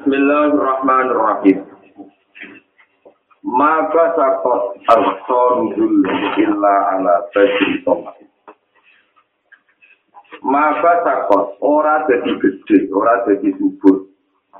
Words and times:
Bismillahirrahmanirrahim. 0.00 1.60
Maka 3.44 4.04
sakot 4.16 4.80
al-sorudul 4.88 6.08
illa 6.40 6.74
ala 6.96 7.28
bajri 7.28 7.84
tomat. 7.84 8.16
Maka 10.40 11.04
sakot 11.04 11.60
ora 11.60 12.08
jadi 12.08 12.32
gede, 12.32 12.88
ora 12.96 13.28
jadi 13.28 13.52
subur. 13.60 14.08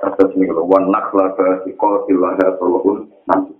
Atas 0.05 0.29
ini 0.37 0.45
kalau 0.45 0.69
wan 0.69 0.93
nakla 0.93 1.33
ke 1.33 1.65
sikol 1.65 2.05
silaha 2.05 2.61
tolong 2.61 3.09
nanti. 3.25 3.57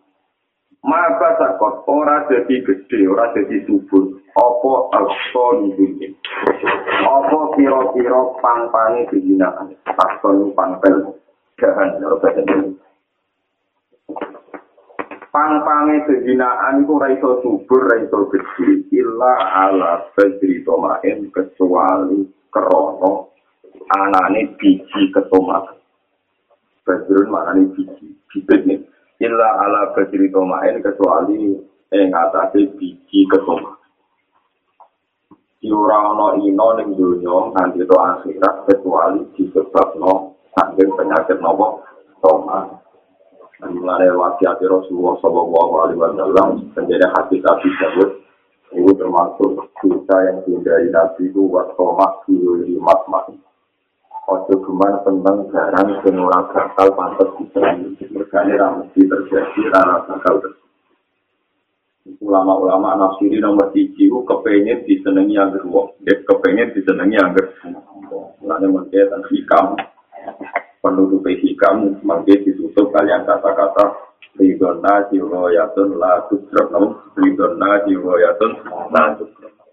Maka 0.86 1.34
sakot 1.42 1.82
ora 1.90 2.30
jadi 2.30 2.62
gede, 2.62 3.10
ora 3.10 3.34
jadi 3.34 3.58
subur. 3.66 4.22
Apa 4.38 5.02
al-sorudul 5.02 5.98
Apa 7.10 7.40
piro-piro 7.58 8.38
pang-pangi 8.38 9.02
kehinaan. 9.10 9.74
Pakson 9.98 10.54
pang-pel. 10.54 11.18
Jahan, 11.62 12.02
kalau 12.02 12.18
bahasa 12.18 12.42
pang-pange 15.32 16.04
kehinaan 16.06 16.84
iku 16.84 17.00
ora 17.00 17.08
iso 17.16 17.40
subur, 17.40 17.88
ora 17.88 18.04
iso 18.04 18.28
gede, 18.28 18.84
illa 18.92 19.34
ala 19.48 20.12
badri 20.12 20.60
tomain 20.68 21.32
kecuali 21.32 22.28
krono 22.52 23.32
anane 23.96 24.58
biji 24.60 25.14
ketomak. 25.16 25.80
Badrun 26.84 27.32
maknane 27.32 27.72
biji, 27.72 28.12
bibit 28.28 28.62
nih. 28.68 28.80
Illa 29.24 29.50
ala 29.64 29.96
badri 29.96 30.28
tomain 30.34 30.84
kecuali 30.84 31.56
ing 31.96 32.08
atase 32.12 32.76
biji 32.76 33.24
ketomak. 33.32 33.80
Ana 35.62 36.42
ino 36.42 36.68
ning 36.76 36.98
donya 36.98 37.54
nganti 37.54 37.86
to 37.86 37.96
akhirat 37.96 38.56
kecuali 38.66 39.30
disebabno 39.38 40.31
saking 40.56 40.92
penyakit 40.96 41.38
nopo 41.40 41.84
tomak. 42.20 42.82
Mulai 43.62 44.10
wasiat 44.10 44.58
Rasulullah 44.58 45.22
Shallallahu 45.22 45.74
Alaihi 45.86 46.00
Wasallam 46.02 46.50
menjadi 46.74 47.06
hati 47.14 47.38
Nabi 47.46 47.70
Dawud 47.78 48.10
itu 48.72 48.92
termasuk 48.96 49.70
dosa 49.84 50.16
yang 50.32 50.42
dihindari 50.48 50.90
Nabi 50.90 51.30
itu 51.30 51.46
wasomak 51.46 52.26
di 52.26 52.74
mat-mat. 52.82 53.30
Ojo 54.32 54.54
geman 54.64 54.96
tentang 55.04 55.44
barang 55.50 55.88
yang 56.08 56.24
orang 56.24 56.46
gagal 56.56 56.88
pantas 56.94 57.30
bisa 57.42 57.62
Mergane 58.16 58.54
ramesti 58.54 59.02
terjadi 59.04 59.62
rara 59.74 60.08
gagal 60.08 60.56
Ulama-ulama 62.22 62.98
nafsiri 62.98 63.38
nomor 63.38 63.70
tiga 63.76 63.98
itu 63.98 64.24
kepengen 64.26 64.88
disenangi 64.90 65.36
agar 65.38 65.62
wong. 65.68 65.94
Dia 66.02 66.18
kepengen 66.26 66.74
disenangi 66.74 67.18
agar 67.18 67.46
Mulanya 68.42 68.68
mungkin 68.72 68.90
tentang 68.90 69.26
hikam 69.30 69.66
penutup 70.82 71.26
hikam 71.26 72.02
mungkin 72.02 72.40
ditutup 72.46 72.90
kalian 72.94 73.24
kata-kata 73.24 74.12
ridona 74.38 75.06
jiroyatun 75.12 76.00
la 76.02 76.26
tudrokno 76.32 77.14
ridona 77.20 77.86
jiroyatun 77.86 78.52
la 78.90 79.04
tudrokno 79.18 79.66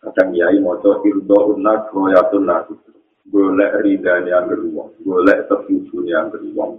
kadang 0.00 0.30
yai 0.32 0.58
moco 0.62 1.02
irdo 1.04 1.56
unna 1.56 1.86
jiroyatun 1.90 2.42
la 2.46 2.64
golek 3.26 3.72
ridani 3.82 4.30
yang 4.30 4.46
kedua 4.46 4.84
golek 5.02 5.44
tepuju 5.50 6.06
yang 6.06 6.30
kedua 6.30 6.78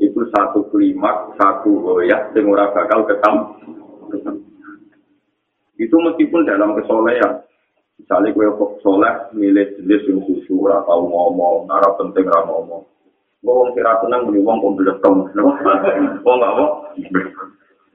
itu 0.00 0.20
satu 0.32 0.66
klimak 0.72 1.36
satu 1.36 1.78
goyak 1.78 2.32
yang 2.32 2.48
ora 2.48 2.72
bakal 2.72 3.04
ketam. 3.04 3.54
Itu 5.76 5.96
meskipun 5.98 6.48
dalam 6.48 6.74
kesolehan 6.78 7.44
misalnya 8.02 8.34
gue 8.34 8.50
soleh 8.82 9.14
milih 9.30 9.78
jenis 9.78 10.02
yang 10.10 10.18
susu 10.26 10.66
atau 10.66 11.06
ngomong 11.06 11.70
arah 11.70 11.94
penting 11.96 12.26
arah 12.26 12.44
ngomong 12.50 12.82
wong 13.42 13.74
kira 13.74 13.98
tenang 14.00 14.30
muni 14.30 14.40
wong 14.40 14.62
kok 14.62 14.74
blekom. 14.78 15.16
Wong 16.26 16.36
gak 16.38 16.52
apa? 16.54 16.66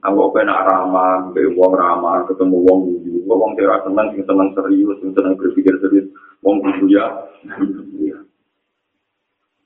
Aku 0.06 0.30
kena 0.30 0.62
ramah, 0.62 1.34
be 1.34 1.42
wong 1.58 1.74
ramah, 1.74 2.22
ketemu 2.30 2.56
wong 2.62 2.78
guyu. 2.86 3.26
Wong 3.26 3.58
kira 3.58 3.82
tenang, 3.82 4.14
sing 4.14 4.22
tenang 4.28 4.54
serius, 4.54 4.94
sing 5.02 5.10
tenang 5.16 5.34
berpikir 5.34 5.74
serius. 5.82 6.06
Wong 6.44 6.62
guyu 6.62 6.86
ya. 6.92 7.06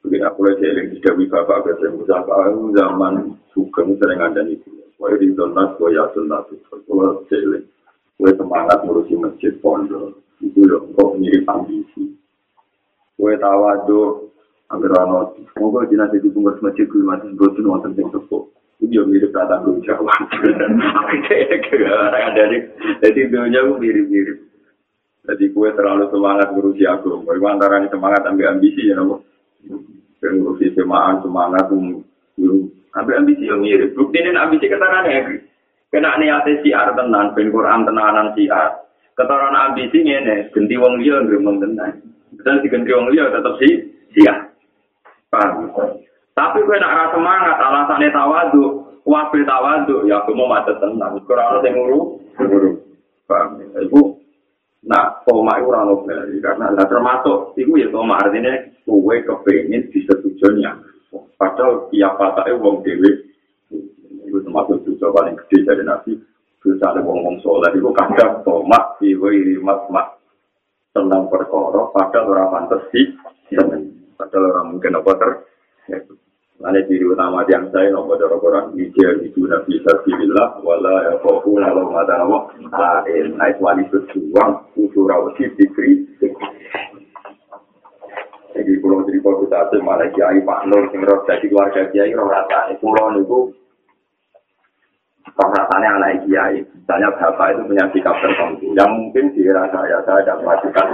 Jadi 0.02 0.18
aku 0.18 0.40
lagi 0.42 0.66
eling 0.66 0.86
di 0.92 0.98
Dewi 0.98 1.30
Bapak 1.30 1.62
ketemu 1.62 2.02
Bapak 2.08 2.58
zaman 2.74 3.38
sugeng 3.54 3.94
sering 4.00 4.18
ada 4.18 4.42
itu. 4.48 4.70
Wah 4.98 5.14
di 5.14 5.30
donat, 5.34 5.78
wah 5.78 5.90
ya 5.90 6.10
donat 6.14 6.46
itu. 6.50 6.74
Kalau 6.88 7.22
eling, 7.28 7.64
wah 8.18 8.32
semangat 8.34 8.78
ngurusi 8.82 9.14
masjid 9.18 9.52
pondok. 9.60 10.16
Itu 10.42 10.66
loh, 10.66 10.90
kok 10.98 11.22
mirip 11.22 11.46
ambisi. 11.46 12.18
Wah 13.16 13.38
tawadu, 13.38 14.32
Angger 14.72 14.96
ana 14.96 15.28
semoga 15.52 15.84
jenazah 15.84 16.16
di 16.16 16.32
bungkus 16.32 16.56
masjid 16.64 16.88
kuwi 16.88 17.04
masih 17.04 17.36
boten 17.36 17.68
wonten 17.68 17.92
sing 17.92 18.08
sepuh. 18.08 18.48
Iki 18.80 18.96
yo 18.96 19.04
mirip 19.04 19.28
kata 19.36 19.60
Gunung 19.60 19.84
Jawa. 19.84 20.16
jadi 23.04 23.20
dunia 23.28 23.68
ku 23.68 23.76
mirip-mirip. 23.76 24.38
Jadi 25.28 25.44
kue 25.52 25.68
terlalu 25.76 26.08
semangat 26.08 26.56
ngurusi 26.56 26.88
aku. 26.88 27.20
Kue 27.20 27.36
antara 27.44 27.84
semangat 27.84 28.24
ambil 28.24 28.56
ambisi 28.56 28.88
ya 28.88 28.96
nopo. 28.96 29.20
Ngurusi 30.24 30.72
semangat 30.72 31.20
semangat 31.20 31.68
ambil 31.68 33.14
ambisi 33.20 33.44
yang 33.44 33.60
mirip. 33.60 33.92
Bukti 33.92 34.24
ini 34.24 34.32
ambisi 34.32 34.72
keterangan 34.72 35.04
ya. 35.04 35.36
Kena 35.92 36.16
niatnya 36.16 36.64
siar 36.64 36.96
tenan, 36.96 37.36
ben 37.36 37.52
Quran 37.52 37.84
tenanan 37.84 38.32
siar. 38.32 38.81
Keterangan 39.12 39.70
ambisi 39.72 40.00
ini, 40.00 40.48
ganti 40.48 40.74
wong 40.80 41.04
liya 41.04 41.20
ngremeng 41.20 41.60
tenan. 41.60 42.00
Betul 42.32 42.64
diganti 42.64 42.90
wong 42.96 43.12
liya 43.12 43.28
tetap 43.28 43.54
sih 43.60 43.72
siar. 44.16 44.48
Paham? 45.28 45.68
Tapi 46.32 46.64
gue 46.64 46.76
nak 46.80 46.92
rasa 46.96 47.12
semangat, 47.16 47.56
alasannya 47.60 48.08
tawadu, 48.08 48.64
wabil 49.04 49.44
tawadu, 49.44 50.08
ya 50.08 50.24
aku 50.24 50.32
mau 50.32 50.48
macet 50.48 50.80
tenang. 50.80 51.20
Kurang 51.28 51.60
ada 51.60 51.68
yang 51.68 51.76
nguru, 51.76 52.00
nguru. 52.40 52.70
Paham? 53.28 53.60
Ibu, 53.60 54.00
nah, 54.88 55.20
toma 55.28 55.60
itu 55.60 55.68
orang 55.68 55.92
nobel, 55.92 56.20
karena 56.40 56.72
nah, 56.72 56.86
termasuk, 56.88 57.52
itu 57.60 57.72
ya 57.76 57.88
toma 57.92 58.16
artinya, 58.16 58.52
gue 58.88 59.16
kepengen 59.24 59.92
disetujui 59.92 60.64
yang 60.64 60.80
Padahal 61.12 61.90
tiap 61.92 62.16
patahnya 62.16 62.56
wong 62.56 62.80
dewi, 62.86 63.12
itu 64.24 64.38
termasuk 64.46 64.80
juga 64.88 65.12
paling 65.12 65.36
gede 65.44 65.58
dari 65.68 65.82
nabi. 65.84 66.12
Terus 66.62 66.78
ada 66.78 67.02
wong-wong 67.02 67.42
soleh, 67.42 67.74
itu 67.74 67.90
kadang 67.90 68.38
toma, 68.46 68.94
ibu 69.02 69.26
iri 69.34 69.58
mat-mat. 69.58 70.14
Tentang 70.94 71.26
perkara, 71.26 71.88
padahal 71.90 72.30
orang 72.30 72.50
pantas 72.52 72.82
sih, 72.94 73.10
Padahal 74.22 74.54
orang 74.54 74.66
mungkin 74.76 74.96
apa 75.02 75.12
ter. 75.18 75.30
Mana 76.62 76.78
ciri 76.86 77.02
utama 77.02 77.42
yang 77.50 77.66
saya 77.74 77.90
nopo 77.90 78.14
doro 78.14 78.38
orang 78.38 78.70
hijau 78.78 79.18
itu 79.18 79.50
nabi 79.50 79.82
sabilillah 79.82 80.62
wala 80.62 81.10
ya 81.10 81.18
kofu 81.18 81.58
lalu 81.58 81.90
mata 81.90 82.22
nopo 82.22 82.54
lain 82.70 83.34
naik 83.34 83.58
wali 83.58 83.82
berjuang 83.90 84.62
usul 84.78 85.10
rawsi 85.10 85.50
dikri. 85.58 86.06
Jadi 88.54 88.78
pulau 88.78 89.02
cerita 89.10 89.32
kita 89.42 89.58
ada 89.58 89.76
malah 89.82 90.06
kiai 90.14 90.38
Pak 90.46 90.70
Nur 90.70 90.86
sing 90.94 91.02
jadi 91.02 91.46
keluarga 91.50 91.82
kiai 91.90 92.14
roh 92.14 92.30
rasanya 92.30 92.78
pulau 92.78 93.10
niku 93.10 93.50
rasanya 95.34 95.90
anak 95.98 96.26
kiai. 96.26 96.60
Misalnya 96.62 97.08
bapak 97.16 97.54
itu 97.54 97.62
punya 97.66 97.84
sikap 97.94 98.16
tertentu 98.20 98.66
yang 98.74 98.90
mungkin 98.90 99.32
di 99.32 99.40
era 99.46 99.70
saya 99.70 100.02
saya 100.04 100.20
tidak 100.22 100.40
melakukan 100.42 100.86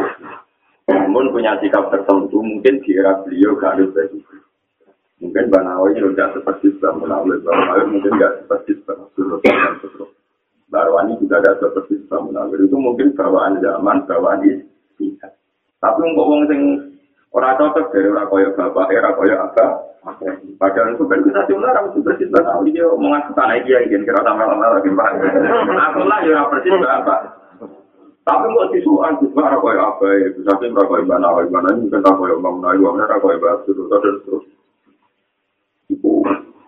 namun 0.89 1.33
punya 1.33 1.53
sikap 1.61 1.93
tertentu, 1.93 2.41
mungkin 2.41 2.81
di 2.81 2.97
era 2.97 3.21
beliau 3.21 3.53
gak 3.61 3.77
ada. 3.77 4.05
Mungkin 5.21 5.44
Mbak 5.50 5.62
Nawawi 5.66 6.00
tidak 6.00 6.33
seperti 6.33 6.72
Mbak 6.81 6.93
Munawir, 6.97 7.39
Mbak 7.44 7.84
mungkin 7.93 8.12
gak 8.16 8.33
seperti 8.41 8.71
Mbak 8.81 8.97
Surut. 9.12 9.41
Mbak 10.69 10.81
Arwani 10.84 11.12
juga 11.21 11.45
gak 11.45 11.60
seperti 11.60 12.00
Mbak 12.09 12.21
itu 12.56 12.77
mungkin 12.77 13.12
bawaan 13.12 13.60
zaman, 13.60 14.05
bawaan 14.09 14.41
istihad. 14.49 15.33
Tapi 15.81 16.00
untuk 16.09 16.25
orang 16.25 16.49
yang 16.49 16.62
orang 17.33 17.56
cocok 17.61 17.87
dari 17.93 18.09
orang 18.09 18.28
kaya 18.33 18.49
bapak, 18.56 18.87
era 18.93 19.11
kaya 19.12 19.37
apa, 19.37 19.66
Padahal 20.59 20.97
itu 20.97 21.05
kan 21.05 21.21
kita 21.21 21.41
cuma 21.51 21.69
orang 21.69 21.92
itu 21.92 22.01
persis 22.01 22.30
Mbak 22.33 22.42
Nawawi, 22.42 22.71
dia 22.72 22.86
omongan 22.89 23.22
kesana 23.28 23.60
dia, 23.63 23.78
ingin 23.84 24.07
kira 24.09 24.21
sama 24.25 24.48
lama 24.48 24.78
lagi 24.78 24.89
Mbak. 24.89 25.10
Aku 25.92 26.03
lah 26.09 26.21
ya 26.25 26.48
persis 26.48 26.72
Mbak 26.72 27.03
Tapi 28.28 28.45
kok 28.45 28.69
disuan, 28.77 29.16
disuan 29.25 29.48
apa 29.48 29.65
kaya 29.65 29.83
apa 29.89 30.04
bisa 30.36 30.53
sih 30.60 30.69
mereka 30.69 30.92
kaya 30.92 31.04
mana, 31.09 31.33
kaya 31.33 31.48
mana, 31.48 31.69
mungkin 31.72 32.04
tak 32.04 32.13
kaya 32.13 32.36
bang 32.36 32.57
Nayu, 32.60 32.92
mereka 32.92 33.16
kaya 33.25 33.41
batu, 33.41 33.71
terus 33.72 33.89
terus 33.89 34.19
terus. 34.28 34.45
Ibu, 35.89 36.13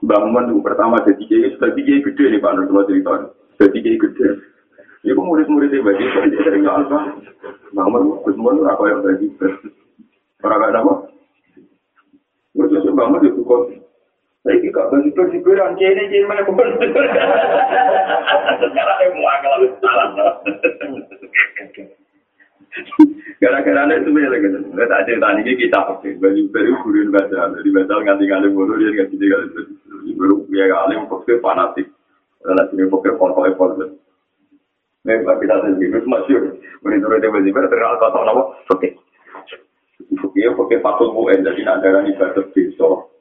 bangun 0.00 0.48
itu 0.48 0.64
pertama 0.64 1.04
jadi 1.04 1.20
kiai, 1.20 1.52
sudah 1.52 1.68
kiai 1.76 2.00
gede 2.00 2.24
nih 2.32 2.40
Pak 2.40 2.52
Nur, 2.56 2.64
cuma 2.64 2.88
cerita, 2.88 3.12
jadi 3.60 3.76
kiai 3.76 4.00
gede. 4.00 4.28
Ibu 5.04 5.20
murid-muridnya 5.20 5.84
bagi, 5.84 6.04
dia 6.32 6.40
sering 6.48 6.64
nggak 6.64 6.76
alfa. 6.80 7.00
Bangun, 7.76 8.24
semua 8.24 8.56
itu 8.56 8.64
kaya 8.64 8.96
bagi, 9.04 9.26
orang 10.44 10.60
kaya 10.60 10.78
apa? 10.80 10.94
Murid 12.56 12.82
bangun 12.92 13.24
itu 13.24 13.42
kok, 13.46 13.62
Saya 14.40 14.56
ini 14.56 14.72
gak 14.72 14.88
bagi 14.88 15.12
bersiburan, 15.12 15.76
ini 15.76 16.02
ini 16.08 16.24
mana 16.24 16.40
pun. 16.48 16.56
Sekarang 18.60 18.96
saya 18.96 19.12
mau 19.12 19.28
agak 19.28 19.52
lebih 19.60 19.70
salah. 19.84 20.08
Gara-gara 23.40 23.80
ada 23.84 24.00
itu 24.00 24.10
bela 24.12 24.36
gitu. 24.40 24.58
Nggak 24.72 24.88
ada 24.88 25.12
tani 25.12 25.40
kita 25.44 25.78
pakai 25.80 26.16
baju 26.16 26.42
baru 26.52 26.72
kurin 26.84 27.08
baca, 27.12 27.52
dari 27.52 27.68
baca 27.68 27.94
nganti 28.00 28.24
nganti 28.28 28.48
bodoh 28.54 28.76
dia 28.80 28.96
nganti 28.96 29.16
tiga 29.20 29.36
kali 29.44 30.12
baru 30.16 30.36
ya 30.52 30.64
kali 30.72 30.94
pakai 31.04 31.40
fanatik. 31.44 31.86
Karena 32.40 32.62
sini 32.72 32.88
pakai 32.88 33.16
foto 33.20 33.40
foto. 33.60 33.84
Nih, 35.00 35.16
kita 35.24 35.56
sendiri 35.64 36.00
masih 36.04 36.60
menurut 36.84 37.20
dia 37.20 37.32
baju 37.32 37.48
baru 37.48 37.66
terkenal 37.72 37.96
kata 37.96 38.18
apa? 38.20 38.42
Oke. 38.72 38.88
Oke, 40.08 40.42
oke, 40.48 40.76
fatul 40.80 41.12
bu, 41.12 41.28
jadi 41.28 41.60
nak 41.66 41.84
darah 41.84 42.02
ibadah 42.06 42.44
besok. 42.56 43.12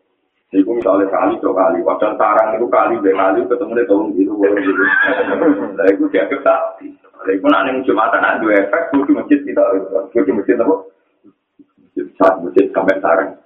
Iku 0.50 0.82
misalnya 0.82 1.06
kali 1.14 1.38
dua 1.38 1.54
kali, 1.54 1.86
padahal 1.86 2.18
sarang 2.18 2.58
itu 2.58 2.66
kali 2.74 2.98
dua 3.06 3.14
kali 3.14 3.46
ketemu 3.46 3.74
di 3.78 3.86
tahun 3.86 4.06
gitu, 4.18 4.32
bolong 4.34 4.58
gitu. 4.66 4.84
Nah, 5.78 5.86
itu 5.94 6.04
dia 6.10 6.26
sakti. 6.42 6.90
Nah, 6.90 7.30
itu 7.30 7.46
nanti 7.46 7.86
jumatan 7.86 8.26
ada 8.26 8.42
dua 8.42 8.58
efek, 8.58 8.90
itu 8.90 9.06
di 9.06 9.14
masjid 9.14 9.40
kita, 9.46 9.62
itu 10.10 10.26
di 10.26 10.34
masjid 10.34 10.58
apa? 10.58 10.76
Saat 12.18 12.42
masjid 12.42 12.66
sampai 12.74 12.98
sarang. 12.98 13.38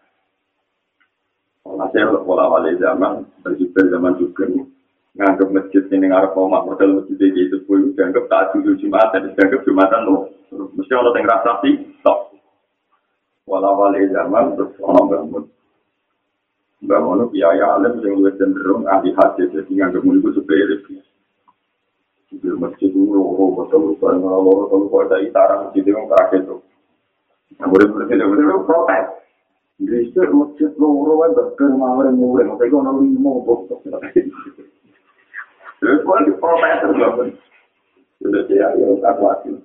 Hasil 1.64 2.24
pola 2.24 2.48
wali 2.48 2.80
zaman, 2.80 3.28
berjubel 3.44 3.86
zaman 3.92 4.16
juga 4.16 4.48
nganggap 5.14 5.50
masjid 5.52 5.84
ini 5.92 6.08
ngarep 6.08 6.34
omah 6.34 6.64
model 6.64 7.04
masjid 7.04 7.20
ini 7.20 7.52
itu 7.52 7.60
pun 7.68 7.92
dianggap 7.94 8.32
tak 8.32 8.56
dulu 8.56 8.80
jumatan, 8.80 9.28
dianggap 9.36 9.62
jumatan 9.68 10.02
loh. 10.08 10.32
Mesti 10.52 10.94
orang 10.96 11.20
yang 11.20 11.28
rasa 11.28 11.52
sih. 11.68 11.76
Walau 13.44 13.76
wali 13.76 14.08
zaman 14.08 14.56
terus 14.56 14.72
orang 14.80 15.08
bangun. 15.12 15.44
Bangun 16.84 17.28
kiai 17.32 17.60
alim 17.60 18.00
yang 18.00 18.24
lebih 18.24 18.40
cenderung 18.40 18.88
ahli 18.88 19.12
hadis 19.16 19.52
jadi 19.52 19.68
nggak 19.68 20.00
kemudian 20.00 20.24
itu 20.24 20.32
sepele. 20.40 20.76
Di 22.34 22.50
masjid 22.56 22.90
itu 22.90 23.04
loro 23.04 23.54
betul 23.62 23.94
betul 23.94 24.20
loro 24.20 24.72
kalau 24.72 24.88
kau 24.88 25.04
ada 25.04 25.20
itaran 25.20 25.68
masjid 25.68 25.84
itu 25.84 25.92
terakhir 25.92 26.40
itu. 26.44 26.56
Kemudian 27.60 27.92
berarti 27.92 28.14
itu 28.16 28.26
betul 28.32 28.64
protes. 28.64 29.06
Distrik 29.84 30.32
masjid 30.32 30.72
loro 30.80 31.14
kan 31.28 31.32
bakar 31.36 31.72
mawar 31.76 32.08
murah, 32.16 32.48
tapi 32.56 32.72
kau 32.72 32.80
nalar 32.80 33.04
lima 33.04 33.32
bos. 33.44 33.68
Terus 35.84 36.00
kau 36.08 36.20
di 36.24 36.34
protes 36.40 36.76
terus 36.80 37.36
Sudah 38.24 38.44
dia 38.48 38.72
yang 38.80 39.04
tak 39.04 39.20
kuatin. 39.20 39.60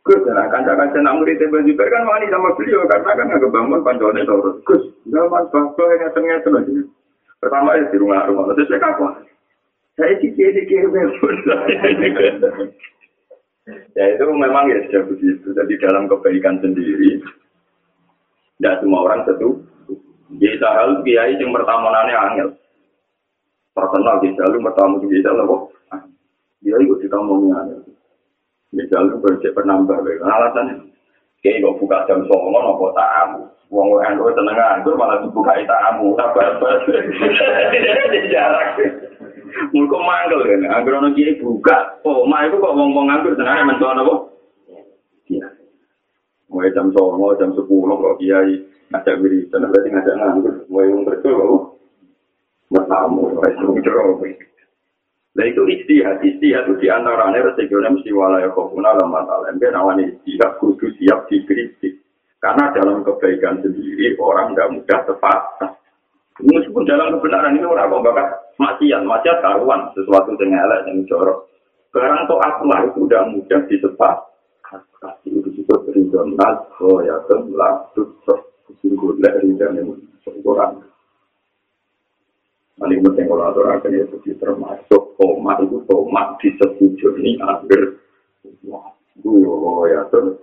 Gus, 0.00 0.24
nah 0.32 0.48
kanca-kanca 0.48 0.96
nak 1.04 1.20
murid 1.20 1.36
Ibn 1.36 1.60
Zubair 1.68 1.92
kan 1.92 2.08
wani 2.08 2.32
sama 2.32 2.56
beliau 2.56 2.88
karena 2.88 3.12
kan 3.12 3.28
nggak 3.28 3.52
bangun 3.52 3.84
panjangnya 3.84 4.24
terus. 4.24 4.56
Gus, 4.64 4.82
zaman 5.12 5.44
bangsa 5.52 5.82
yang 5.84 6.00
ngetengnya 6.08 6.36
terus. 6.40 6.88
Pertama 7.36 7.76
ya 7.76 7.84
di 7.88 7.96
rumah-rumah, 8.00 8.56
terus 8.56 8.68
saya 8.72 8.80
kapan? 8.80 9.12
Saya 10.00 10.16
cikir-cikir 10.24 10.88
berbun. 10.88 11.36
ya 13.96 14.04
itu 14.16 14.24
memang 14.24 14.72
ya 14.72 14.78
sudah 14.88 15.02
begitu. 15.12 15.46
Jadi 15.52 15.72
dalam 15.84 16.08
kebaikan 16.08 16.56
sendiri, 16.64 17.20
tidak 18.56 18.80
semua 18.80 19.04
orang 19.04 19.28
setuju. 19.28 19.60
Jadi 20.40 20.64
hal 20.64 21.04
kiai 21.04 21.36
yang 21.36 21.52
pertama 21.52 21.92
nanya 21.92 22.16
angel. 22.32 22.48
Personal 23.76 24.16
di 24.24 24.32
jalur 24.32 24.64
pertama 24.64 24.96
di 25.04 25.20
jalur 25.20 25.44
apa? 25.44 25.56
Dia 26.64 26.76
ikut 26.80 27.04
kita 27.04 27.16
ngomongnya 27.20 27.56
angel. 27.60 27.80
Misalnya 28.70 29.18
bercek 29.18 29.50
penambah, 29.50 29.98
alasannya 30.22 30.90
kayak 31.42 31.64
kok 31.64 31.76
buka 31.80 32.06
jam 32.06 32.20
songo 32.28 32.58
nopo 32.60 32.92
tamu, 32.94 33.48
uang 33.72 33.86
uang 33.96 34.12
itu 34.14 34.30
seneng 34.36 34.54
nganggur 34.54 34.94
malah 34.94 35.18
dibuka 35.24 35.56
tamu, 35.64 36.14
sabar 36.14 36.60
sabar, 36.60 36.74
jarak. 38.32 38.78
Mulko 39.74 39.98
manggil 39.98 40.46
kan, 40.46 40.62
anggur 40.70 41.02
ono 41.02 41.10
kiai 41.16 41.40
buka, 41.42 41.98
oh 42.06 42.22
mah 42.28 42.46
itu 42.46 42.62
kok 42.62 42.76
ngomong 42.76 43.10
nganggur 43.10 43.34
senengnya 43.34 43.66
mentuan 43.66 43.98
nopo? 43.98 44.14
Iya. 45.26 45.48
Mulai 46.46 46.70
jam 46.70 46.94
songo, 46.94 47.34
jam 47.40 47.50
sepuluh 47.58 47.98
kok 47.98 48.22
kiai 48.22 48.54
ngajak 48.94 49.18
wiridan, 49.18 49.66
berarti 49.66 49.88
ngajak 49.90 50.14
nganggur, 50.14 50.54
mulai 50.70 50.90
yang 50.92 51.02
kerja 51.08 51.28
kok. 51.34 51.62
Bertamu, 52.70 53.34
itu 53.34 53.82
cerong. 53.82 54.22
Nah 55.40 55.48
itu 55.48 55.64
istihad, 55.72 56.20
istihad 56.20 56.68
itu 56.68 56.84
di 56.84 56.92
antaranya 56.92 57.48
resikonya 57.48 57.88
mesti 57.88 58.12
walaya 58.12 58.52
kofuna 58.52 58.92
lama 58.92 59.24
talem. 59.24 59.56
Dan 59.56 59.72
awan 59.72 60.04
istihad 60.04 60.60
kudu 60.60 60.92
siap 61.00 61.32
dikritik. 61.32 61.96
Karena 62.44 62.68
dalam 62.76 63.00
kebaikan 63.00 63.64
sendiri 63.64 64.20
orang 64.20 64.52
tidak 64.52 64.68
mudah 64.76 65.00
tepat. 65.08 65.40
Meskipun 66.44 66.84
dalam 66.84 67.16
kebenaran 67.16 67.56
ini 67.56 67.64
orang 67.64 67.88
kok 67.88 68.04
bakal 68.04 68.26
maksiat, 68.60 69.00
maksiat 69.00 69.38
karuan 69.40 69.88
sesuatu 69.96 70.36
yang 70.36 70.52
elek 70.60 70.84
yang 70.92 71.08
jorok. 71.08 71.48
Sekarang 71.88 72.28
toh 72.28 72.40
akulah 72.44 72.84
itu 72.84 73.08
udah 73.08 73.24
mudah 73.32 73.60
disepat. 73.64 74.16
Kasih 75.00 75.40
itu 75.40 75.64
juga 75.64 75.80
berizam 75.88 76.36
nas, 76.36 76.60
oh 76.84 77.00
ya 77.00 77.16
kan, 77.24 77.48
Penting 83.00 83.26
kalau 83.32 83.48
aturakan 83.48 83.96
ya 83.96 84.04
jadi 84.04 84.30
termasuk 84.36 85.02
tomat 85.16 85.56
itu 85.64 85.80
tomat 85.88 86.36
disetujui 86.40 87.40
akhir 87.40 88.00
Gue 89.20 89.92
ya 89.92 90.00
tuh. 90.08 90.36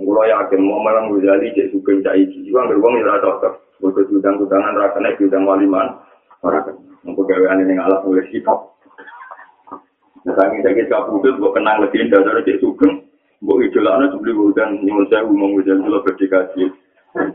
Gue 0.00 0.24
yakin 0.26 0.60
mau 0.64 0.80
malam 0.80 1.12
Ghazali 1.12 1.52
jadi 1.52 1.68
suka 1.74 1.92
cak 2.00 2.16
iki. 2.16 2.48
Juga 2.48 2.70
nggak 2.70 2.80
uang 2.80 2.94
ya 3.02 3.20
cocok. 3.20 3.54
Gue 3.82 3.90
kesudang 3.96 4.40
sudangan 4.40 4.78
rasanya 4.78 5.16
sudang 5.18 5.44
waliman. 5.44 5.98
Orang 6.40 6.64
kan. 6.64 6.76
Mau 7.04 7.20
gawean 7.20 7.64
ini 7.64 7.76
ngalah 7.76 8.00
mulai 8.04 8.24
sikap. 8.28 8.76
Nah, 10.20 10.36
saking 10.36 10.60
sakit 10.60 10.92
kabudut, 10.92 11.40
gue 11.40 11.54
kenang 11.56 11.80
legenda 11.80 12.20
dari 12.20 12.44
cek 12.44 12.60
sugeng. 12.60 13.08
Gue 13.40 13.64
idolanya 13.64 14.12
sebeli 14.12 14.36
gue 14.36 14.52
dan 14.52 14.76
nyumun 14.84 15.08
saya 15.08 15.24
ngomong 15.24 15.60
Ghazali 15.60 15.84
lo 15.88 16.00
berdikasi. 16.04 16.64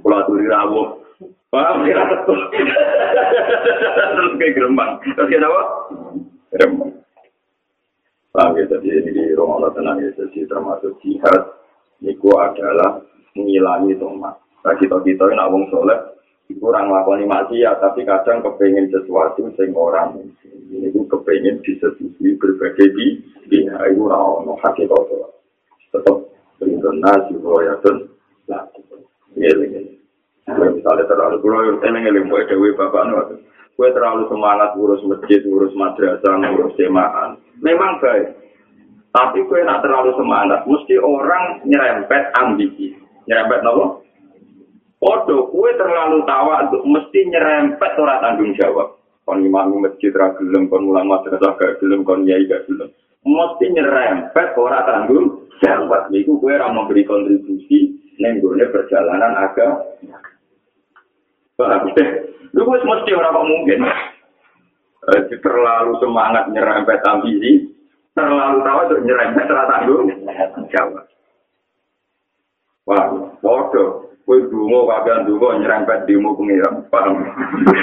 Pulau 0.01 0.25
turi 0.25 0.45
rawuh. 0.49 1.04
Paham 1.55 1.87
ya? 1.87 2.03
Terus 4.11 4.31
kayak 4.35 4.53
gerembang. 4.59 4.99
Terus 5.07 5.27
kayak 5.31 5.47
apa? 5.47 5.63
Gerembang. 6.51 6.91
Paham 8.35 8.59
ya? 8.59 8.63
Jadi 8.67 8.87
ini 8.91 9.09
di 9.15 9.23
rumah 9.39 9.63
Allah 9.63 9.71
tenang 9.71 10.03
ya. 10.03 10.11
Jadi 10.19 10.43
termasuk 10.51 10.99
jihad. 10.99 11.55
Niku 12.03 12.27
adalah 12.35 12.99
mengilangi 13.39 13.95
tomat. 13.95 14.35
Nah 14.67 14.75
kita-kita 14.75 15.31
ini 15.31 15.39
awong 15.39 15.71
soleh. 15.71 15.95
Iku 16.51 16.75
orang 16.75 16.91
lakoni 16.91 17.23
maksiat. 17.23 17.79
Tapi 17.79 18.03
kadang 18.03 18.43
kepengen 18.43 18.91
sesuatu 18.91 19.47
sing 19.55 19.71
orang. 19.71 20.19
Ini 20.43 20.91
ku 20.91 21.07
kepengen 21.07 21.63
disetujui 21.63 22.35
berbagai 22.35 22.91
di. 22.99 23.23
Ini 23.47 23.71
aku 23.71 24.11
orang 24.11 24.59
hakikat. 24.59 25.07
Tetap 25.95 26.17
nasi. 26.99 27.33
Ya 27.39 27.73
dan. 27.79 27.97
Nah. 28.51 28.67
Ini 29.39 29.51
ini. 29.55 30.04
Misalnya 30.45 31.05
terlalu 31.09 31.41
kulo 31.41 31.57
yang 31.65 31.77
tenang 31.81 32.05
eling 32.05 32.29
buat 32.29 32.45
dewi 32.45 32.77
bapak 32.77 33.03
nuat 33.09 33.27
gue 33.75 33.89
terlalu 33.91 34.29
semangat 34.29 34.77
ngurus 34.77 35.01
masjid 35.09 35.41
ngurus 35.41 35.73
madrasah 35.73 36.33
ngurus 36.37 36.77
jemaah 36.77 37.33
memang 37.65 37.97
baik 37.97 38.37
tapi 39.09 39.41
gue 39.41 39.59
nak 39.65 39.81
terlalu 39.81 40.13
semangat 40.19 40.61
mesti 40.69 40.95
orang 41.01 41.65
nyerempet 41.65 42.29
ambisi 42.37 42.93
nyerempet 43.25 43.65
nopo 43.65 44.05
Podo, 44.95 45.51
kue 45.53 45.69
terlalu 45.77 46.23
tawa 46.25 46.65
untuk 46.65 46.81
mesti 46.87 47.29
nyerempet 47.29 47.93
orang 47.99 48.25
tanggung 48.25 48.57
jawab. 48.57 48.97
Kon 49.21 49.43
imam 49.43 49.77
masjid 49.77 50.09
ra 50.15 50.33
gelem, 50.33 50.65
kon 50.65 50.87
ulang 50.87 51.05
madrasah 51.05 51.53
gak 51.61 51.77
gelem, 51.77 52.01
kon 52.01 52.25
yai 52.25 52.47
gak 52.49 52.65
gelem. 52.65 52.89
Mesti 53.21 53.65
nyerempet 53.69 54.57
orang 54.57 54.85
tanggung 54.87 55.45
jawab. 55.61 56.09
Niku 56.09 56.41
kue 56.41 56.57
ra 56.57 56.73
memberi 56.73 57.05
kontribusi 57.05 58.01
nenggone 58.17 58.65
perjalanan 58.71 59.35
agama. 59.35 59.85
Lu 62.55 62.61
gue 62.63 62.79
mesti 62.83 63.11
orang 63.15 63.35
kok 63.35 63.47
mungkin. 63.47 63.79
Uh, 65.05 65.21
terlalu 65.37 65.93
semangat 66.01 66.49
nyerempet 66.49 66.97
ambisi, 67.05 67.69
terlalu 68.17 68.57
tahu 68.65 68.79
untuk 68.89 69.01
nyerempet 69.05 69.45
tanggung 69.45 70.09
jawab. 70.73 71.05
Wah, 72.89 73.05
bodoh. 73.37 74.05
Kue 74.25 74.41
dungo, 74.49 74.89
kagian 74.89 75.29
dungo, 75.29 75.53
nyerempet 75.61 76.09
dimu 76.09 76.33
pengiram. 76.33 76.81
Paham? 76.89 77.21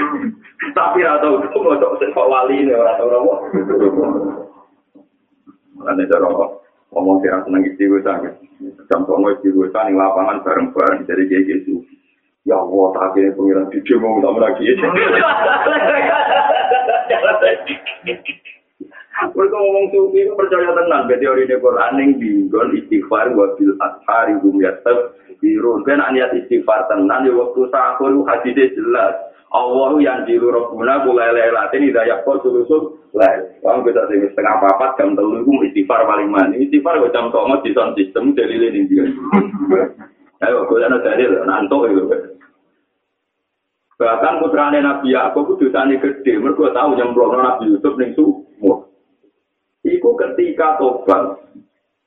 Tapi 0.79 1.07
atau 1.07 1.39
itu 1.39 1.59
mau 1.63 1.79
cok 1.79 2.03
sekok 2.03 2.27
wali 2.27 2.67
ini, 2.67 2.75
orang 2.75 2.99
tahu 2.99 3.15
apa. 3.15 3.35
Makanya 5.79 6.11
cara 6.11 6.29
ngomong 6.91 7.23
kira 7.23 7.39
seneng 7.47 7.63
istighosah. 7.71 8.17
Jam 8.91 9.01
songo 9.07 9.31
istighosah 9.39 9.87
di 9.87 9.95
lapangan 9.95 10.43
bareng-bareng. 10.43 11.07
Jadi 11.07 11.23
kayak 11.31 11.47
gitu. 11.47 11.87
Ya 12.43 12.59
Allah, 12.59 12.87
tak 12.91 13.15
akhirnya 13.15 13.39
pengiran 13.39 13.71
di 13.71 13.79
demo 13.87 14.19
tak 14.19 14.35
lagi. 14.43 14.67
Mereka 19.31 19.55
ngomong 19.55 19.87
sufi 19.95 20.27
itu 20.27 20.35
percaya 20.35 20.75
tenang. 20.75 21.07
Jadi 21.07 21.23
teori 21.23 21.47
ini 21.47 21.57
Quran 21.63 22.01
yang 22.03 22.11
diinggon 22.19 22.75
istighfar 22.75 23.31
wabil 23.39 23.79
ashari 23.79 24.35
gum 24.43 24.59
yatab 24.59 25.15
birun. 25.39 25.87
Kan 25.87 26.03
niat 26.11 26.35
istighfar 26.35 26.91
tenang 26.91 27.23
di 27.23 27.31
waktu 27.31 27.71
sahur 27.71 28.11
itu 28.11 28.27
hadisnya 28.27 28.75
jelas. 28.75 29.15
Allah 29.53 29.93
yang 30.01 30.25
jiru 30.25 30.49
robbuna 30.49 31.05
kula 31.05 31.29
lelatin 31.31 31.85
hidayah 31.85 32.25
kok 32.25 32.41
sulusul 32.43 32.99
lah. 33.15 33.31
Wong 33.63 33.85
bisa 33.87 34.09
sing 34.11 34.25
setengah 34.33 34.59
papat 34.59 34.97
jam 34.99 35.15
telu 35.15 35.45
iku 35.45 35.63
istighfar 35.71 36.03
paling 36.03 36.27
mani. 36.27 36.67
Istighfar 36.67 36.99
kok 36.99 37.13
jam 37.15 37.31
09.00 37.31 37.63
di 37.63 37.71
sound 37.77 37.93
system 37.95 38.35
dalile 38.35 38.69
ning 38.75 38.91
dia. 38.91 39.07
Ayo 40.43 40.67
kok 40.67 40.83
ana 40.83 40.99
dalil 40.99 41.47
nanto 41.47 41.79
itu. 41.87 42.32
Bahkan 44.03 44.43
putrane 44.43 44.83
Nabi 44.83 45.15
Yakub 45.15 45.55
itu 45.55 45.71
dosane 45.71 45.95
gede, 46.03 46.35
mergo 46.35 46.67
tahu 46.75 46.99
nyemplungno 46.99 47.39
Nabi 47.39 47.71
Yusuf 47.71 47.95
ning 47.95 48.11
sumur. 48.19 48.91
Iku 49.87 50.19
ketika 50.19 50.75
tobat. 50.83 51.39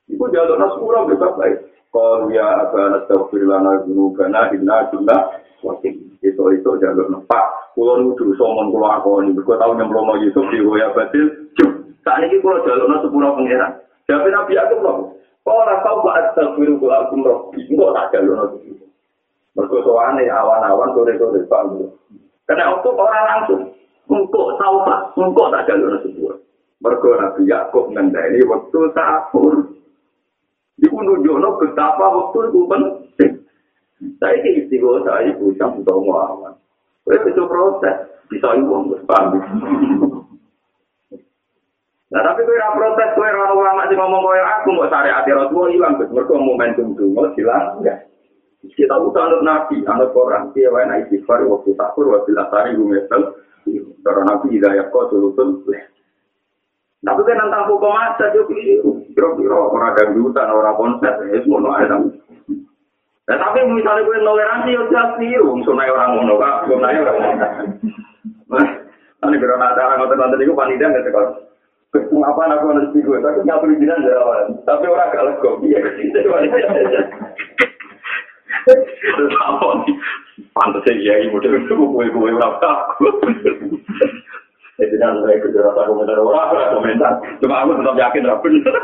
Iku 0.04 0.28
jalur 0.28 0.60
sepura 0.60 1.08
bisa 1.08 1.32
baik. 1.40 1.72
Kalau 1.88 2.28
ya 2.28 2.68
abana 2.68 3.00
tafsir 3.08 3.48
lana 3.48 3.80
gunugana 3.88 4.52
inna 4.52 4.92
junna 4.92 5.40
wasim. 5.64 6.20
Itu 6.20 6.44
itu 6.52 6.70
jalur 6.84 7.08
nepak. 7.08 7.72
Kulo 7.72 8.04
nudu 8.04 8.36
somon 8.36 8.68
kulo 8.76 8.92
akoni. 8.92 9.32
Mergo 9.32 9.56
tahu 9.56 9.80
nyemplungno 9.80 10.20
Yusuf 10.20 10.44
di 10.52 10.60
Hoya 10.60 10.92
Batil. 10.92 11.48
Saat 12.04 12.28
ini 12.28 12.44
kulo 12.44 12.60
jalur 12.68 12.92
sepura 13.00 13.32
pangeran. 13.32 13.72
Jadi 14.04 14.28
Nabi 14.36 14.52
Yakub 14.52 14.84
loh. 14.84 15.16
Kalau 15.48 15.80
tahu 15.80 16.04
bahas 16.04 16.28
tafsir 16.36 16.76
kulo 16.76 16.92
akum 16.92 17.24
roh. 17.24 17.48
Enggak 17.56 18.12
tak 18.12 18.20
sepura. 18.20 18.85
Mergo 19.56 19.80
soane 19.80 20.28
awan-awan 20.28 20.92
sore-sore 20.92 21.40
paham. 21.48 21.88
Karena 22.44 22.76
waktu 22.76 22.88
orang 22.92 23.24
langsung 23.24 23.60
engkau 24.06 24.52
tahu 24.60 24.76
pak, 24.84 25.00
engkau 25.16 25.48
tak 25.48 25.64
jalur 25.64 25.96
sebuah. 26.04 26.36
Mergo 26.84 27.10
Nabi 27.16 27.42
Yakub 27.48 27.88
ngendani 27.88 28.44
waktu 28.44 28.80
sahur. 28.92 29.72
Iku 30.76 30.96
nunjukno 31.00 31.56
betapa 31.56 32.04
waktu 32.04 32.38
itu 32.52 32.60
penting. 32.68 33.32
Saya 34.20 34.44
ke 34.44 34.60
istiqo 34.60 35.00
saya 35.08 35.32
ibu 35.32 35.56
jam 35.56 35.72
utama 35.80 36.36
awan. 36.36 36.52
itu 37.08 37.42
proses 37.48 37.96
bisa 38.28 38.52
ibu 38.60 38.92
paham. 39.08 39.40
Nah 42.06 42.20
tapi 42.22 42.44
kowe 42.46 42.54
ora 42.54 42.76
protes 42.76 43.10
kowe 43.18 43.24
ora 43.26 43.56
ulama 43.56 43.88
sing 43.88 43.98
ngomong 43.98 44.20
kowe 44.20 44.38
aku 44.38 44.68
mau 44.76 44.86
syariat 44.86 45.26
Rasulullah 45.26 45.72
ilang 45.74 45.94
mergo 46.12 46.38
momentum 46.38 46.94
dungo 46.94 47.32
hilang 47.34 47.80
enggak. 47.80 48.04
Kita 48.64 48.96
butuh 48.96 49.20
anut 49.20 49.42
nabi, 49.44 49.84
anut 49.84 50.10
orang 50.16 50.50
dia 50.56 50.72
wae 50.72 50.88
naik 50.88 51.12
waktu 51.28 51.70
sahur 51.76 52.06
waktu 52.16 52.32
lasari 52.32 52.74
gumesel. 52.74 53.36
Karena 54.02 54.22
nabi 54.24 54.56
hidayah 54.56 54.88
kau 54.90 55.10
sulusun. 55.10 55.66
Tapi 57.06 57.20
kan 57.22 57.38
tentang 57.38 57.68
hukum 57.70 57.94
aja 57.94 58.34
dia 58.34 58.42
kira-kira 59.14 59.54
orang 59.54 59.94
dangdutan, 59.94 60.50
orang 60.50 60.74
konser, 60.74 61.14
ya 61.28 61.38
semua 61.44 61.78
ada. 61.78 62.02
Nah, 63.26 63.36
tapi 63.42 63.58
misalnya 63.66 64.06
gue 64.06 64.22
toleransi, 64.22 64.74
ya 64.74 64.82
jelas 64.86 65.10
sih, 65.18 65.34
sunai 65.66 65.90
orang 65.90 66.14
ngono, 66.14 66.34
kak, 66.38 66.70
sunai 66.70 66.98
orang 66.98 67.16
ngono. 67.18 67.46
Nah, 68.46 68.66
nanti 69.18 69.36
kira 69.42 69.58
nak 69.58 69.74
cara 69.74 69.98
ngotot-ngotot 69.98 70.38
itu 70.42 70.54
panitia 70.54 70.90
nggak 70.90 71.06
sekolah. 71.10 71.32
Apa 71.96 72.42
aku 72.54 72.64
harus 72.70 72.90
gue, 72.94 73.18
tapi 73.18 73.38
nggak 73.42 73.60
perlu 73.62 73.78
jinan 73.82 74.06
jawaban. 74.06 74.46
Tapi 74.62 74.84
orang 74.86 75.10
gak 75.10 75.26
legok, 75.26 75.54
iya 75.66 75.78
kesini, 75.82 76.10
Terus 76.14 76.36
apa 79.46 79.66
nih? 79.84 79.94
Pantasnya 80.52 80.92
iya, 81.00 81.14
ibu 81.24 81.40
model 81.40 81.64
itu 81.64 81.74
kue-kue 81.74 82.32
orang 82.36 82.54
takut. 82.60 83.14
Jadi 84.76 84.96
kan 85.00 85.24
saya 85.24 85.40
kerja 85.40 85.60
rata 85.64 85.88
komentar 85.88 86.20
orang, 86.20 86.76
komentar. 86.76 87.12
Cuma 87.40 87.64
aku 87.64 87.80
tetap 87.80 87.96
yakin 87.96 88.28
lah 88.28 88.36
bener. 88.44 88.76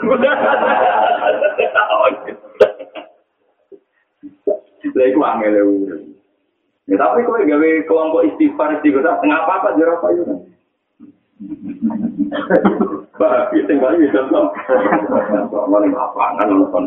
Lah 4.92 5.04
itu 5.06 5.20
angel 5.20 5.54
ya. 6.88 6.96
tapi 6.98 7.24
kau 7.24 7.38
gawe 7.38 7.70
kelompok 7.86 8.24
istighfar 8.32 8.80
istighfar 8.80 9.20
tengah 9.20 9.38
apa 9.44 9.52
apa 9.60 9.68
jerah 9.76 9.96
apa 10.00 10.08
itu. 10.12 10.24
Bah, 13.20 13.52
itu 13.52 13.70
nggak 13.70 13.96
bisa 14.00 14.20
tuh. 14.32 14.48
Mana 15.68 15.88
apa 15.92 16.24
kan 16.40 16.48
nonton. 16.50 16.84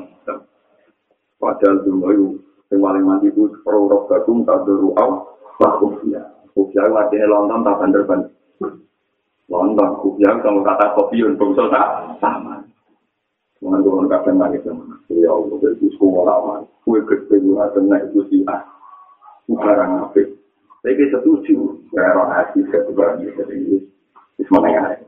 Padahal 1.38 1.78
itu 1.86 2.42
sing 2.76 2.84
paling 2.84 3.08
mati 3.08 3.32
ku 3.32 3.48
pro 3.64 3.88
roh 3.88 4.04
gadung 4.12 4.44
tak 4.44 4.68
duru 4.68 4.92
aw 5.00 5.24
baku 5.56 5.96
ya 6.12 6.20
kuya 6.52 6.92
artinya 6.92 7.32
lontong 7.32 7.64
tak 7.64 7.78
bandar 7.80 8.04
ban 8.04 8.20
lontong 9.48 9.92
kuya 10.04 10.36
kalau 10.44 10.60
kata 10.60 10.92
kopi 11.00 11.24
untuk 11.24 11.56
tak 11.56 12.20
sama. 12.20 12.60
Tuhan 13.64 13.80
Tuhan 13.80 14.12
kadang 14.12 14.36
lagi 14.44 14.60
sama. 14.68 15.00
Ya 15.08 15.32
Allah 15.32 15.56
dari 15.64 15.88
semua 15.96 16.28
lama 16.28 16.68
kue 16.84 17.00
gede 17.08 17.40
gue 17.40 17.56
ada 17.56 17.80
naik 17.80 18.12
itu 18.12 18.22
sih 18.28 18.44
ah. 18.52 18.60
Barang 19.48 20.12
apa? 20.12 20.20
Saya 20.84 21.06
setuju. 21.16 21.80
Orang 21.96 22.36
hati 22.36 22.60
saya 22.68 22.84
juga 22.92 23.16
jadi 23.16 23.56
ini 23.56 23.78
semuanya 24.44 25.00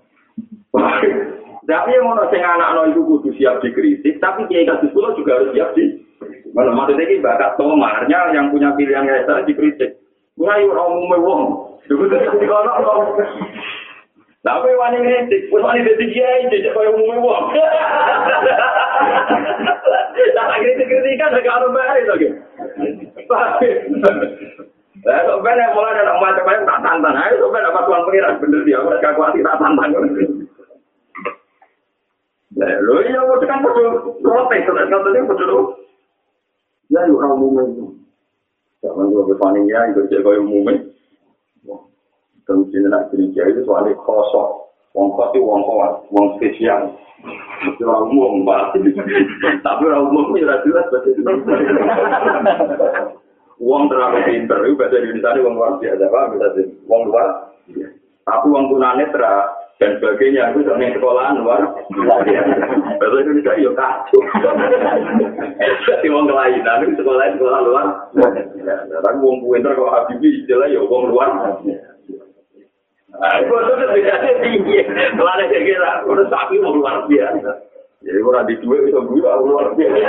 Tapi 1.68 1.90
yang 1.92 2.08
mau 2.08 2.16
nasi 2.16 2.40
anak-anak 2.40 2.96
itu 2.96 3.02
kudu 3.04 3.30
siap 3.36 3.60
dikritik, 3.60 4.24
tapi 4.24 4.48
kiai 4.48 4.64
kasus 4.64 4.88
juga 4.96 5.36
harus 5.36 5.52
siap 5.52 5.76
di 5.76 6.07
Kalau 6.58 6.74
maksudnya 6.74 7.06
ini 7.06 7.22
bakat 7.22 7.54
tomarnya 7.62 8.34
yang 8.34 8.50
punya 8.50 8.74
pilihan 8.74 9.06
kayak 9.06 9.30
saya 9.30 9.46
dikritik. 9.46 10.02
Mulai 10.42 10.66
orang 10.66 10.90
umum 10.90 11.22
wong. 11.22 11.42
Tapi 14.42 14.70
wani 14.74 14.98
kritik, 15.06 15.54
pun 15.54 15.62
wani 15.62 15.86
kritik 15.86 16.18
ya 16.18 16.30
ini 16.42 16.50
jadi 16.50 16.74
kayak 16.74 16.98
umum 16.98 17.22
wong. 17.22 17.44
Nah 20.18 20.58
kritik 20.58 20.90
kritikan 20.90 21.30
agak 21.30 21.54
harus 21.62 21.70
bayar 21.78 22.02
lagi. 22.10 22.28
Lah 25.06 25.18
kok 25.30 25.42
ben 25.46 25.62
mulai 25.78 25.94
ada 25.94 26.18
macam-macam 26.18 26.66
tak 26.66 26.82
tantang. 26.82 27.16
Ayo 27.22 27.38
kok 27.38 27.54
ben 27.54 27.66
dapat 27.70 27.86
uang 27.86 28.04
pengiran 28.10 28.42
bener 28.42 28.62
dia, 28.66 28.82
mereka 28.82 29.14
kuat 29.14 29.38
tak 29.38 29.60
tantang. 29.62 29.90
Lah 32.58 32.74
lho 32.82 32.96
ya 33.06 33.22
wis 33.30 33.46
kan 33.46 33.62
betul 33.62 34.18
protes, 34.26 34.66
kan 34.66 34.90
tadi 34.90 35.22
betul. 35.22 35.86
Ya 36.88 37.04
yuk 37.08 37.20
orang 37.20 37.68
itu. 37.74 37.86
Jangan 38.80 39.10
gue 39.10 39.24
berpaning 39.34 39.66
ya, 39.68 39.90
itu 39.92 40.06
jadi 40.08 40.24
kayak 40.24 40.44
umumnya. 40.46 40.86
Dan 42.48 42.64
sini 42.72 42.88
nak 42.88 43.12
gereja 43.12 43.44
itu 43.52 43.68
soalnya 43.68 43.98
kosong. 44.08 44.72
Wong 44.96 45.14
kos 45.14 45.36
itu 45.36 45.44
wong 45.44 45.62
kuat, 45.68 45.94
wong 46.10 46.40
spesial. 46.40 46.96
Itu 47.68 47.84
orang 47.84 48.08
umum, 48.08 48.48
Pak. 48.48 48.80
Tapi 49.68 49.82
orang 49.84 50.08
umum 50.10 50.32
itu 50.32 50.48
jelas 50.48 50.64
jelas. 50.64 50.88
Wong 53.58 53.90
terlalu 53.90 54.18
pinter, 54.26 54.60
itu 54.64 54.78
bahasa 54.80 55.02
Indonesia 55.02 55.34
ini 55.36 55.44
wong 55.44 55.56
luar 55.60 55.72
biasa, 55.82 56.04
Pak. 56.08 56.24
Bisa 56.34 56.48
wong 56.88 57.02
luar. 57.12 57.30
Tapi 58.24 58.46
wong 58.48 58.66
tunanetra, 58.72 59.36
dan 59.78 59.94
sebagainya 60.02 60.58
itu 60.58 60.66
dari 60.66 60.90
sekolahan 60.90 61.38
luar 61.46 61.62
bahasa 62.98 63.18
Indonesia 63.22 63.54
ya 63.62 63.72
kacau 63.78 64.22
jadi 65.88 66.08
wong 66.12 66.26
kelainan 66.28 66.84
itu 66.84 66.94
sekolah 67.02 67.26
sekolah 67.38 67.60
luar. 67.64 67.86
Tapi 69.02 69.18
wong 69.24 69.38
pinter 69.46 69.72
kalau 69.74 69.94
Habibie 69.94 70.44
istilah 70.44 70.68
ya 70.70 70.82
wong 70.84 71.14
luar. 71.14 71.30
Aku 73.18 73.50
tuh 73.50 73.76
bedanya 73.82 74.30
tinggi, 74.46 74.78
kalau 75.18 75.32
ada 75.34 75.50
kira-kira, 75.50 76.06
udah 76.06 76.28
sapi 76.30 76.62
mau 76.62 76.76
luar 76.76 77.10
biasa. 77.10 77.66
Jadi 78.06 78.20
orang 78.22 78.46
di 78.46 78.62
dua 78.62 78.78
itu 78.84 78.94
luar 78.94 79.74
biasa. 79.74 80.06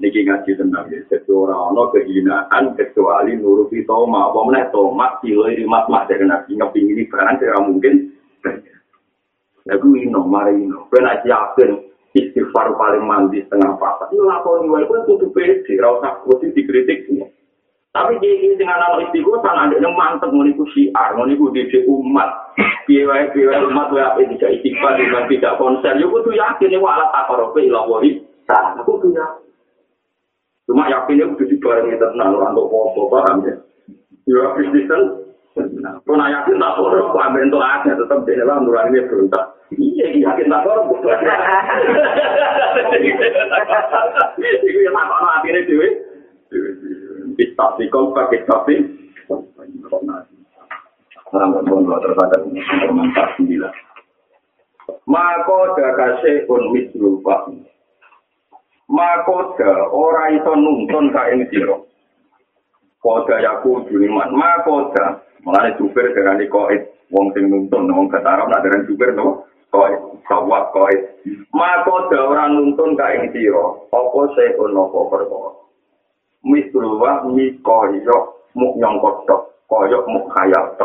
Niki 0.00 0.24
ngaji 0.24 0.50
tenang 0.56 0.88
ya. 0.88 0.98
Jadi 1.12 1.28
orang-orang 1.28 1.92
kehinaan 1.92 2.64
kecuali 2.72 3.36
nuruti 3.36 3.84
toma. 3.84 4.32
Mana 4.32 4.64
toma 4.72 5.20
kilo 5.20 5.46
ini 5.46 5.68
mat-mat 5.68 6.08
dari 6.08 6.24
nabi. 6.24 6.56
Ngeping 6.56 6.86
ini 6.96 7.02
barang 7.06 7.36
tidak 7.36 7.62
mungkin. 7.68 7.94
Ya 9.62 9.78
gue 9.78 9.94
ino, 10.02 10.26
mari 10.26 10.58
ino. 10.58 10.88
Nak 10.90 11.22
yakin 11.22 11.70
istighfar 12.16 12.74
paling 12.74 13.04
mandi 13.04 13.44
setengah 13.46 13.76
papat. 13.76 14.10
Ini 14.10 14.24
lakoni 14.24 14.72
wae 14.72 14.88
gue 14.88 15.04
kudu 15.06 15.26
pede. 15.30 15.72
Rasa 15.78 16.24
kudu 16.24 16.50
dikritik. 16.56 17.06
Tapi 17.92 18.16
dia 18.24 18.32
ini 18.40 18.56
dengan 18.56 18.80
anak 18.80 19.12
istighfar 19.12 19.44
kan 19.44 19.68
ada 19.68 19.76
yang 19.76 19.92
mantep 19.92 20.32
menipu 20.32 20.64
syiar, 20.72 21.12
menipu 21.12 21.52
diri 21.52 21.84
umat. 21.84 22.56
Biaya 22.88 23.28
biaya 23.36 23.68
umat 23.68 23.92
gue 23.92 24.00
apa 24.00 24.18
tidak 24.32 24.50
istighfar 24.58 24.96
dengan 24.96 25.28
tidak 25.28 25.60
konser. 25.60 25.92
Ya 26.00 26.08
gue 26.08 26.24
tuh 26.24 26.32
yakin 26.32 26.72
ya 26.72 26.80
alat 26.80 27.12
akorobe 27.12 27.68
ilawahi. 27.68 28.31
Nah, 28.52 28.76
aku 28.76 29.00
punya. 29.00 29.24
Cuma 30.68 30.92
yakinnya 30.92 31.32
udah 31.32 31.46
dibarengi 31.48 31.96
tenang, 31.96 32.36
orang 32.36 32.52
untuk 32.52 32.68
popo, 32.68 33.08
paham 33.08 33.48
ya? 33.48 33.56
Ya, 34.28 34.44
Kristen, 34.54 35.22
Nah, 35.52 36.00
pun 36.08 36.16
yakin 36.16 36.56
tak 36.56 36.80
korup, 36.80 37.12
ambil 37.12 37.44
untuk 37.44 37.60
aja, 37.60 37.92
tetap 37.92 38.24
di 38.24 38.40
dalam 38.40 38.64
nurani 38.64 38.96
ini 38.96 39.04
berontak. 39.04 39.52
Iya, 39.76 40.16
yakin 40.16 40.48
tak 40.48 40.64
korup. 40.64 40.88
Itu 40.88 41.12
yang 44.80 44.96
tak 44.96 45.08
korup, 45.12 45.28
akhirnya 45.28 45.68
dewe. 45.68 45.92
Kita 47.36 47.76
sikol, 47.76 48.16
pakai 48.16 48.48
tapi. 48.48 48.80
Selamat 51.32 51.64
pun, 51.68 51.84
terus 51.84 52.16
ada 52.16 52.36
bermanfaat 52.40 53.36
sembilan. 53.36 53.72
Maka 55.04 55.58
dakase 55.76 56.48
un 56.48 56.72
mislu 56.72 57.20
pak. 57.20 57.52
Makoda 58.92 59.72
ora 59.88 60.28
iso 60.36 60.52
nuntun 60.52 61.08
ka 61.16 61.32
ing 61.32 61.48
sira 61.48 61.80
Koda 63.02 63.42
yaku 63.42 63.82
juliman, 63.90 64.30
ma 64.30 64.62
koda. 64.62 65.18
Mulane 65.42 65.74
supir 65.74 66.14
darani 66.14 66.46
koit, 66.46 66.86
wong 67.10 67.34
sing 67.34 67.50
nuntun, 67.50 67.90
wong 67.90 68.06
kata 68.06 68.46
nak 68.46 68.62
darani 68.62 68.86
supir 68.86 69.10
no, 69.10 69.42
koit, 69.74 69.98
sawat 70.30 70.70
koit. 70.70 71.02
Ma 71.50 71.82
koda 71.82 72.30
orang 72.30 72.54
nuntun 72.54 72.94
ka 72.94 73.10
ing 73.18 73.34
sira, 73.34 73.74
apa 73.90 74.20
se 74.38 74.54
ono 74.54 74.86
apa 74.86 74.98
perkara. 75.10 75.50
Misulwa 76.46 77.26
mi 77.34 77.58
koyo 77.58 78.46
muk 78.54 78.78
nyong 78.78 79.02
kotok, 79.02 79.66
koyo 79.66 80.06
muk 80.06 80.30
khayal. 80.30 80.78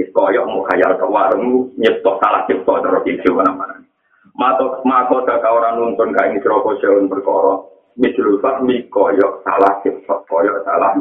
Mis 0.00 0.08
koyo 0.16 0.48
muk 0.48 0.64
khayal 0.72 0.96
tok 0.96 1.12
warung 1.12 1.76
nyiptok 1.76 2.16
salah 2.24 2.48
cipta 2.48 2.80
cara 2.80 3.04
iki 3.04 3.28
mana-mana. 3.28 3.77
Mato 4.38 4.78
mako 4.86 5.26
dak 5.26 5.42
orang 5.42 5.82
nuntun 5.82 6.14
ka 6.14 6.30
ing 6.30 6.38
sira 6.38 6.62
apa 6.62 6.70
se 6.78 6.86
ono 6.86 7.10
perkara. 7.10 7.54
Misulwa 7.98 8.62
mi 8.62 8.86
koyo 8.86 9.42
salah 9.42 9.82
cipta, 9.82 10.14
koyo 10.30 10.62
salah 10.62 10.94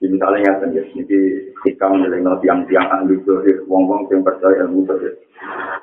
Di 0.00 0.08
misalnya 0.08 0.58
nggak 0.58 0.58
sendiri, 0.64 0.90
ini 0.96 1.18
hikam 1.62 2.00
nilai 2.00 2.24
tiang-tiang 2.40 2.88
ahli 2.88 3.20
zohir, 3.22 3.62
wong-wong 3.68 4.08
yang 4.08 4.24
percaya 4.24 4.64
ilmu 4.64 4.88
zohir. 4.88 5.12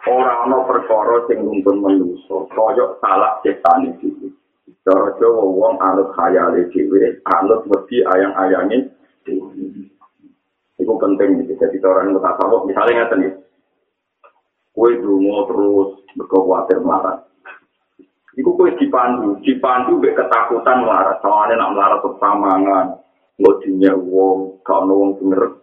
Orang 0.09 0.49
no 0.51 0.65
perkara 0.67 1.21
sing 1.29 1.45
nuntun 1.45 1.79
menuso, 1.79 2.49
koyok 2.51 2.97
salah 2.99 3.39
ciptaan 3.45 3.87
itu. 3.87 4.33
Cara 4.83 5.15
Jawa 5.21 5.43
wong 5.47 5.79
anut 5.79 6.11
khayale 6.17 6.65
dhewe, 6.73 7.23
anut 7.23 7.63
mesti 7.69 8.03
ayang-ayange 8.03 8.89
Iku 10.77 10.93
penting 11.01 11.41
gitu. 11.41 11.53
Jadi 11.57 11.77
orang 11.85 12.13
mutasawuf 12.13 12.67
misalnya 12.67 13.05
nggak 13.05 13.11
sendiri. 13.15 13.46
Kue 14.77 14.93
dungo 15.01 15.49
terus 15.49 15.89
berkekuatan 16.13 16.85
melarat. 16.85 17.25
Iku 18.37 18.53
kue 18.53 18.77
dipandu, 18.77 19.41
dipandu 19.41 19.97
be 19.97 20.13
ketakutan 20.13 20.85
melarat. 20.85 21.17
Soalnya 21.25 21.57
nak 21.57 21.73
melarat 21.73 21.99
persamangan, 22.05 22.85
ngodinya 23.41 23.97
wong, 23.97 24.61
gak 24.61 24.85
ono 24.85 24.93
wong 24.93 25.11
semerek. 25.17 25.57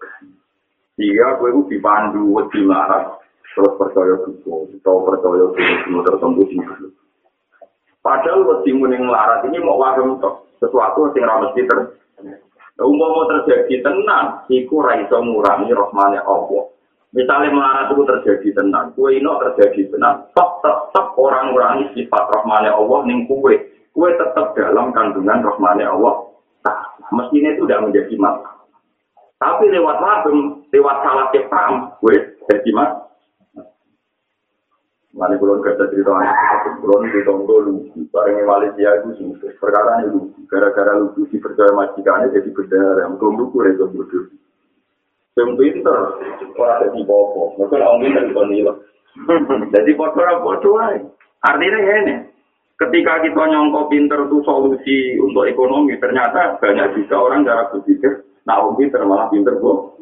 Iya, 0.99 1.39
gue 1.39 1.55
itu 1.55 1.79
dipandu, 1.79 2.27
wedi 2.35 2.67
marah, 2.67 3.15
terus 3.55 3.79
percaya 3.79 4.19
dulu, 4.19 4.67
atau 4.83 5.07
percaya 5.07 5.47
dulu, 5.55 5.99
tertentu 6.03 6.43
sih. 6.51 6.59
Padahal 8.03 8.43
wedi 8.51 8.75
muning 8.75 9.07
larat 9.07 9.47
ini 9.47 9.63
mau 9.63 9.79
warung 9.79 10.19
tok, 10.19 10.59
sesuatu 10.59 11.15
yang 11.15 11.31
ramah 11.31 11.55
ter. 11.55 11.79
Umpama 12.75 13.31
terjadi 13.31 13.87
tenang, 13.87 14.43
iku 14.51 14.83
raiso 14.83 15.23
ngurangi 15.23 15.71
rohmane 15.71 16.19
Allah. 16.19 16.74
Misalnya 17.15 17.55
melarat 17.55 17.95
itu 17.95 18.03
terjadi 18.03 18.49
tenang, 18.59 18.91
kue 18.99 19.15
ini 19.15 19.23
terjadi 19.23 19.87
tenang, 19.87 20.27
tetap 20.35 20.59
tetap 20.67 21.15
orang 21.15 21.55
ngurangi 21.55 21.87
sifat 21.95 22.27
rohmane 22.27 22.67
Allah 22.67 23.07
ning 23.07 23.31
kue. 23.31 23.55
Kue 23.95 24.11
tetap 24.19 24.59
dalam 24.59 24.91
kandungan 24.91 25.47
rohmane 25.47 25.87
Allah. 25.87 26.27
Nah, 26.67 26.79
mestinya 27.15 27.55
itu 27.55 27.71
sudah 27.71 27.79
menjadi 27.87 28.15
masalah. 28.19 28.67
Tapi 29.39 29.71
lewat 29.71 29.97
wadum, 30.03 30.67
lewat 30.75 30.97
salah 31.07 31.31
paham, 31.31 31.93
gue 32.03 32.17
jadi 32.51 32.71
mas. 32.75 32.91
Mari 35.15 35.39
kulon 35.39 35.63
kerja 35.63 35.87
cerita 35.95 36.11
anak, 36.11 36.83
kulon 36.83 37.07
di 37.07 37.23
tonggo 37.23 37.63
lucu, 37.63 38.03
bareng 38.11 38.43
Malaysia 38.43 38.91
itu 38.99 39.15
sungguh 39.15 39.55
perkara 39.63 40.03
ini 40.03 40.11
lucu, 40.11 40.43
gara-gara 40.51 40.99
lucu 40.99 41.31
si 41.31 41.39
percaya 41.39 41.71
majikannya 41.71 42.35
jadi 42.35 42.51
berdara, 42.51 43.07
mungkin 43.07 43.47
lucu 43.47 43.63
itu 43.63 43.87
bodoh. 43.95 44.27
Yang 45.35 45.51
pinter, 45.59 45.99
orang 46.55 46.79
jadi 46.87 47.01
bobo, 47.11 47.59
mungkin 47.59 47.83
orang 47.83 48.07
pinter 48.07 48.23
itu 48.31 48.43
nilai. 48.47 48.75
Jadi 49.75 49.91
bodoh-bodoh 49.99 50.79
aja. 50.79 51.03
Artinya 51.43 51.79
ini, 51.83 52.15
ketika 52.79 53.19
kita 53.19 53.43
nyongko 53.43 53.91
pinter 53.91 54.31
itu 54.31 54.39
solusi 54.47 55.19
untuk 55.19 55.51
ekonomi, 55.51 55.99
ternyata 55.99 56.55
banyak 56.63 56.95
juga 56.95 57.19
orang 57.19 57.43
cara 57.43 57.67
berpikir, 57.75 58.23
nah 58.47 58.63
om 58.63 58.79
pinter 58.79 59.03
malah 59.03 59.27
pinter 59.27 59.59
kok. 59.59 59.99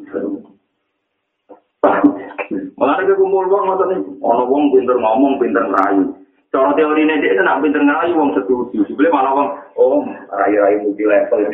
Malah 2.77 2.95
ada 3.01 3.13
kumpul 3.17 3.49
uang 3.49 3.89
nih, 3.89 3.99
ono 4.21 4.43
wong 4.45 4.69
pinter 4.69 5.01
ngomong, 5.01 5.41
pinter 5.41 5.65
ngerayu. 5.65 6.22
Cara 6.53 6.69
teori 6.77 7.01
ini 7.01 7.17
dia 7.17 7.41
nak 7.41 7.65
pinter 7.65 7.81
ngerayu 7.81 8.13
wong 8.13 8.29
setuju, 8.37 8.85
sebenarnya 8.85 9.09
malah 9.09 9.33
wong, 9.33 9.49
oh 9.73 10.05
rayu-rayu 10.29 10.85
multi 10.85 11.01
level. 11.01 11.41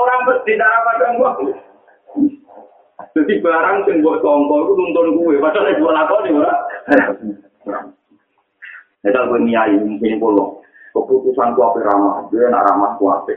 orang 0.00 0.24
bertindak 0.24 0.72
apa 0.72 0.90
dong 0.96 1.14
wong. 1.20 1.36
Jadi 3.12 3.44
barang 3.44 3.84
sing 3.84 4.00
buat 4.00 4.24
songko 4.24 4.56
itu 4.64 4.72
nuntun 4.72 5.20
gue, 5.20 5.36
padahal 5.36 5.68
ibu 5.68 5.84
lakoni 5.84 6.30
ora. 6.32 6.56
Misal 9.04 9.36
gue 9.36 9.40
niai 9.44 9.76
mungkin 9.76 10.16
pulau, 10.16 10.64
keputusan 10.96 11.52
ku 11.52 11.60
apa 11.68 11.84
ramah, 11.84 12.24
dia 12.32 12.48
nak 12.48 12.72
ramah 12.72 12.96
ku 12.96 13.12
apa. 13.12 13.36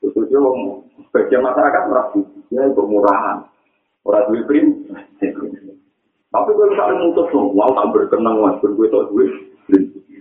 Dia 0.00 0.38
ngomong, 0.40 0.88
sebagian 1.12 1.44
masyarakat 1.44 1.82
merasa 1.84 2.16
dia 2.48 2.64
itu 2.64 2.82
murahan, 2.88 3.44
orang 4.08 4.24
duit 4.32 4.48
prim. 4.48 4.88
Gue 6.60 6.76
misalnya 6.76 7.00
mutus 7.00 7.32
mau 7.32 7.72
tak 7.72 7.88
berkenang 7.88 8.36
mas, 8.44 8.60
gue 8.60 8.92
tau 8.92 9.08
duit. 9.08 9.32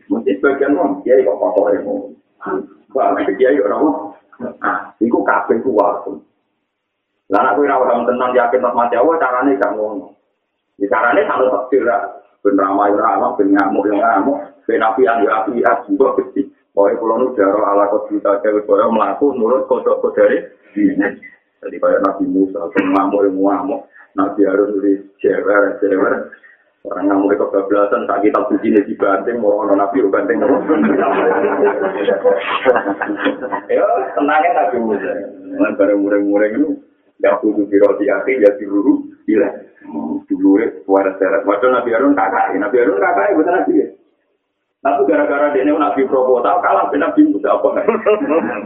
Mungkin 0.08 0.39
sebagian 0.39 0.80
orang, 0.80 1.04
dia 1.04 1.19
kok 1.19 1.36
kotor 1.36 1.75
ya 1.75 1.84
mau. 1.84 2.15
Wah, 2.95 3.12
dia 3.28 3.60
orang 3.60 3.82
mau. 3.84 4.15
Ah, 4.63 4.95
itu 5.04 5.19
kafe 5.28 5.60
ku 5.60 5.75
waktu. 5.75 6.15
Lah 7.28 7.60
kowe 7.60 7.67
ora 7.67 7.75
orang 7.75 8.08
tenan 8.08 8.32
yakin 8.32 8.63
mati 8.71 8.95
Allah 8.95 9.19
carane 9.19 9.60
gak 9.60 9.75
ngono. 9.75 10.15
Di 10.80 10.88
carane 10.88 11.28
kalau 11.28 11.52
takdir 11.52 11.84
ben 12.39 12.56
ramai 12.56 12.95
ora 12.95 13.19
ana 13.19 13.36
ben 13.36 13.52
ngamuk 13.52 13.84
yo 13.84 13.99
ngamuk 13.99 14.39
ben 14.63 14.80
api 14.80 15.04
yang 15.04 15.28
api 15.28 15.60
ya 15.60 15.84
juga 15.84 16.15
gede 16.23 16.47
pokoknya 16.71 16.95
kalau 16.95 17.15
nu 17.19 17.28
jaro 17.36 17.60
ala 17.67 17.91
kau 17.91 18.08
cerita 18.08 18.39
cewek 18.39 18.63
kau 18.63 18.80
melaku 18.80 19.36
nurut 19.36 19.67
kodok 19.67 19.99
kodari 19.99 20.47
jadi 21.60 21.76
kayak 21.76 22.04
nabi 22.08 22.26
Musa 22.28 22.60
ngamuk 22.72 23.24
yang 23.28 23.36
ngamuk. 23.36 23.82
Nabi 24.17 24.41
harus 24.48 24.74
nulis 24.74 25.06
cewek 25.19 25.78
cewek 25.84 26.32
orang 26.88 27.06
ngamuk 27.12 27.36
itu 27.36 27.45
kebelasan 27.52 28.08
tak 28.08 28.24
kita 28.24 28.39
puji 28.48 28.72
nih 28.72 28.88
dibanting 28.88 29.43
mau 29.43 29.60
ono 29.67 29.76
nabi 29.76 30.00
lu 30.00 30.08
banting 30.08 30.39
ya 33.69 33.86
tenangnya 34.15 34.50
nabi 34.56 34.78
Musa. 34.80 35.12
Lan 35.60 35.76
bareng 35.76 36.00
mureng-mureng 36.00 36.52
itu 36.56 36.69
ya 37.19 37.36
kudu 37.43 37.67
diroti 37.67 38.08
ati 38.08 38.39
ya 38.39 38.56
diruru 38.56 39.04
iya 39.28 39.52
dulu 40.32 40.56
suara 40.88 41.12
seret 41.19 41.43
waduh 41.43 41.67
nabi 41.67 41.91
Harun 41.91 42.15
kakak 42.15 42.56
nabi 42.56 42.80
Harun 42.80 43.00
kakak 43.04 43.36
betul 43.36 43.54
nabi 43.54 43.74
Tapi 44.79 45.11
gara-gara 45.11 45.51
dia 45.51 45.67
ini 45.67 45.75
nabi 45.75 46.07
tahu 46.07 46.39
kalah 46.39 46.87
bin 46.87 47.03
nabi 47.03 47.27
Musa 47.27 47.51
apa? 47.51 47.83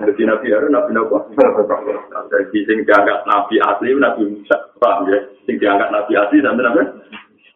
Jadi 0.05 0.21
nabi 0.29 0.53
Harun 0.53 0.69
nabi 0.69 0.93
apa? 0.93 1.17
Jadi 2.29 2.57
sing 2.69 2.85
diangkat 2.85 3.25
nabi 3.25 3.57
asli 3.57 3.97
nabi 3.97 4.21
Musa 4.29 4.57
paham 4.77 5.09
ya? 5.09 5.17
Sing 5.49 5.57
diangkat 5.57 5.89
nabi 5.89 6.13
asli 6.13 6.37
sampai 6.45 6.65
nabi 6.69 6.81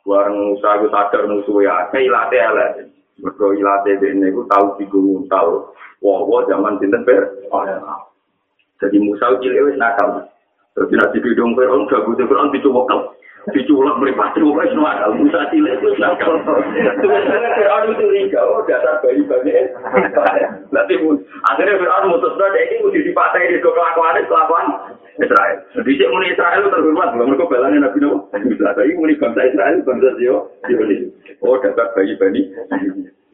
Warang 0.07 0.39
Musa 0.39 0.79
itu 0.79 0.87
sadar 0.87 1.27
musuh 1.27 1.59
ya, 1.59 1.91
kayak 1.91 2.07
ilate 2.07 2.37
elek. 2.39 2.71
Mereka 3.19 3.45
ilate 3.59 3.91
ini 4.07 4.31
itu 4.31 4.41
tahu 4.47 4.79
di 4.79 4.87
gunung 4.87 5.27
tahu. 5.27 5.67
Wah, 5.99 6.23
wah 6.23 6.47
zaman 6.47 6.79
cinta 6.79 7.03
ber. 7.03 7.27
Jadi 8.79 8.97
Musa 9.03 9.35
cilik 9.37 9.75
nakal. 9.75 10.23
Terus 10.73 10.93
nabi 10.95 11.17
hidung 11.21 11.53
Fir'aun 11.53 11.91
gak 11.91 12.07
butuh 12.07 12.25
Fir'aun 12.25 12.53
dicoba 12.55 12.87
diculak 13.55 13.95
meripati 14.03 14.43
wes 14.43 14.71
nakal 14.75 15.15
Musa 15.15 15.47
cilik 15.47 15.79
itu 15.79 15.89
nakal 16.03 16.35
Fir'aun 16.43 17.83
itu 17.87 18.03
curiga 18.03 18.41
oh 18.43 18.59
dasar 18.67 18.99
bayi 18.99 19.23
bayi 19.23 19.71
nanti 20.75 20.95
akhirnya 21.47 21.79
Fir'aun 21.79 22.11
mutus 22.11 22.35
berada 22.35 22.59
ini 22.59 22.83
mesti 22.83 23.07
dipatah 23.07 23.39
di 23.39 23.59
kelakuan 23.63 24.19
kelakuan 24.27 24.65
Israel 25.15 25.57
di 25.79 25.91
sini 25.95 26.11
muni 26.11 26.35
Israel 26.35 26.67
terhormat 26.67 27.15
belum 27.15 27.27
mereka 27.31 27.47
balangin 27.47 27.81
Nabi 27.87 27.99
Nabi 28.03 28.47
bisa 28.51 28.75
tapi 28.75 28.91
muni 28.99 29.15
bangsa 29.15 29.47
Israel 29.47 29.79
bangsa 29.87 30.09
Sio 30.19 30.35
oh 31.39 31.55
dasar 31.63 31.87
bayi 31.95 32.19
bayi 32.19 32.41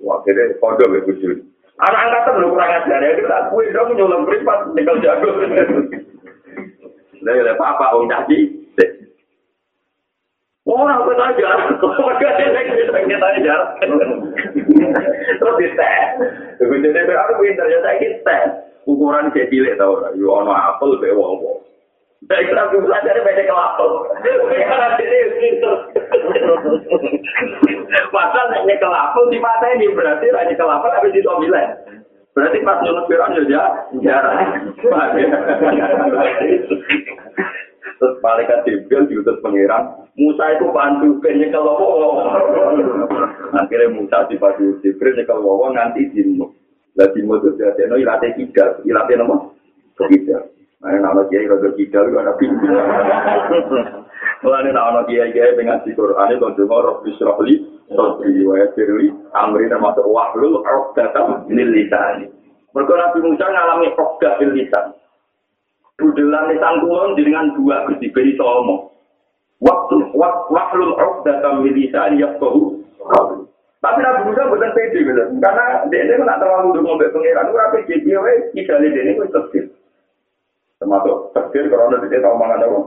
akhirnya 0.06 0.44
kode 0.62 0.86
begitu 0.94 1.42
anak 1.82 2.02
angkatan 2.06 2.34
belum 2.38 2.52
kurang 2.54 2.70
ajar 2.70 3.02
ya 3.02 3.18
kita 3.18 3.36
akui 3.50 3.66
dong 3.74 3.98
nyulam 3.98 4.30
privat 4.30 4.60
tinggal 4.78 4.98
jago 5.02 5.30
Nah, 7.24 7.32
ya, 7.40 7.56
apa-apa, 7.56 7.96
om 7.96 8.04
caci, 8.12 8.52
Orang 10.74 11.06
kita 11.06 11.24
aja, 11.38 11.50
keluarga 11.78 12.30
kita 12.34 13.00
kita 13.06 13.28
aja. 13.38 13.56
Terus 15.38 15.56
di 15.62 15.68
tes, 15.78 16.06
begitu 16.58 16.88
dia 16.90 17.06
berarti 17.06 17.34
pintar 17.38 17.70
ya 17.70 17.78
saya 17.86 18.02
kita 18.02 18.38
ukuran 18.90 19.30
kayak 19.30 19.54
cilik 19.54 19.78
tau, 19.78 20.02
yo 20.18 20.34
ono 20.34 20.50
apel 20.50 20.98
be 20.98 21.14
wong 21.14 21.38
wong. 21.46 21.62
Saya 22.26 22.48
kira 22.48 22.62
aku 22.72 22.80
belajar 22.82 23.20
beda 23.20 23.44
kelapel. 23.44 23.90
Karena 24.24 24.98
dia 24.98 25.28
pintar. 25.38 25.78
Pasal 28.10 28.46
hanya 28.58 28.76
kelapel 28.80 29.24
di 29.30 29.40
mata 29.44 29.68
ini 29.76 29.92
berarti 29.92 30.32
hanya 30.32 30.54
kelapel 30.56 30.90
habis 30.90 31.14
di 31.14 31.22
tomilen. 31.22 31.70
Berarti 32.34 32.66
pas 32.66 32.82
nyulut 32.82 33.06
piron 33.06 33.38
ya 33.46 33.64
jarang. 34.02 34.40
Terus 37.94 38.16
malaikat 38.26 38.60
Jibril 38.66 39.06
diutus 39.06 39.38
pangeran, 39.40 40.03
Musa 40.14 40.46
itu 40.54 40.70
bantu 40.70 41.18
ke 41.26 41.34
nyekel 41.34 41.66
Akhirnya 43.54 43.94
Musa 43.94 44.30
dibantu 44.30 44.78
Jibril 44.86 45.18
nyekel 45.18 45.42
wawo 45.42 45.74
nganti 45.74 46.14
dimu. 46.14 46.46
Jadi 46.94 47.26
modus 47.26 47.58
jadi 47.58 47.90
no 47.90 47.98
ilate 47.98 48.38
kidal, 48.38 48.86
ilate 48.86 49.14
nopo 49.18 49.50
kidal. 49.98 50.46
Nah, 50.84 51.00
nama 51.00 51.26
kiai 51.26 51.50
rada 51.50 51.74
kidal 51.74 52.06
itu 52.12 52.18
ada 52.22 52.34
pintu. 52.38 52.70
Mulane 54.46 54.70
nama 54.70 55.02
kiai 55.10 55.34
kiai 55.34 55.58
dengan 55.58 55.82
di 55.82 55.96
Quran 55.98 56.36
itu 56.36 56.48
cuma 56.60 56.84
roh 56.84 57.02
bisrohli, 57.02 57.56
sotri 57.90 58.44
wa 58.46 58.60
yasirli, 58.62 59.10
amri 59.34 59.72
termasuk 59.72 60.06
wahlul 60.06 60.62
uqdatam 60.62 61.50
min 61.50 61.72
lisan. 61.74 62.30
Mergo 62.76 62.94
Nabi 62.94 63.20
Musa 63.26 63.46
ngalami 63.48 63.96
uqdah 63.98 64.34
bil 64.38 64.54
lisan. 64.54 64.94
Budelan 65.98 66.52
lisan 66.54 66.84
kulon 66.84 67.18
dengan 67.18 67.58
dua 67.58 67.90
kediberi 67.90 68.38
somo. 68.38 68.94
Waktu 69.64 69.93
wahlul 70.52 70.94
uqdatam 70.96 71.64
min 71.64 71.74
lisan 71.76 72.20
yafqahu 72.20 72.80
Tapi 73.84 74.00
Nabi 74.00 74.32
Musa 74.32 74.48
bukan 74.48 74.72
pede 74.72 75.04
gitu. 75.04 75.24
Karena 75.44 75.84
dia 75.92 76.08
ini 76.08 76.24
tak 76.24 76.40
terlalu 76.40 76.72
dulu 76.72 76.96
ngomong 76.96 77.12
pengiran. 77.12 77.52
Itu 77.52 77.60
rapi 77.60 77.84
jadi 77.84 78.00
dia, 78.08 78.20
tidak 78.56 78.80
dia 78.80 79.02
ini 79.04 79.20
pun 79.20 79.28
termasuk 80.84 81.32
takdir 81.32 81.72
karena 81.72 81.96
dia 82.04 82.20
tahu 82.20 82.36
mangan 82.36 82.64
apa. 82.64 82.80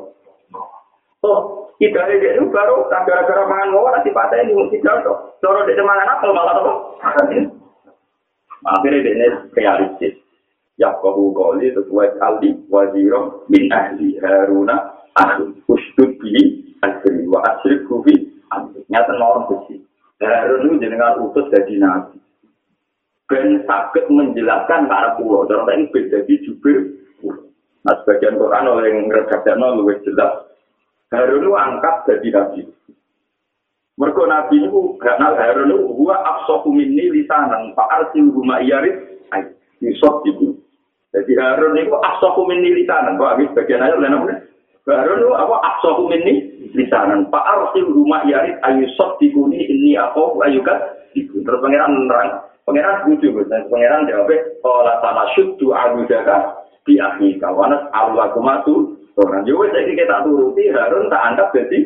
Oh, 1.25 1.41
kita 1.81 2.01
ini 2.13 2.37
itu 2.37 2.45
baru 2.53 2.85
gara-gara 2.93 3.45
mangan 3.49 3.73
mau 3.73 3.89
nanti 3.89 4.13
patah 4.13 4.37
ini 4.45 4.53
mesti 4.53 4.85
jatuh. 4.85 5.41
Kalau 5.41 5.65
dia 5.65 5.81
mangan 5.81 6.13
apa 6.13 6.27
malah 6.29 6.55
apa? 6.61 6.73
Akhirnya 8.69 9.01
dia 9.01 9.13
ini 9.17 9.27
realistis. 9.57 10.15
Ya 10.77 10.93
kau 11.01 11.33
sesuai 11.57 12.21
aldi 12.21 12.53
wajirom 12.69 13.49
bin 13.49 13.73
ahli 13.73 14.21
haruna 14.21 15.09
aku 15.17 15.57
ustud 15.73 16.21
asri 16.85 17.25
wa 17.29 17.41
asri 17.45 17.81
kufi 17.87 18.15
nyata 18.89 19.13
orang 19.17 19.49
kecil. 19.53 19.81
Harun 20.21 20.73
itu 20.73 20.81
jenengan 20.81 21.21
utus 21.21 21.49
dari 21.53 21.77
nabi. 21.77 22.17
Ben 23.27 23.61
sakit 23.67 24.07
menjelaskan 24.09 24.89
para 24.89 25.19
pulau. 25.19 25.45
Jangan 25.51 25.77
ini 25.77 25.93
beda 25.93 26.25
di 26.25 26.35
jubir 26.47 26.97
Nah, 27.87 27.95
sebagian 28.03 28.35
Quran 28.35 28.67
oleh 28.67 28.91
yang 28.91 29.07
redaksinya 29.15 29.79
lebih 29.79 30.03
jelas. 30.03 30.43
Harun 31.15 31.47
itu 31.47 31.55
angkat 31.55 31.95
jadi 32.11 32.29
nabi. 32.35 32.61
Mereka 33.95 34.23
nabi 34.27 34.57
itu, 34.59 34.99
karena 34.99 35.39
Harun 35.39 35.71
itu, 35.71 35.95
gua 35.95 36.19
absohu 36.19 36.75
minni 36.75 37.07
lisanan, 37.15 37.79
pak 37.79 37.87
arsil 37.87 38.27
rumah 38.35 38.59
iyarit, 38.59 39.23
yusuf 39.79 40.19
itu. 40.27 40.59
Jadi 41.15 41.33
Harun 41.39 41.79
itu 41.79 41.95
absohu 41.95 42.43
minni 42.51 42.75
lisanan, 42.75 43.23
kok 43.23 43.39
habis 43.39 43.55
bagian 43.55 43.87
aja 43.87 43.95
oleh 43.95 44.11
nabi. 44.11 44.35
Harun 44.91 45.23
itu 45.23 45.31
apa 45.39 45.57
absohu 45.63 46.11
minni 46.11 46.46
lisanan, 46.73 47.29
pak 47.31 47.45
arsil 47.45 47.87
rumah 47.87 48.25
iyarit, 48.25 48.57
ayusuf 48.65 49.21
dikuni 49.21 49.63
ini 49.67 49.95
apa, 49.95 50.35
ayukat, 50.47 50.79
itu. 51.13 51.45
Terus 51.45 51.63
pangeran 51.63 51.93
menerang. 51.93 52.43
Pangeran 52.67 53.07
lucu, 53.07 53.31
pangeran 53.47 54.11
jawabnya, 54.11 54.43
kalau 54.59 54.97
tanah 55.05 55.27
syudu 55.39 55.71
abu 55.71 56.03
jaga, 56.11 56.67
di 56.87 57.03
akhir 57.03 57.43
kawanas 57.43 57.83
Allah 57.91 58.31
kumatu 58.31 58.95
orang 59.19 59.43
juga 59.43 59.75
saya 59.75 59.91
kita 59.91 60.23
turuti 60.23 60.71
Harun 60.71 61.11
tak 61.11 61.25
anggap 61.35 61.51
jadi. 61.51 61.79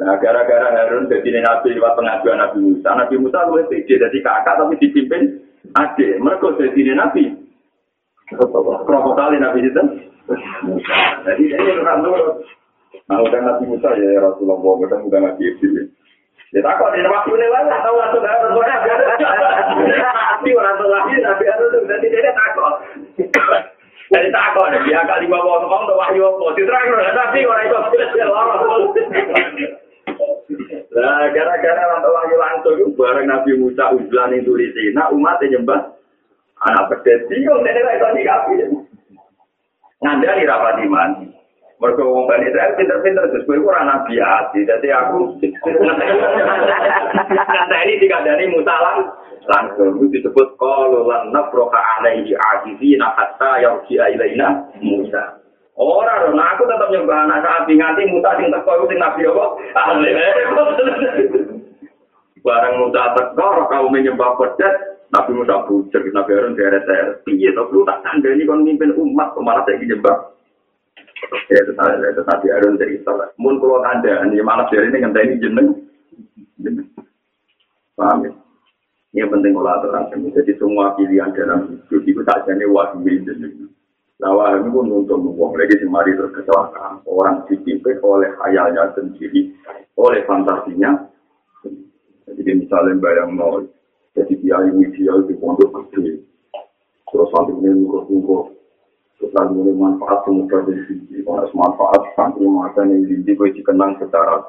Nah 0.00 0.16
gara-gara 0.22 0.70
Harun 0.70 1.10
jadi 1.10 1.42
nabi 1.42 1.74
lewat 1.74 1.98
pengajuan 1.98 2.38
Nabi 2.38 2.58
Musa, 2.62 2.90
Nabi 2.94 3.14
Musa 3.18 3.38
lu 3.50 3.58
itu 3.66 3.98
jadi 3.98 4.18
kakak 4.22 4.54
tapi 4.56 4.78
dipimpin 4.78 5.42
adik. 5.74 6.22
Mereka 6.22 6.56
jadi 6.62 6.94
nabi. 6.94 7.24
Kali 8.30 9.36
nabi 9.42 9.66
itu? 9.66 9.82
Jadi 11.26 11.42
ini 11.50 11.70
orang 11.82 12.00
nurut. 12.06 12.46
Nah 13.10 13.18
udah 13.22 13.40
Nabi 13.42 13.64
Musa 13.66 13.90
ya 13.98 14.22
Rasulullah, 14.22 14.58
udah 14.58 14.98
udah 15.02 15.20
nabi 15.22 15.50
itu. 15.50 15.90
Ya 16.50 16.58
tak 16.66 16.82
kok 16.82 16.90
di 16.94 17.06
waktu 17.06 17.30
ini 17.30 17.46
lah, 17.46 17.62
tahu 17.86 17.94
langsung 17.94 18.26
harus 18.26 18.50
Tapi 20.10 20.50
orang 20.50 20.74
tua 20.82 20.90
lagi, 20.98 21.14
jadi 21.22 22.06
dia 22.10 22.32
takut. 22.34 22.74
Jadi 24.10 24.28
takut, 24.34 24.66
dia 24.82 25.06
kali 25.06 25.30
bawa 25.30 25.62
wahyu 25.94 26.26
tapi 27.14 27.46
orang 27.46 27.70
itu 27.70 27.78
Nah, 30.90 31.22
gara-gara 31.30 31.82
itu 32.74 32.86
bareng 32.98 33.26
Nabi 33.30 33.52
Musa 33.62 33.94
itu 33.94 34.52
di 34.58 34.90
nah 34.90 35.06
umatnya 35.14 35.54
nyembah 35.54 35.94
anak 36.66 36.84
pedet, 36.90 37.30
bingung, 37.30 37.62
ini 37.62 37.80
itu. 38.58 38.89
Ngandali 40.00 40.48
rapat 40.48 40.80
iman. 40.88 41.10
Mereka 41.80 42.04
wong 42.04 42.28
Bani 42.28 42.44
Israel 42.44 42.76
pinter-pinter, 42.76 43.24
terus 43.32 43.48
gue 43.48 43.56
kurang 43.56 43.88
nabi 43.88 44.20
hati. 44.20 44.68
Jadi 44.68 44.92
aku 44.92 45.32
kata 47.32 47.76
ini 47.88 48.04
dikandani 48.04 48.52
mutalang 48.52 49.08
langsung 49.48 49.96
itu 49.96 50.20
disebut 50.20 50.60
kalau 50.60 51.08
lan 51.08 51.32
nafroka 51.32 51.80
alaihi 51.96 52.36
ajizi 52.36 53.00
nakata 53.00 53.64
yang 53.64 53.80
ilaina 53.88 54.60
Musa. 54.84 55.40
Orang, 55.80 56.36
nah 56.36 56.52
aku 56.52 56.68
tetap 56.68 56.92
nyembah 56.92 57.24
anak 57.24 57.40
sapi 57.40 57.80
nganti 57.80 58.12
Musa 58.12 58.36
sing 58.36 58.52
teko 58.52 58.84
sing 58.84 59.00
nabi 59.00 59.24
apa? 59.24 59.44
Barang 62.44 62.74
Musa 62.84 63.02
teko, 63.16 63.48
kau 63.72 63.88
menyembah 63.88 64.36
pedet, 64.36 64.89
Nabi 65.10 65.30
Musa 65.34 65.66
bujuk, 65.66 66.02
Nabi 66.14 66.30
Harun 66.38 66.54
deret-deret. 66.54 67.26
Iya, 67.26 67.50
tapi 67.58 67.82
tak 67.82 68.00
tandani 68.06 68.46
kon 68.46 68.62
mimpin 68.62 68.94
umat, 68.94 69.34
malah 69.42 69.66
saya 69.66 69.82
nyembah. 69.82 70.38
Ya 71.50 71.60
tetapi 71.66 72.14
tetapi 72.14 72.46
Harun 72.54 72.78
dari 72.78 73.02
Israel. 73.02 73.34
Mun 73.34 73.58
kalau 73.58 73.82
ada, 73.82 74.22
ini 74.30 74.38
malah 74.38 74.70
dari 74.70 74.86
ini 74.86 75.02
nggak 75.02 75.24
ini 75.26 75.42
jeneng. 75.42 75.68
Paham 77.98 78.24
ya? 78.24 78.30
Ini 79.10 79.26
penting 79.26 79.52
kalau 79.58 79.74
aturan 79.74 80.06
ini. 80.14 80.30
Jadi 80.30 80.54
semua 80.62 80.94
pilihan 80.94 81.34
dalam 81.34 81.74
hidup 81.74 82.02
itu 82.06 82.22
saja 82.22 82.50
ini 82.54 82.70
wajib 82.70 83.02
jeneng. 83.02 83.66
Lawa 84.20 84.60
ini 84.60 84.68
pun 84.68 84.86
untuk 84.92 85.16
membuang 85.16 85.56
lagi 85.56 85.80
si 85.80 85.88
mari 85.88 86.12
terus 86.12 86.30
kecelakaan. 86.36 87.00
Orang 87.08 87.48
dipimpin 87.48 87.98
oleh 88.04 88.30
hayalnya 88.44 88.92
sendiri, 88.92 89.56
oleh 89.96 90.20
fantasinya. 90.28 91.08
Jadi 92.28 92.50
misalnya 92.52 93.00
bayang 93.00 93.34
nol, 93.34 93.66
jadi 94.20 94.34
dia 94.36 94.56
ini 94.68 94.84
dia 94.92 95.16
di 95.24 95.34
pondok 95.40 95.88
gede. 95.88 96.20
Terus 97.08 97.28
sampai 97.32 97.56
ini 97.56 97.68
nunggu-nunggu 97.72 98.60
Setelah 99.20 99.52
mulai 99.52 99.76
manfaat 99.76 100.24
semoga 100.24 100.64
dari 100.64 100.80
sini, 100.88 101.20
harus 101.28 101.52
manfaat 101.52 102.08
sampai 102.16 102.40
masa 102.40 102.88
yang 102.88 103.04
di 103.04 103.32
gue 103.36 103.52
dikenang 103.52 104.00
secara 104.00 104.40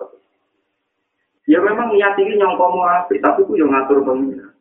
Ya 1.43 1.59
memang 1.59 1.91
niat 1.91 2.15
ini 2.15 2.39
nyongko 2.39 2.65
mau 2.71 2.87
api, 2.87 3.19
tapi 3.19 3.43
gue 3.43 3.59
yang 3.59 3.67
ngatur 3.67 3.99
pengiran. 4.07 4.55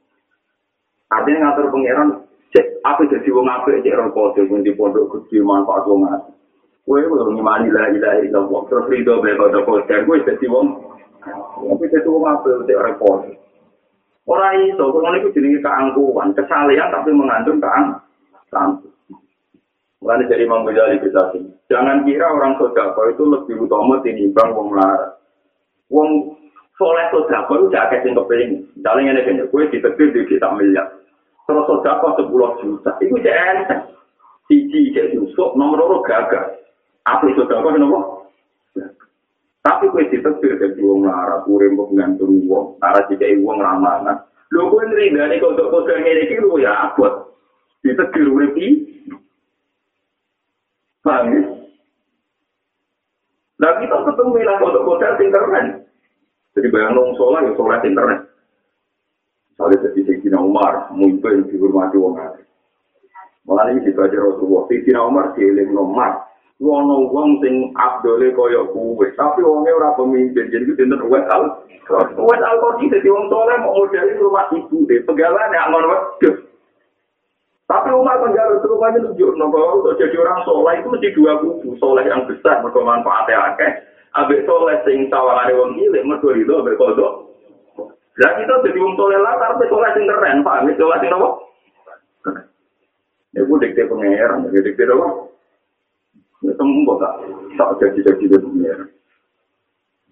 Artinya 1.15 1.39
ngatur 1.47 1.67
pengiran, 1.71 2.09
cek 2.51 2.83
apa 2.83 3.07
jadi 3.07 3.29
wong 3.31 3.47
api, 3.47 3.87
cek 3.87 3.95
rokok, 3.95 4.35
cek 4.35 4.51
di 4.67 4.75
pondok 4.75 5.15
kecil 5.15 5.47
manfaat 5.47 5.87
wong 5.87 6.03
api. 6.11 6.35
Gue 6.83 7.07
belum 7.07 7.39
ngimani 7.39 7.71
lah, 7.71 7.95
ilah 7.95 8.15
ilah 8.27 8.43
terus 8.67 8.91
rido 8.91 9.23
bela 9.23 9.47
kode 9.47 9.63
kode, 9.63 9.95
gue 9.95 10.17
jadi 10.27 10.47
wong, 10.51 10.67
tapi 11.23 11.85
jadi 11.87 12.09
wong 12.11 12.25
api, 12.27 12.67
cek 12.67 12.83
rokok. 12.83 13.31
Orang 14.31 14.63
itu, 14.63 14.79
kalau 14.79 15.19
itu 15.19 15.35
jadi 15.35 15.59
keangkuhan, 15.59 16.31
kesalahan 16.39 16.95
tapi 16.95 17.11
mengandung 17.11 17.59
keangkuhan. 17.59 18.79
Mulai 20.01 20.25
dari 20.33 20.49
Imam 20.49 20.65
Ghazali 20.65 20.97
kita 21.05 21.35
Jangan 21.69 22.09
kira 22.09 22.25
orang 22.25 22.57
sodako 22.57 23.13
itu 23.13 23.21
lebih 23.27 23.69
utama 23.69 24.01
tinimbang 24.01 24.57
wong 24.57 24.73
lara. 24.73 25.13
Wong 25.93 26.41
soleh 26.81 27.05
sodako 27.13 27.61
itu 27.61 27.67
gak 27.69 27.93
kasih 27.93 28.17
kepingin. 28.17 28.65
Misalnya 28.81 29.13
ini 29.13 29.21
kayaknya, 29.29 29.45
gue 29.53 29.63
ditetir 29.69 30.09
di 30.17 30.23
kita 30.25 30.49
miliar. 30.57 30.89
Terus 31.45 31.67
sodako 31.69 32.17
10 32.17 32.63
juta. 32.65 32.91
Itu 33.03 33.19
jangan 33.21 33.85
Siji 34.49 34.91
jadi 34.91 35.15
usuk, 35.15 35.55
nomor 35.55 35.79
loro 35.79 35.99
gagal. 36.03 36.59
Apa 37.05 37.23
itu 37.29 37.45
sodako 37.45 37.77
nopo? 37.77 38.01
Tapi 39.61 39.93
gue 39.93 40.09
ditetir 40.09 40.57
dari 40.57 40.81
wong 40.81 41.05
lara, 41.05 41.45
gue 41.45 41.57
rembuk 41.61 41.93
ngantung 41.93 42.49
wong. 42.49 42.81
Lara 42.81 43.05
jika 43.13 43.29
wong 43.45 43.61
ramanan. 43.61 44.25
Lho 44.51 44.73
gue 44.73 44.83
nerida 44.89 45.29
nih 45.29 45.39
kalau 45.39 45.69
kode 45.69 45.95
ini 46.01 46.41
lu 46.41 46.59
ya 46.59 46.91
abot. 46.91 47.37
Ditetir 47.85 48.29
urip 48.29 48.57
Paham 51.01 51.33
ya? 51.33 51.43
Nah 53.61 53.73
kita 53.77 53.97
ketemu 54.05 54.41
lah 54.45 54.57
untuk 54.65 54.85
hotel 54.89 55.17
internet. 55.21 55.67
Jadi 56.57 56.69
bayang 56.73 56.97
nong 56.97 57.17
sholat 57.17 57.45
ya 57.45 57.53
sholat 57.57 57.85
internet. 57.85 58.21
Misalnya 59.53 59.77
jadi 59.85 60.01
Sayyidina 60.09 60.39
Umar, 60.41 60.89
mungkin 60.97 61.45
dihormati 61.53 62.01
orang 62.01 62.41
Malah 63.45 63.73
ini 63.73 63.85
dibaca 63.85 64.17
Rasulullah. 64.17 64.65
Sayyidina 64.69 65.01
Umar 65.05 65.37
dieling 65.37 65.73
nomar. 65.73 66.30
Wono 66.61 67.09
wong 67.09 67.41
sing 67.41 67.73
abdole 67.73 68.37
kaya 68.37 68.61
kuwe, 68.69 69.09
tapi 69.17 69.41
wonge 69.41 69.73
ora 69.73 69.97
pemimpin, 69.97 70.53
jadi 70.53 70.69
dinten 70.77 71.09
wes 71.09 71.25
al. 71.33 71.65
Wes 72.21 72.41
al 72.45 72.57
kok 72.61 72.77
dadi 72.85 73.09
wong 73.09 73.33
soleh 73.33 73.57
mau 73.65 73.81
modeli 73.81 74.21
rumah 74.21 74.45
ibu 74.53 74.85
deh, 74.85 75.01
pegalan 75.09 75.57
ya 75.57 75.73
ngono 75.73 75.89
waduh. 75.89 76.37
Tapi 77.65 77.89
umat 77.97 78.19
penjara 78.21 78.61
itu 78.61 78.67
rupanya 78.67 78.99
tunjuk 78.99 79.31
bahwa 79.41 79.79
untuk 79.79 79.97
jadi 79.97 80.17
orang 80.21 80.43
soleh 80.45 80.75
itu 80.77 80.89
mesti 80.91 81.09
dua 81.17 81.33
kubu. 81.41 81.79
Soleh 81.81 82.05
yang 82.05 82.27
besar, 82.29 82.61
mereka 82.61 82.83
manfaatnya 82.83 83.57
akeh. 83.57 83.73
Abis 84.21 84.45
soleh 84.45 84.77
sing 84.85 85.09
tawangannya 85.09 85.57
wong 85.57 85.81
gile, 85.81 86.03
mereka 86.05 86.29
itu 86.35 86.51
abis 86.51 86.77
kodok. 86.77 87.13
Lah 88.21 88.33
kita 88.37 88.55
jadi 88.69 88.79
wong 88.85 89.01
soleh 89.01 89.17
lah, 89.17 89.39
tapi 89.41 89.71
soleh 89.71 89.87
sing 89.97 90.05
keren, 90.05 90.45
Pak. 90.45 90.67
Wis 90.69 90.77
soleh 90.77 90.99
sing 91.01 91.15
apa? 91.15 91.29
Ya 93.39 93.47
ku 93.49 93.55
dikte 93.57 93.87
pengeran, 93.87 94.51
dikte 94.51 94.85
apa? 94.85 95.09
Ya 96.41 96.53
tembok 96.57 96.97
tak, 97.05 97.15
tak 97.61 97.71
jadi-jadi 97.85 98.25
dia 98.33 98.41
pengeran. 98.41 98.89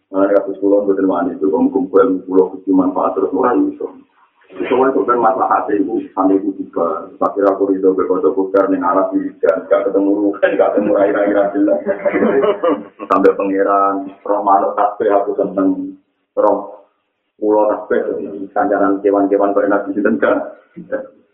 Nah, 0.08 0.24
kasus 0.28 0.56
pulau 0.60 0.84
betul 0.88 1.08
mana 1.08 1.32
itu, 1.32 1.48
kamu 1.48 1.72
pulau 2.24 2.52
kecil 2.56 2.72
manfaat 2.72 3.16
terus 3.16 3.32
orang 3.32 3.68
itu. 3.68 3.84
Semua 4.48 4.88
itu 4.88 5.04
kan 5.04 5.20
masalah 5.20 5.60
hati 5.60 5.76
ibu, 5.76 6.00
sampai 6.16 6.40
ibu 6.40 6.56
juga. 6.56 7.04
Tak 7.20 7.36
kira 7.36 7.52
aku 7.52 7.68
itu 7.76 7.84
berkata 7.92 8.32
bukar 8.32 8.64
nih 8.72 8.80
arah 8.80 9.12
di 9.12 9.28
dan 9.44 9.68
gak 9.68 9.84
ketemu 9.84 10.32
kan 10.40 10.56
gak 10.56 10.72
ketemu 10.72 10.92
air-air 10.96 11.36
jelas. 11.52 11.80
Sampai 13.12 13.36
pangeran, 13.36 14.08
roh 14.24 14.40
malu 14.40 14.72
tasbih 14.72 15.12
aku 15.12 15.36
seneng. 15.36 16.00
Roh 16.32 16.88
pulau 17.36 17.68
tasbih, 17.68 18.48
kanjaran 18.56 19.04
kewan-kewan 19.04 19.52
kau 19.52 19.60
enak 19.60 19.84
di 19.84 20.00
sini 20.00 20.16
kan. 20.16 20.40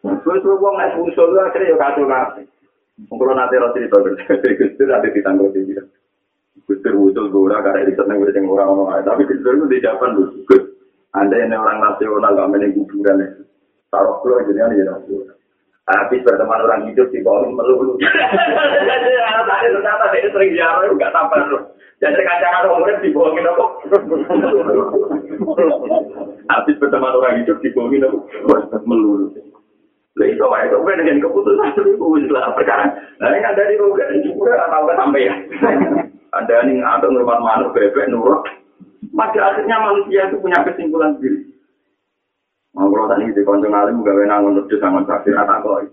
Terus 0.03 0.43
lu 0.43 0.59
gua 0.59 0.75
naik 0.75 0.99
musuh 0.99 1.31
lu 1.31 1.39
akhirnya 1.39 1.71
ya 1.71 1.77
kacau 1.79 2.11
kasih. 2.11 2.47
Mungkin 2.95 3.35
nanti 3.35 3.59
roti 3.59 3.83
itu 3.83 3.99
Gusti 4.59 4.83
nanti 4.87 5.11
ditanggung 5.11 5.51
di 5.51 5.67
sini. 5.67 5.83
Gusti 6.65 6.89
usul 6.95 7.27
gue 7.29 7.51
karena 7.51 7.83
ini 7.83 7.93
seneng 7.99 8.23
gue 8.23 8.31
orang-orang, 8.31 9.03
tapi 9.03 9.27
Gusti 9.27 9.43
itu 9.43 9.67
di 9.67 9.83
Japan 9.83 10.15
lu. 10.15 10.31
Anda 11.15 11.43
ini 11.43 11.55
orang 11.55 11.79
nasional, 11.79 12.35
gak 12.35 12.51
main 12.51 12.75
kuburan 12.75 13.23
ya. 13.23 13.29
Taruh 13.91 14.19
pulau 14.23 14.43
jadi 14.51 14.67
ini 14.67 14.83
ya 14.83 14.95
Habis 15.85 16.25
berteman 16.25 16.65
orang 16.65 16.89
hidup 16.91 17.07
di 17.13 17.21
bawah 17.21 17.45
melulu. 17.45 18.01
Jadi 18.01 19.11
tadi 19.51 19.67
ternyata 19.69 20.05
dia 20.11 20.33
sering 20.33 20.57
jarang, 20.57 20.97
gak 20.97 21.13
sampai 21.13 21.45
lu. 21.51 21.61
Jadi 22.03 22.19
kacangan 22.25 22.73
umurnya 22.73 22.99
dibohongin 23.05 23.47
apa? 23.47 23.65
Habis 26.51 26.79
berteman 26.81 27.15
orang 27.15 27.39
hidup 27.45 27.61
dibohongin 27.61 28.07
apa? 28.09 28.81
Melulu. 28.83 29.31
Lah 30.15 30.27
itu 30.31 30.45
wae 30.47 30.71
itu 30.71 30.79
dengan 30.79 31.19
keputusan 31.27 31.75
itu 31.75 32.31
lah 32.31 32.55
perkara. 32.55 32.87
Nah 33.19 33.35
ini 33.35 33.43
ada 33.43 33.63
di 33.67 33.75
ini 33.75 34.19
juga 34.23 34.63
tahu 34.71 34.87
kan 34.87 34.99
sampai 35.03 35.27
ya. 35.27 35.35
Ada 36.35 36.67
nih 36.67 36.83
ada 36.83 37.07
ngurmat 37.07 37.39
manuk 37.39 37.79
bebek 37.79 38.11
nurut. 38.11 38.43
pada 39.15 39.55
akhirnya 39.55 39.79
manusia 39.79 40.27
itu 40.27 40.43
punya 40.43 40.67
kesimpulan 40.67 41.15
sendiri. 41.15 41.47
Kalau 42.75 43.07
tadi 43.07 43.31
di 43.31 43.43
konco 43.47 43.71
ngalim 43.71 44.03
gak 44.03 44.19
enak 44.19 44.43
untuk 44.43 44.67
di 44.67 44.75
sangon 44.83 45.07
sakit 45.07 45.31
atau 45.31 45.63
koi. 45.63 45.87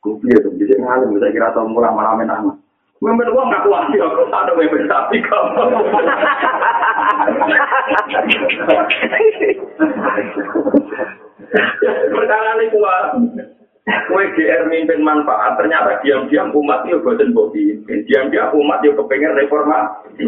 Kupi 0.00 0.32
itu 0.32 0.48
bisa 0.56 0.80
ngalim 0.80 1.12
bisa 1.12 1.28
kira 1.28 1.52
tau 1.52 1.68
mulai 1.68 1.92
malam 1.92 2.24
enak. 2.24 2.56
Memimpin 3.04 3.36
uang 3.36 3.52
gak 3.52 3.68
kuat 3.68 3.84
sih, 3.92 4.00
aku 4.00 4.24
tak 4.32 4.48
ada 4.48 4.56
memimpin 4.56 4.88
sapi 4.88 5.20
kamu. 5.20 5.76
Perkara 12.16 12.50
ini 12.56 12.72
kuat. 12.72 13.06
Kue 14.08 14.24
GR 14.32 14.64
mimpin 14.72 15.04
manfaat, 15.04 15.60
ternyata 15.60 16.00
diam-diam 16.00 16.48
umat 16.56 16.88
itu 16.88 16.96
bosan 17.04 17.36
bobi. 17.36 17.76
Diam-diam 18.08 18.56
umat 18.56 18.80
itu 18.80 18.96
kepengen 18.96 19.36
reformasi. 19.36 20.24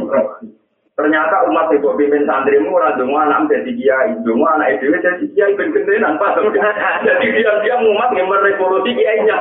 Ternyata 1.00 1.48
umat 1.48 1.72
ibu 1.72 1.96
pimpin 1.96 2.28
santrimu 2.28 2.76
ora 2.76 2.92
dongo 3.00 3.16
anak 3.16 3.48
jadi 3.48 3.72
kiai, 3.72 4.12
dongo 4.20 4.44
anak 4.44 4.76
dhewe 4.84 5.00
jadi 5.00 5.24
kiai 5.32 5.56
ben 5.56 5.72
gendenan 5.72 6.20
pas. 6.20 6.36
Jadi 6.36 7.26
dia-dia 7.40 7.80
umat 7.80 8.12
ngemer 8.12 8.40
revolusi 8.44 8.92
kiainya. 8.92 9.36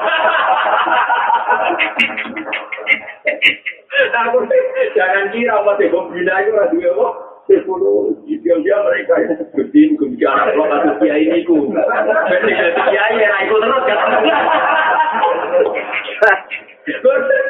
Aku 3.96 4.38
jangan 4.96 5.32
kira 5.32 5.64
umat 5.64 5.80
ibu 5.80 6.00
bina 6.12 6.44
itu 6.44 6.52
ora 6.52 6.68
duwe 6.68 6.90
apa. 6.92 7.08
Revolusi 7.46 8.42
dia 8.42 8.58
mereka 8.58 9.22
ya. 9.22 9.38
Gusti 9.54 9.94
gusti 9.94 10.26
anak 10.26 10.58
lo 10.58 10.66
kasus 10.66 10.98
kiai 10.98 11.30
niku. 11.30 11.70
Ben 11.70 12.42
jadi 12.50 12.82
kiai 12.90 13.16
ya 13.22 13.46
ikut 13.46 13.62
terus 13.62 13.84
kan. 13.86 14.00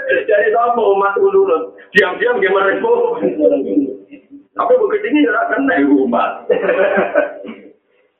Jadi 0.05 0.47
apa 0.51 0.81
umat 0.83 1.15
ulurut? 1.15 1.79
Diam-diam 1.95 2.43
gimana 2.43 2.75
revolusi? 2.75 3.39
Tapi 4.55 4.73
begitu 4.79 5.05
ini 5.11 5.31
ora 5.31 5.47
kena 5.47 5.75
umat. 5.87 6.31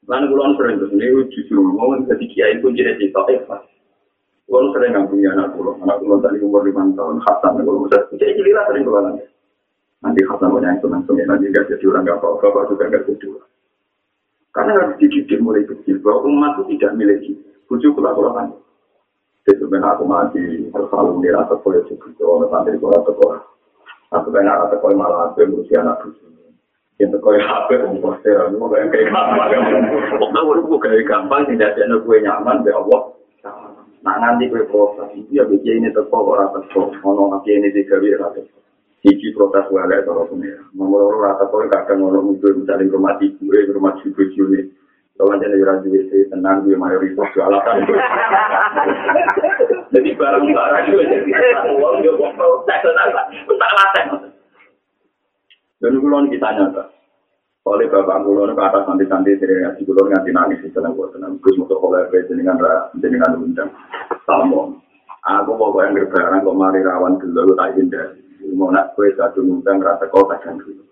Lalu 0.07 0.25
kulon 0.31 0.55
sering 0.55 0.75
terus 0.79 0.95
ini 0.95 1.27
justru 1.33 1.59
mau 1.59 1.91
jadi 2.07 2.25
kiai 2.31 2.55
pun 2.63 2.71
jadi 2.71 2.95
cerita 2.95 3.19
ikhlas. 3.27 3.74
Kulon 4.45 4.69
sering 4.77 4.93
nggak 4.93 5.09
punya 5.09 5.33
anak 5.33 5.57
kulon, 5.57 5.81
anak 5.81 5.97
kulon 6.05 6.21
tadi 6.21 6.37
umur 6.37 6.61
lima 6.61 6.85
tahun, 6.93 7.17
Hasan 7.25 7.65
kulon 7.65 7.89
bisa 7.89 7.97
jadi 8.13 8.37
gila 8.37 8.61
sering 8.69 8.83
kulon. 8.85 9.17
Nanti 10.05 10.21
Hasan 10.21 10.53
punya 10.53 10.69
yang 10.69 10.79
senang 10.85 11.01
senang 11.09 11.25
nanti 11.33 11.49
nggak 11.49 11.65
jadi 11.65 11.85
orang 11.89 12.03
nggak 12.05 12.17
apa 12.21 12.45
apa 12.45 12.59
juga 12.69 12.83
nggak 12.93 13.03
jadi 13.09 13.25
orang. 13.33 13.49
Karena 14.53 14.71
harus 14.77 14.95
dididik 15.01 15.39
mulai 15.41 15.65
kecil 15.65 15.97
bahwa 16.05 16.29
umat 16.29 16.51
itu 16.61 16.77
tidak 16.77 16.91
miliki 16.93 17.33
bujuk 17.65 17.97
kulon 17.97 18.13
kulon 18.13 18.49
Jadi 19.45 19.61
sebenarnya 19.61 19.93
aku 19.93 20.03
mati 20.09 20.41
harus 20.73 20.87
selalu 20.89 21.11
nira 21.21 21.45
atau 21.45 21.61
kau 21.61 21.69
juga 21.69 22.09
kalau 22.17 22.49
santri 22.49 22.77
kau 22.81 22.89
atau 22.93 23.13
kau. 23.13 23.29
Aku 24.13 24.29
pengen 24.29 24.53
atau 24.53 24.77
kau 24.77 24.93
malah 24.93 25.29
aku 25.33 25.45
berusia 25.45 25.85
anak 25.85 26.01
bujuk. 26.01 26.25
Itu 27.01 27.17
kau 27.21 27.33
HP 27.33 27.81
komposter, 27.81 28.41
mau 28.57 28.69
kayak 28.69 28.89
kayak 28.89 29.13
gampang. 29.13 29.51
Pokoknya 30.17 30.63
gue 30.65 30.79
kayak 30.79 31.05
gampang, 31.05 31.41
tidak 31.51 31.77
ada 31.77 31.97
gue 31.99 32.17
nyaman, 32.23 32.63
be 32.65 32.71
Allah. 32.73 33.01
Nah 34.05 34.21
nanti 34.21 34.45
gue 34.45 34.69
proses 34.69 35.09
itu 35.17 35.41
ya 35.41 35.43
bikin 35.49 35.81
ini 35.81 35.89
teko 35.89 36.29
orang 36.29 36.53
teko, 36.53 36.93
ngono 37.01 37.33
nanti 37.33 37.57
ini 37.57 37.73
tiga 37.73 37.97
wira 37.97 38.29
teko. 38.37 38.61
Siji 39.01 39.33
protes 39.33 39.65
gue 39.65 39.81
ada 39.81 40.05
kalau 40.05 40.29
punya. 40.29 40.61
Nomor 40.77 41.09
orang 41.09 41.33
rata 41.33 41.49
kau 41.49 41.65
kadang 41.65 42.05
ngono 42.05 42.21
muncul 42.21 42.53
misalnya 42.53 42.85
rumah 42.93 43.17
tidur, 43.17 43.65
rumah 43.73 43.97
tidur 44.05 44.29
sini. 44.37 44.69
Kalau 45.17 45.33
jadi 45.41 45.57
orang 45.57 45.81
JWC 45.81 46.29
tenang 46.29 46.67
gue 46.67 46.77
mayoritas 46.77 47.31
jualan. 47.33 47.55
Jadi 49.95 50.11
barang-barang 50.11 50.91
gue 50.91 51.03
jadi 51.07 51.31
uang 51.71 52.03
gue 52.03 52.13
mau 52.19 52.35
protes, 52.35 52.83
tak 53.47 53.71
latih. 53.79 54.27
Dan 55.79 56.03
kulon 56.03 56.27
kita 56.27 56.51
nyata. 56.51 56.83
Oleh 57.65 57.89
bapak 57.89 58.21
kulon 58.21 58.53
ke 58.53 58.61
atas 58.61 58.85
nanti-nanti 58.85 59.41
dari 59.41 59.57
ngaji 59.57 59.81
kulon 59.89 60.13
nganti 60.13 60.29
nangis 60.29 60.61
di 60.61 60.69
dalam 60.69 60.93
gue 60.93 61.09
tenang. 61.17 61.33
Gus 61.41 61.57
mau 61.57 61.65
kolek 61.65 62.13
jenengan 62.29 62.61
jenengan 63.01 63.41
undang. 63.41 63.73
Tamu. 64.29 64.77
Aku 65.25 65.57
mau 65.57 65.73
yang 65.81 65.97
berbarang 65.97 66.45
kok 66.45 66.53
mari 66.53 66.85
rawan 66.85 67.17
dulu 67.17 67.57
tak 67.57 67.73
indah. 67.73 68.13
Mau 68.53 68.69
nak 68.69 68.93
kue 68.93 69.09
satu 69.17 69.41
undang 69.41 69.81
rasa 69.81 70.05
kau 70.13 70.29
takkan 70.29 70.61
dulu. 70.61 70.85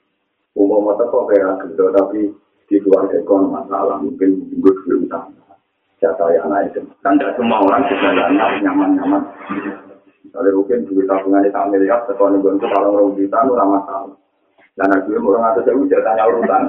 Umum 0.57 0.89
mau 0.89 0.97
teko 0.97 1.29
kayak 1.29 1.61
gitu 1.69 1.93
tapi 1.93 2.33
di 2.65 2.81
keluarga 2.81 3.21
kon 3.21 3.53
masalah 3.53 4.01
mungkin 4.01 4.41
gue 4.57 4.73
dulu 4.89 5.05
utang. 5.05 5.29
Jatah 6.01 6.33
yang 6.33 6.49
itu. 6.65 6.81
Kan 7.05 7.21
tidak 7.21 7.37
semua 7.37 7.61
orang 7.61 7.85
juga 7.85 8.17
nyaman-nyaman. 8.65 9.21
Misalnya 10.25 10.49
mungkin 10.57 10.89
duit 10.89 11.05
tabungan 11.05 11.45
itu 11.45 11.61
miliar, 11.69 12.01
sekolah 12.09 12.33
gue 12.41 12.51
untuk 12.57 12.65
kalau 12.73 13.13
juta, 13.13 13.37
itu 13.45 13.53
ramah 13.53 13.85
masalah. 13.85 14.17
Dan 14.73 14.89
aku 14.89 15.13
yang 15.13 15.29
orang 15.29 15.53
atas 15.53 15.69
saya 15.69 16.01
tanya 16.01 16.23
urutan. 16.33 16.63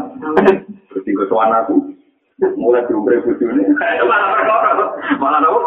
Terus 0.93 1.05
tinggal 1.09 1.27
soal 1.33 1.49
aku. 1.49 1.77
Mulai 2.59 2.85
diumre 2.91 3.23
buju 3.25 3.45
ini. 3.49 3.65
Malah 3.79 4.29
perkara. 4.37 4.85
Malah 5.17 5.41
apa? 5.41 5.61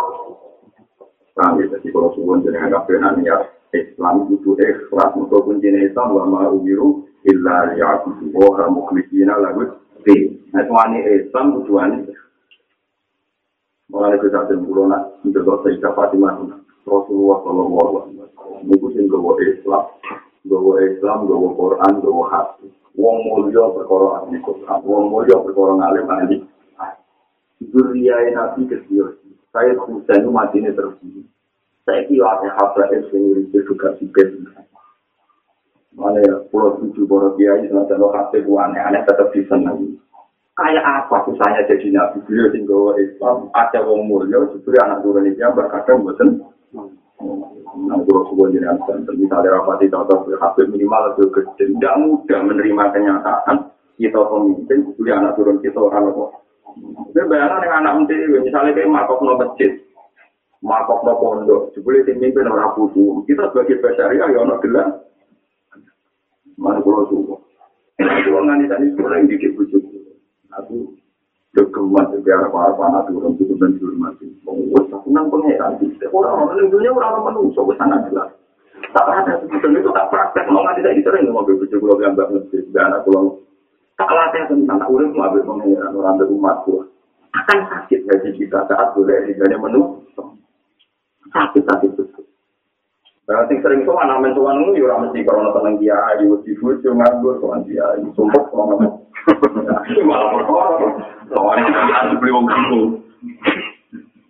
Nah, 1.37 1.53
jadi 1.57 1.87
kalau 1.93 2.09
suwun 2.17 2.41
jadi 2.45 2.57
anggap 2.57 2.89
benar 2.89 3.17
ya. 3.21 3.37
Islam 3.75 4.31
itu 4.31 4.55
ikhlas 4.55 5.11
untuk 5.19 5.43
kuncinya 5.43 5.83
Islam 5.83 6.15
wa 6.15 6.23
ma'ubiru 6.25 7.03
illa 7.27 7.75
ya'budu 7.75 8.31
wa 8.31 8.65
mukhlisina 8.71 9.35
lagu 9.37 9.75
di. 10.07 10.39
Nah, 10.55 10.63
tuani 10.65 11.03
Islam 11.03 11.61
tujuan 11.61 12.07
Mulai 13.87 14.19
ke 14.19 14.27
saat 14.27 14.51
yang 14.51 14.67
bulan, 14.67 15.15
mencoba 15.23 15.63
Sayyidah 15.63 15.95
Fatimah, 15.95 16.43
Rasulullah 16.83 17.39
Sallallahu 17.39 17.95
Alaihi 18.03 18.19
Wasallam, 18.19 18.59
mengikuti 18.67 19.43
Islam, 19.47 19.83
gawa 20.47 20.81
Islam, 20.83 21.27
gawa 21.27 21.49
Quran, 21.53 21.93
gawa 22.01 22.25
hati. 22.31 22.67
Wong 22.97 23.17
mulia 23.29 23.61
perkara 23.77 24.25
ahli 24.25 24.41
Quran, 24.41 24.79
wong 24.81 25.05
mulia 25.13 25.37
perkara 25.37 25.71
ngalim 25.77 26.07
ahli. 26.09 26.37
Duriya 27.57 28.33
nabi 28.33 28.69
kecil, 28.69 29.17
saya 29.53 29.73
Husain 29.77 30.21
itu 30.21 30.29
mati 30.33 30.61
ini 30.61 30.73
terus. 30.73 30.97
Saya 31.85 32.05
kira 32.05 32.25
ada 32.25 32.53
hafal 32.57 32.89
yang 32.93 33.05
juga 33.53 33.97
sipir. 33.97 34.33
Mana 35.97 36.21
ya, 36.21 36.37
pulau 36.53 36.77
tujuh 36.77 37.09
boro 37.09 37.33
kiai, 37.33 37.65
semacam 37.65 37.97
lo 37.97 38.07
hati 38.13 38.45
aneh-aneh 38.45 39.01
tetap 39.09 39.33
disenangi. 39.33 39.97
Kayak 40.53 40.85
apa 40.85 41.25
susahnya 41.25 41.65
jadi 41.69 41.89
nabi 41.93 42.21
beliau 42.25 42.53
tinggal 42.53 42.97
Islam, 43.01 43.49
ada 43.53 43.81
wong 43.81 44.05
mulia, 44.05 44.41
justru 44.53 44.77
anak 44.77 45.01
turun 45.01 45.25
itu 45.25 45.41
yang 45.41 45.57
berkata 45.57 45.97
bosan. 45.97 46.45
Kalau 47.17 48.21
sebuah 48.29 48.49
jenazah, 48.53 48.97
dan 49.01 49.15
misalnya 49.17 49.57
rapati 49.57 49.89
contoh 49.89 50.29
habib 50.37 50.69
minimal 50.69 51.17
itu 51.17 51.25
gede, 51.33 51.65
tidak 51.73 51.95
mudah 51.97 52.39
menerima 52.45 52.83
kenyataan 52.93 53.57
kita 53.97 54.21
pemimpin, 54.21 54.93
kuliah 54.93 55.17
anak 55.17 55.33
turun 55.33 55.57
kita 55.65 55.81
orang 55.81 56.13
apa. 56.13 56.25
Ini 56.77 57.25
bayaran 57.25 57.61
dengan 57.65 57.81
anak 57.81 57.93
menteri, 58.05 58.37
misalnya 58.37 58.77
kayak 58.77 58.93
makok 58.93 59.19
no 59.25 59.33
masjid, 59.33 59.71
makok 60.61 61.01
no 61.01 61.13
pondok, 61.17 61.61
jebule 61.73 62.05
sing 62.05 62.21
mimpin 62.21 62.45
orang 62.45 62.77
butuh. 62.77 63.25
Kita 63.25 63.49
sebagai 63.49 63.81
basyariah 63.81 64.27
ya 64.29 64.39
ono 64.45 64.55
gelar. 64.61 64.87
Mana 66.57 66.81
kalau 66.85 67.09
subuh. 67.09 67.37
Nah, 67.97 68.17
kalau 68.21 68.45
nganti 68.45 68.65
tadi 68.69 68.85
sekolah 68.93 69.17
yang 69.17 69.29
dikit 69.29 69.51
bujuk. 69.57 69.83
Aku 70.57 70.97
Jogeman 71.57 72.13
juga 72.13 72.37
ada 72.37 72.53
para 72.53 72.77
anak 72.77 73.09
turun 73.09 73.33
itu 73.33 73.46
ben 73.57 73.75
dihormati. 73.75 74.25
Wes 74.45 74.85
senang 74.89 75.27
pangeran 75.33 75.81
iki. 75.81 76.05
Ora 76.13 76.33
ono 76.33 76.53
ning 76.55 76.69
dunia 76.71 76.93
ora 76.93 77.13
ono 77.13 77.19
manusa 77.27 77.61
wis 77.65 77.77
sangat 77.81 78.07
jelas. 78.09 78.29
Tak 78.93 79.05
ada 79.09 79.33
sebetulnya 79.41 79.81
itu 79.81 79.89
tak 79.91 80.07
praktek 80.13 80.45
mau 80.53 80.61
nggak 80.61 80.77
tidak 80.79 81.01
sering 81.01 81.33
mau 81.33 81.41
beli 81.41 81.65
bujuk 81.65 81.81
pulau 81.81 81.97
yang 81.97 82.13
mbak 82.13 82.29
mesti 82.29 82.61
anak 82.77 83.01
pulau 83.03 83.41
tak 83.97 84.13
latih 84.13 84.45
tentang 84.45 84.77
tak 84.77 84.91
urip 84.93 85.09
mau 85.17 85.33
ambil 85.33 85.43
pangeran 85.43 85.97
orang 85.97 86.17
berumat 86.21 86.55
gua 86.61 86.85
akan 87.33 87.59
sakit 87.73 88.05
gaji 88.05 88.29
kita 88.37 88.69
saat 88.69 88.93
boleh 88.93 89.25
diganya 89.25 89.57
menu 89.57 90.05
sakit 91.33 91.63
sakit 91.65 91.91
itu. 91.97 92.21
Berarti 93.27 93.59
sering 93.59 93.83
tuh 93.83 93.97
anak 93.99 94.23
mentuan 94.23 94.61
itu 94.71 94.87
ya 94.87 94.95
mesti 95.03 95.19
karena 95.25 95.51
tenang 95.51 95.75
dia 95.83 95.97
ayu 96.15 96.39
di 96.47 96.55
bujuk 96.61 96.93
nganggur 96.95 97.35
soal 97.43 97.59
dia 97.67 97.83
ayu 97.97 98.07
sumpah 98.15 98.45
soal 98.53 98.77
malah 100.07 100.27
perkara 100.31 100.87
soalnya 101.27 101.67
kita 101.67 101.93
harus 101.99 102.15
beli 102.23 102.31
wong 102.31 102.45
itu 102.47 102.81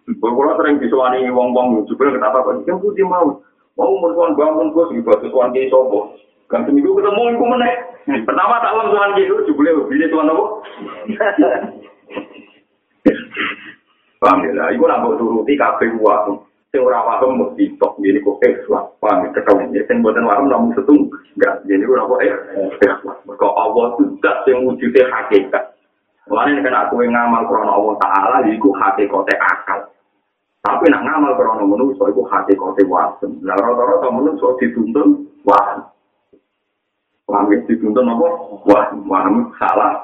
Kalau 0.07 0.55
sering 0.55 0.79
disuani 0.79 1.27
wong-wong, 1.27 1.83
juga 1.83 2.15
kenapa 2.15 2.39
kok? 2.39 2.63
Yang 2.63 2.79
putih 2.79 3.03
mau, 3.03 3.43
mau 3.75 3.93
mertuan 3.99 4.33
bangun 4.39 4.71
gue 4.71 4.83
sih 4.95 5.03
buat 5.03 5.19
tuan 5.19 5.51
kiai 5.51 5.67
sobo. 5.67 6.15
Kan 6.47 6.63
seminggu 6.63 6.95
ketemu 6.95 7.36
iku 7.36 7.45
meneh. 7.45 7.75
Pertama 8.23 8.63
tak 8.63 8.71
wong 8.71 8.88
tuan 8.95 9.13
kiai 9.19 9.27
jebule 9.45 9.71
bini 9.91 10.07
tuan 10.07 10.31
apa? 10.31 10.45
Paham 14.17 14.41
ya? 14.47 14.71
Iku 14.73 14.83
nak 14.88 15.05
mbok 15.05 15.15
turuti 15.21 15.53
kabeh 15.60 15.91
wae. 16.01 16.33
Sing 16.73 16.83
ora 16.83 17.05
paham 17.05 17.38
mesti 17.38 17.77
tok 17.77 17.99
ngene 18.01 18.23
kok 18.23 18.41
ikhlas. 18.41 18.88
Paham 19.03 19.27
ya? 19.27 19.29
Ketemu 19.36 19.63
ya 19.75 19.81
sing 19.86 20.01
boten 20.01 20.25
paham 20.25 20.49
namun 20.49 20.73
setung. 20.73 21.12
Enggak, 21.38 21.62
jadi 21.69 21.86
ora 21.86 22.10
kok 22.10 22.21
ikhlas. 22.25 23.17
Mergo 23.27 23.47
Allah 23.53 23.86
tidak 23.99 24.36
sing 24.47 24.57
wujude 24.65 25.01
hakikat. 25.05 25.77
Mulane 26.28 26.60
nek 26.60 26.92
aku 26.92 27.00
ngamal 27.08 27.48
krana 27.48 27.72
Allah 27.72 27.96
taala 28.04 28.38
iku 28.52 28.76
hakikate 28.76 29.34
akal. 29.40 29.80
Tapi 30.60 30.92
nak 30.92 31.08
ngamal 31.08 31.40
krana 31.40 31.63
manusa 31.63 32.04
iku 32.12 32.28
hakikate 32.28 32.84
wasem. 32.84 33.40
Lah 33.48 33.56
rata-rata 33.56 34.12
manusa 34.12 34.60
dituntun 34.60 35.24
wasem. 35.48 35.88
Paham 37.24 37.52
dituntun 37.68 38.12
apa? 38.12 38.28
Wah, 38.68 38.86
waham 39.08 39.52
salah. 39.56 40.04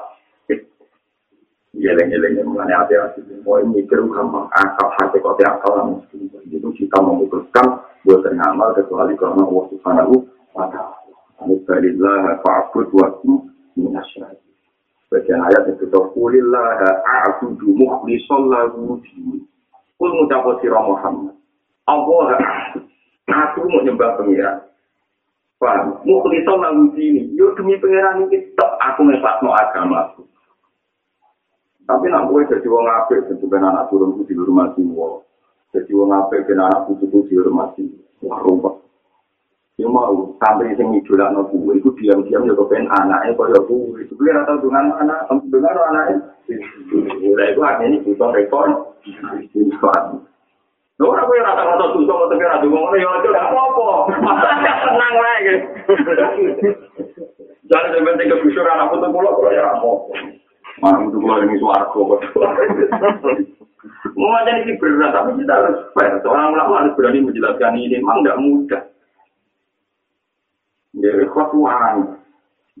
Geleng-geleng 1.74 2.46
mulane 2.46 2.72
hati-hati. 2.72 3.20
Mau 3.42 3.58
mikir 3.60 3.98
gampang 4.08 4.46
akal 4.54 4.88
hakikate 5.00 5.42
akal 5.44 5.92
mesti. 5.92 6.16
Itu 6.48 6.70
kita 6.72 7.02
memutuskan 7.02 7.82
buat 8.06 8.24
ngamal 8.24 8.78
kecuali 8.78 9.12
karena 9.18 9.42
Allah 9.42 9.64
Subhanahu 9.74 10.14
wa 10.54 10.70
taala. 10.70 11.02
Alhamdulillah 11.42 12.40
fa'bud 12.46 12.88
wa 12.94 13.08
minasyarik. 13.74 14.43
Bagian 15.08 15.40
ayat 15.44 15.74
itu 15.74 15.88
tuh 15.88 16.12
kulillah 16.12 16.80
aku 17.32 17.56
dulu 17.56 17.84
mukhlisol 17.84 18.48
lagu 18.48 19.00
kul 19.98 20.10
ngucap 20.10 20.44
sira 20.60 20.80
Muhammad. 20.80 21.34
Allah 21.84 22.38
aku 23.28 23.68
mau 23.68 23.84
nyembah 23.84 24.20
pengiran 24.20 24.64
paham? 25.60 26.00
Mukhlisol 26.04 26.58
lagu 26.60 26.84
ini 27.00 27.32
yo 27.34 27.56
demi 27.56 27.80
pengiran 27.80 28.28
ini 28.28 28.52
tetap 28.52 28.76
aku 28.80 29.08
ngepak 29.08 29.40
no 29.40 29.50
agama 29.52 30.12
aku. 30.12 30.22
Tapi 31.84 32.08
nak 32.08 32.32
gue 32.32 32.48
jadi 32.48 32.64
wong 32.64 32.88
apik 32.88 33.28
tentu 33.28 33.44
anak 33.52 33.92
turun 33.92 34.16
di 34.24 34.32
rumah 34.32 34.72
wong 34.72 35.20
jadi 35.74 35.90
wong 35.90 36.14
apik 36.14 36.46
ben 36.46 36.62
anak 36.62 36.86
putu 36.86 37.10
di 37.26 37.34
rumah 37.34 37.74
wah 38.22 38.38
rumput 38.40 38.83
Yang 39.74 39.90
mau 39.90 40.38
sampai 40.38 40.70
sing 40.78 40.94
idolak 40.94 41.34
no 41.34 41.50
kuwe, 41.50 41.82
itu 41.82 41.90
diam-diam 41.98 42.46
ya 42.46 42.54
kepen 42.54 42.86
anaknya 42.94 43.34
kaya 43.34 43.60
kuwe. 43.66 44.06
Itu 44.06 44.14
kira 44.14 44.46
tau 44.46 44.62
dengan 44.62 44.94
anak, 45.02 45.26
dengan 45.50 45.74
anaknya. 45.90 46.30
Udah 47.26 47.46
itu 47.50 47.58
artinya 47.58 47.90
ini 47.90 48.04
butuh 48.06 48.30
rekor. 48.30 48.94
Lho 50.94 51.10
ora 51.10 51.26
kowe 51.26 51.42
rata 51.42 51.66
rata 51.66 51.90
susah 51.90 52.14
mau 52.14 52.30
tegar 52.30 52.54
adu 52.54 52.70
ngono 52.70 52.94
ya 52.94 53.10
aja 53.18 53.28
gak 53.34 53.50
apa-apa. 53.50 54.14
Tenang 54.86 55.14
wae 55.18 55.34
gitu. 55.42 55.66
Jangan 57.66 57.90
sampai 57.98 58.14
tinggal 58.22 58.38
busur 58.46 58.62
anak 58.62 58.94
putu 58.94 59.10
kula 59.10 59.30
kula 59.34 59.50
ya 59.58 59.74
apa. 59.74 59.90
Mana 60.78 61.02
putu 61.02 61.18
kula 61.18 61.42
ini 61.42 61.58
swarga 61.58 61.98
kok. 61.98 62.20
Mau 64.14 64.30
macam 64.30 64.62
ini 64.62 64.78
berat, 64.78 65.10
tapi 65.10 65.34
kita 65.42 65.50
harus 65.50 65.82
fair. 65.98 66.14
Seorang 66.22 66.54
ulama 66.54 66.86
harus 66.86 66.94
berani 66.94 67.26
menjelaskan 67.26 67.74
ini, 67.74 67.98
memang 67.98 68.22
tidak 68.22 68.38
mudah. 68.38 68.82
Ya, 71.04 71.12
ikhlas 71.20 71.52
orang. 71.52 72.16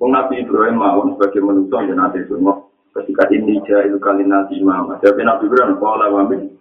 Wong 0.00 0.10
Nabi 0.16 0.40
Ibrahim 0.40 0.80
mau 0.80 1.04
sebagai 1.12 1.44
manusia 1.44 1.84
yang 1.84 2.00
nanti 2.00 2.24
semua. 2.24 2.56
Ketika 2.96 3.28
ini 3.28 3.60
jahil 3.68 4.00
kali 4.00 4.24
nanti 4.24 4.56
imam. 4.64 4.96
Tapi 4.96 5.20
Nabi 5.20 5.44
Ibrahim 5.44 5.76
kala 5.76 6.08
wamin. 6.08 6.56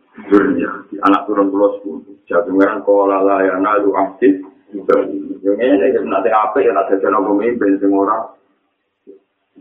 Ya, 0.60 0.69
anak 1.08 1.23
turun 1.26 1.47
pulau 1.47 1.80
sepuluh. 1.80 2.04
Jadi 2.28 2.52
mereka 2.52 2.84
kala 2.84 3.23
lah 3.23 3.39
ya 3.47 3.56
nalu 3.63 3.95
aktif. 3.95 4.43
Yang 4.76 5.58
ini 5.63 6.04
nanti 6.04 6.30
apa 6.36 6.60
ya 6.60 6.76
ada 6.76 6.99
jalan 6.99 7.32
pemimpin 7.32 7.80
semua 7.80 8.12
orang. 8.12 8.23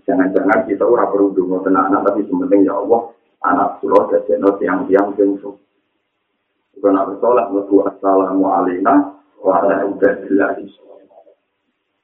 Jangan-jangan 0.03 0.67
kita 0.67 0.83
ora 0.83 1.07
perlu 1.07 1.31
dungo 1.31 1.62
tenanan 1.62 2.03
tapi 2.03 2.27
sementing 2.27 2.67
ya 2.67 2.75
Allah 2.75 3.15
anak 3.47 3.79
pulau 3.79 4.11
jadi 4.11 4.43
no 4.43 4.59
tiang-tiang 4.59 5.15
jengsu. 5.15 5.55
Bukan 6.75 6.99
aku 6.99 7.15
sholat, 7.23 7.47
assalamualaikum 7.47 8.91
warahmatullahi 9.38 10.67
wabarakatuh. 10.67 11.02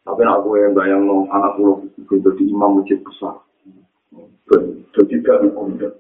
Tapi 0.08 0.24
nak 0.24 0.40
gue 0.40 0.56
yang 0.56 0.72
bayang 0.72 1.04
no 1.04 1.28
anak 1.28 1.60
pulau 1.60 1.84
itu 1.84 2.16
jadi 2.16 2.44
imam 2.48 2.80
masjid 2.80 2.96
besar. 3.04 3.44
Jadi 4.96 5.14
gak 5.20 5.44
dikondak. 5.44 5.92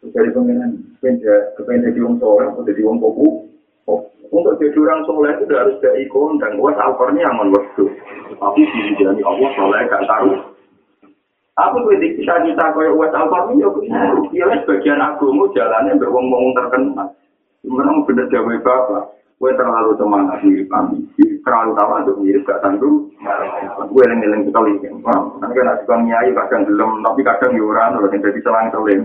Dari 0.00 0.32
pengenan, 0.32 0.80
kepengen 0.96 1.92
jadi 1.92 2.00
orang 2.00 2.16
soleh 2.24 2.46
atau 2.48 2.64
jadi 2.64 2.80
orang 2.88 3.04
kopu. 3.04 3.28
Untuk 4.32 4.56
jadi 4.56 4.78
orang 4.80 5.04
soleh 5.04 5.32
itu 5.44 5.52
harus 5.52 5.76
dari 5.84 6.08
kondang. 6.08 6.56
Gue 6.56 6.72
alkornya 6.72 7.28
aman 7.28 7.52
waktu. 7.52 7.84
Tapi 8.32 8.60
dijani 8.64 9.20
Allah 9.20 9.50
soleh 9.52 9.80
gak 9.92 10.08
taruh. 10.08 10.40
Aku 11.60 11.76
gue 11.84 12.00
kita 12.16 12.40
kita 12.40 12.64
kaya 12.72 12.96
wes 12.96 13.12
alkornya 13.12 13.60
ya 13.60 13.68
begini. 13.68 14.24
Dia 14.32 14.48
sebagian 14.64 15.04
agama 15.04 15.52
jalannya 15.52 16.00
berwong-wong 16.00 16.56
terkenal. 16.56 17.12
Memang 17.60 18.08
bener 18.08 18.24
jawab 18.32 18.56
bapak. 18.64 19.20
Gue 19.40 19.56
terlalu 19.56 19.96
semangat 19.96 20.44
mirip 20.44 20.68
kami. 20.68 21.00
Terlalu 21.16 21.72
tahu 21.72 21.90
untuk 21.96 22.16
mirip 22.20 22.44
gak 22.44 22.60
tanggung. 22.60 23.08
Gue 23.88 24.04
yang 24.04 24.20
ngiling 24.20 24.44
sekali. 24.44 24.76
Kan 24.84 25.00
kan 25.40 25.80
suka 25.80 25.96
nyai 25.96 26.28
kadang 26.36 26.68
gelem, 26.68 27.00
tapi 27.00 27.24
kadang 27.24 27.56
yuran. 27.56 27.96
Kalau 27.96 28.12
yang 28.12 28.20
jadi 28.20 28.40
selang 28.44 28.68
selim. 28.68 29.00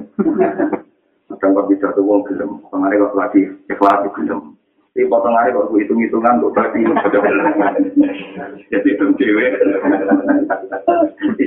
Kadang 1.31 1.55
kok 1.55 1.67
bisa 1.71 1.87
tuh 1.95 2.03
wong 2.03 2.27
gelem. 2.27 2.59
Pengaruh 2.67 3.15
kok 3.15 3.15
lagi 3.15 3.47
ikhlas 3.71 4.11
gelem. 4.11 4.59
Tapi 4.91 5.07
potong 5.07 5.39
hari 5.39 5.55
kok 5.55 5.71
hitung-hitungan 5.71 6.43
kok 6.43 6.51
berarti. 6.51 6.79
Jadi 8.75 8.87
itu 8.91 9.05
cewek. 9.15 9.51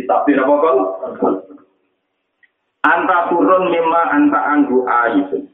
Tapi 0.09 0.31
apa 0.33 0.55
kok? 0.64 0.77
Anta 2.88 3.18
turun 3.29 3.68
mima 3.68 4.16
anta 4.16 4.40
anggu 4.48 4.81
ayu. 4.88 5.44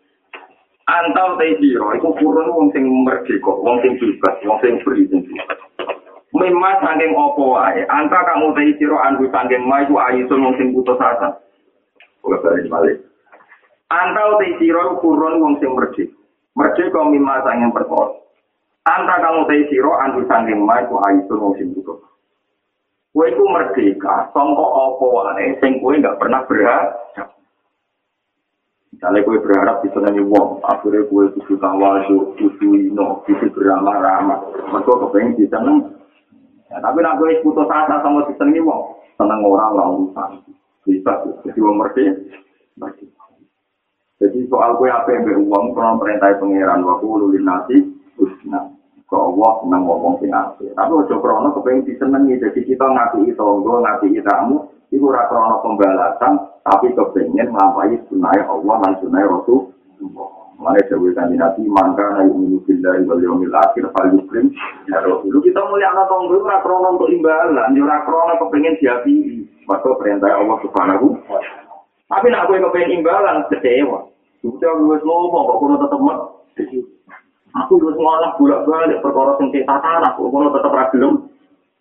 Antal 0.84 1.40
te 1.40 1.56
siro, 1.64 1.96
iku 1.96 2.12
purun 2.20 2.52
wong 2.52 2.68
sing 2.76 2.84
merdeka, 2.84 3.48
wong 3.48 3.80
sing 3.80 3.96
bebas, 3.96 4.36
wong 4.44 4.60
sing 4.60 4.76
free 4.84 5.08
sing. 5.08 5.24
Memang 6.36 6.76
saking 6.84 7.16
opo 7.16 7.56
wae, 7.56 7.88
anta 7.88 8.20
kamu 8.20 8.52
te 8.52 8.76
siro 8.76 9.00
andu 9.00 9.24
saking 9.32 9.64
ma 9.64 9.80
iku 9.80 9.96
ayu 9.96 10.28
wong 10.28 10.52
sing 10.60 10.76
putus 10.76 11.00
asa. 11.00 11.40
Ora 12.20 12.36
bali 12.44 12.68
balik. 12.68 13.00
Antal 13.88 14.36
te 14.36 14.60
siro 14.60 15.00
purun 15.00 15.40
wong 15.40 15.54
sing 15.56 15.72
merdeka. 15.72 16.12
Merdeka 16.52 17.00
mimma 17.08 17.40
saking 17.48 17.72
perkara. 17.72 18.20
Anta 18.84 19.14
kamu 19.24 19.48
te 19.48 19.56
siro 19.72 19.96
andu 19.96 20.20
saking 20.28 20.68
ma 20.68 20.84
iku 20.84 21.00
ayu 21.00 21.24
wong 21.32 21.56
sing 21.56 21.72
putus. 21.72 22.02
Kowe 23.14 23.24
iku 23.24 23.44
merdeka, 23.48 24.28
sangka 24.36 24.66
opo 24.68 25.06
wae 25.16 25.54
sing 25.64 25.80
kowe 25.80 25.96
gak 25.96 26.20
pernah 26.20 26.44
berhak. 26.44 26.92
Misalnya 28.94 29.26
gue 29.26 29.42
berharap 29.42 29.82
bisa 29.82 29.98
nanya 29.98 30.22
wong, 30.22 30.62
akhirnya 30.62 31.02
gue 31.10 31.24
kudu 31.34 31.58
tawadu, 31.58 32.38
kudu 32.38 32.78
ino, 32.78 33.26
kudu 33.26 33.50
beramah-ramah. 33.50 34.54
Mereka 34.70 34.92
kepengen 35.02 35.34
bisa. 35.34 35.58
Ya, 36.70 36.78
tapi 36.78 37.02
nak 37.02 37.18
gue 37.18 37.42
putus 37.42 37.66
asa 37.66 37.98
sama 38.06 38.22
sistem 38.30 38.54
ini 38.54 38.62
wong, 38.62 38.94
seneng 39.18 39.42
orang 39.42 39.74
orang 39.74 39.90
urusan. 39.98 40.30
Bisa, 40.86 41.10
jadi 41.42 41.58
wong 41.58 41.82
merdi. 41.82 42.06
Jadi 44.22 44.38
soal 44.46 44.78
gue 44.78 44.86
apa 44.86 45.10
yang 45.10 45.26
beruang, 45.26 45.74
kalau 45.74 45.98
perintah 45.98 46.30
pengiran, 46.38 46.86
waktu 46.86 47.06
ululin 47.10 47.42
nasi, 47.42 47.76
usna. 48.14 48.70
Ke 49.10 49.16
Allah 49.18 49.58
seneng 49.58 49.90
ngomong 49.90 50.22
sing 50.22 50.30
asli. 50.30 50.70
Tapi 50.70 50.90
ojo 50.94 51.18
krono 51.18 51.50
kepengen 51.50 51.82
disenengi, 51.82 52.38
jadi 52.38 52.60
kita 52.62 52.86
ngaku 52.86 53.26
itu, 53.26 53.42
gue 53.42 53.76
ngaku 53.82 54.04
itamu, 54.14 54.70
itu 54.94 55.02
rakrono 55.10 55.60
pembalasan, 55.66 56.53
tapi 56.64 56.96
kepengen 56.96 57.52
melampai 57.52 58.00
sunai 58.08 58.40
Allah 58.40 58.76
dan 58.88 58.92
sunai 59.04 59.24
Rasul. 59.28 59.68
Mana 60.54 60.80
dewi 60.86 61.12
kanji 61.12 61.36
nabi, 61.36 61.66
maka 61.68 62.14
nabi 62.14 62.30
menuju 62.30 62.78
dari 62.80 63.04
wal 63.04 63.20
akhir, 63.52 63.84
fal 63.90 64.08
yukrim, 64.16 64.48
ya 64.88 65.02
Rasul. 65.04 65.44
Kita 65.44 65.60
mulia 65.68 65.92
anak 65.92 66.08
tonggo, 66.08 66.40
rakrono 66.40 66.96
untuk 66.96 67.10
imbalan, 67.12 67.74
ya 67.76 67.84
rakrono 67.84 68.38
kepengen 68.38 68.78
siapi, 68.80 69.44
maka 69.68 69.92
perintah 69.98 70.30
Allah 70.32 70.56
subhanahu 70.64 71.20
Tapi 72.08 72.26
nak 72.30 72.46
gue 72.48 72.62
kepengen 72.62 73.02
imbalan, 73.02 73.44
kecewa. 73.50 74.08
Sudah 74.40 74.72
gue 74.78 74.96
ngomong, 75.04 75.42
kok 75.44 75.58
kuno 75.60 75.74
tetep 75.82 76.00
mat. 76.00 76.18
Aku 77.54 77.72
gue 77.76 77.92
ngolah 77.98 78.34
bolak-balik 78.38 79.02
perkara 79.02 79.36
sing 79.36 79.50
tanah, 79.52 80.16
kok 80.16 80.30
kuno 80.30 80.48
tetep 80.54 80.72
ragelum. 80.72 81.14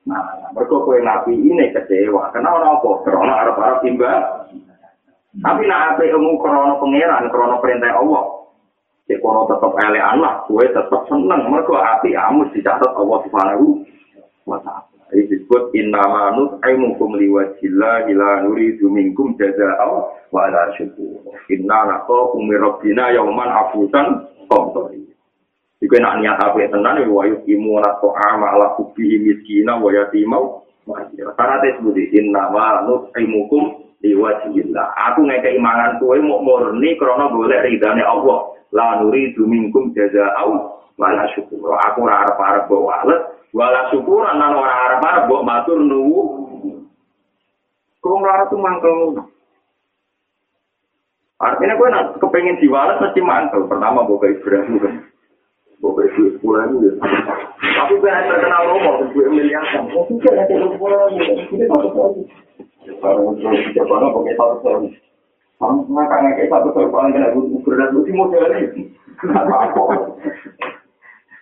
Nah, 0.04 0.52
mereka 0.52 0.84
kue 0.84 1.00
ngapi 1.00 1.32
ini 1.32 1.72
kecewa. 1.72 2.36
Orang 2.36 2.84
apa? 2.84 2.90
Karena 3.08 3.34
arah-arah 3.48 3.80
imbal. 3.88 4.22
Tapi 5.34 5.66
nak 5.66 5.98
apa 5.98 6.02
ilmu 6.06 6.38
krono 6.38 6.78
pangeran, 6.78 7.26
krono 7.34 7.58
perintah 7.58 7.98
Allah. 7.98 8.44
Cek 9.10 9.18
kono 9.20 9.50
tetep 9.50 9.74
ele 9.82 10.00
anak, 10.00 10.46
gue 10.46 10.66
tetep 10.70 11.02
seneng. 11.10 11.50
Mereka 11.50 11.74
api 11.74 12.14
amus 12.14 12.54
dicatat 12.54 12.94
Allah 12.94 13.20
subhanahu 13.26 13.82
wa 14.46 14.62
ta'ala. 14.62 14.94
Ini 15.14 15.30
disebut 15.30 15.70
innama 15.78 16.34
nut'imukum 16.34 17.14
liwajillah 17.22 18.10
ila 18.10 18.30
nuridu 18.50 18.90
minkum 18.90 19.38
jaza'aw 19.38 19.94
wa 20.34 20.44
la 20.50 20.74
syukur. 20.74 21.22
Inna 21.54 21.86
nako 21.86 22.34
umir 22.34 22.58
rabbina 22.58 23.14
yauman 23.14 23.46
afusan 23.46 24.26
komtori. 24.50 25.06
Jika 25.78 26.02
nak 26.02 26.18
niat 26.18 26.42
apa 26.42 26.66
tenan 26.66 27.06
ya 27.06 27.10
wa 27.14 27.30
yukimu 27.30 27.78
nako 27.78 28.18
ama 28.18 28.58
ala 28.58 28.74
kubihi 28.74 29.22
miskina 29.22 29.78
wa 29.78 29.94
yatimau. 29.94 30.66
Karena 31.38 31.62
disebut 31.62 31.94
innama 32.10 32.82
nut'imukum 32.90 33.93
liwajillah. 34.04 34.88
Aku 35.12 35.24
ngekei 35.24 35.58
mangan 35.58 35.97
kue 35.97 36.20
mau 36.20 36.43
murni 36.43 36.99
karena 36.99 37.32
boleh 37.32 37.60
ridhani 37.64 38.04
Allah. 38.04 38.51
La 38.76 38.99
nuridu 38.99 39.47
minkum 39.47 39.95
jaza'aw 39.95 40.51
wa 40.99 41.08
la 41.16 41.26
syukur. 41.32 41.74
Aku 41.88 42.04
rara-rara 42.04 42.68
bawa 42.68 43.08
alat. 43.08 43.34
wala 43.54 43.93
syukuran 43.93 44.41
nang 44.41 44.58
ora 44.58 44.74
arep-arep 44.89 45.30
mbok 45.30 45.45
matur 45.45 45.78
nuwu 45.78 46.22
kok 48.01 48.18
ora 48.18 48.49
tuh 48.49 48.58
mangkel 48.58 49.22
artinya 51.38 51.78
gue 51.78 51.88
nak 51.93 52.06
kepengen 52.18 52.58
diwales 52.58 52.97
mesti 52.97 53.22
mantel 53.22 53.70
pertama 53.70 54.10
boga 54.10 54.34
Ibrahim 54.34 54.82
kan 54.82 54.95
boga 55.78 56.01
Ibrahim 56.10 56.41
pulang 56.41 56.82
ya 56.82 56.93
tapi 57.62 57.93
gue 58.01 58.10
ada 58.10 58.41
kenal 58.41 58.74
rumah 58.74 59.06
gue 59.14 59.28
miliar 59.30 59.62
gue 59.86 60.04
pikir 60.10 60.34
ada 60.34 60.56
rumah 60.58 61.14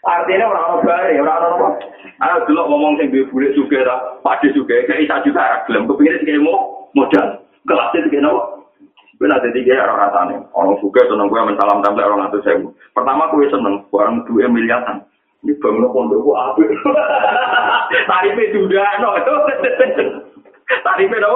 Artinya 0.02 0.50
orang-orang 0.50 0.82
bare, 0.82 1.14
orang-orang 1.22 1.54
apa? 1.62 1.70
Ayo 2.22 2.50
ngomong 2.50 2.98
sing 2.98 3.14
duwe 3.14 3.30
bulik 3.30 3.54
juga 3.54 3.86
ta, 3.86 3.96
pade 4.26 4.50
juga, 4.54 4.82
kayak 4.89 5.06
isa 5.06 5.22
juta 5.26 5.42
ra 5.42 5.62
gelem 5.70 5.86
kepingin 5.86 6.22
sing 6.26 6.42
mau 6.42 6.89
modal. 6.98 7.46
Kelasnya 7.70 8.10
sing 8.10 8.22
nopo? 8.22 8.66
Kowe 9.22 9.30
nak 9.30 9.46
dadi 9.46 9.62
kaya 9.62 9.86
ora 9.86 10.10
rasane. 10.10 10.42
Orang 10.58 10.82
suka 10.82 11.06
seneng 11.06 11.30
kowe 11.30 11.46
mensalam 11.46 11.86
tampil 11.86 12.10
orang 12.10 12.34
atus 12.34 12.42
sewu. 12.42 12.74
Pertama 12.98 13.30
kowe 13.30 13.46
seneng 13.46 13.86
barang 13.94 14.26
duwe 14.26 14.50
miliaran. 14.50 15.06
Ini 15.46 15.54
bangun 15.62 15.94
pondok 15.94 16.26
ku 16.26 16.34
apik. 16.34 16.70
Tarife 18.10 18.46
no. 18.98 19.10
Tarife 20.80 21.17
no. 21.19 21.34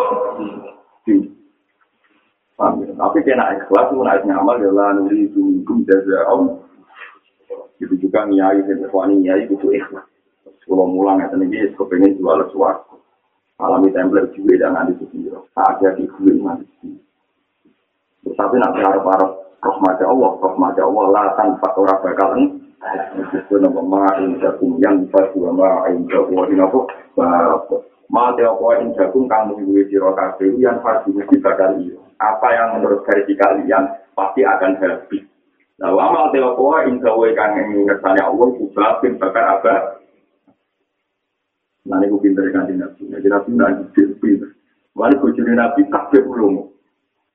Tapi 2.96 3.20
kena 3.28 3.52
ikhlas, 3.60 3.92
menaik 3.92 4.24
nyamal, 4.24 4.56
ya 4.64 4.72
lah, 4.72 4.96
nuri 4.96 5.28
itu, 5.28 5.60
kum, 5.68 5.84
jaza, 5.84 6.24
om, 6.32 6.64
itu 7.84 8.00
juga 8.00 8.24
nyai 8.24 8.64
dan 8.64 8.80
ikhwani 8.80 9.20
nyai 9.20 9.44
itu 9.44 9.60
ikhlas. 9.60 10.08
Kalau 10.64 10.88
mulang 10.88 11.20
ya 11.20 11.28
ini 11.36 11.76
kepengen 11.76 12.16
jual 12.16 12.48
suaraku. 12.56 12.98
Alami 13.60 13.92
templer 13.92 14.32
juga 14.34 14.66
dan 14.66 14.80
nanti 14.80 14.98
sendiri. 15.04 15.36
Ada 15.54 15.94
di 16.00 16.10
gue 16.10 16.34
nanti 16.42 17.06
tapi 18.34 18.58
nak 18.58 18.74
berharap-harap 18.74 19.32
rahmatnya 19.62 20.06
Allah 20.10 20.32
rahmatnya 20.42 20.84
Allah 20.84 21.06
lah 21.14 21.26
tanpa 21.38 21.70
orang 21.78 22.00
bakalan 22.02 22.42
itu 23.34 23.56
nama 23.58 23.82
ma'in 23.82 24.38
jagung 24.42 24.82
yang 24.82 25.06
dua 25.10 25.50
ma'in 25.54 26.10
jagung 26.10 26.42
ini 26.50 26.62
apa 26.62 26.80
Ma 28.10 28.34
teopo 28.38 28.70
ing 28.78 28.94
jagung 28.94 29.26
kang 29.26 29.50
duwe 29.50 29.86
sira 29.90 30.14
kabeh 30.14 30.54
yang 30.62 30.78
pasti 30.86 31.10
mesti 31.10 31.42
bakal 31.42 31.74
iya. 31.82 31.98
Apa 32.22 32.48
yang 32.54 32.68
menurut 32.80 33.02
versi 33.04 33.34
kalian 33.34 33.84
pasti 34.14 34.46
akan 34.46 34.78
habis. 34.78 35.26
Nah, 35.82 35.92
amal 35.92 36.32
teopoa 36.32 36.88
ing 36.88 37.02
gawe 37.02 37.28
kang 37.36 37.60
ing 37.60 37.84
ngersane 37.84 38.22
Allah 38.22 38.48
kubah 38.56 39.02
bin 39.04 39.18
bakar 39.20 39.60
abad. 39.60 39.82
Nah, 41.86 42.02
ini 42.02 42.18
pinter 42.18 42.50
kan 42.50 42.70
nabi. 42.72 43.10
Jadi 43.10 43.28
nabi 43.30 43.52
didik 43.94 44.18
pinter. 44.22 44.50
Wali 44.96 45.20
bojone 45.20 45.54
nabi 45.54 45.86
kabeh 45.92 46.24
ulung. 46.24 46.72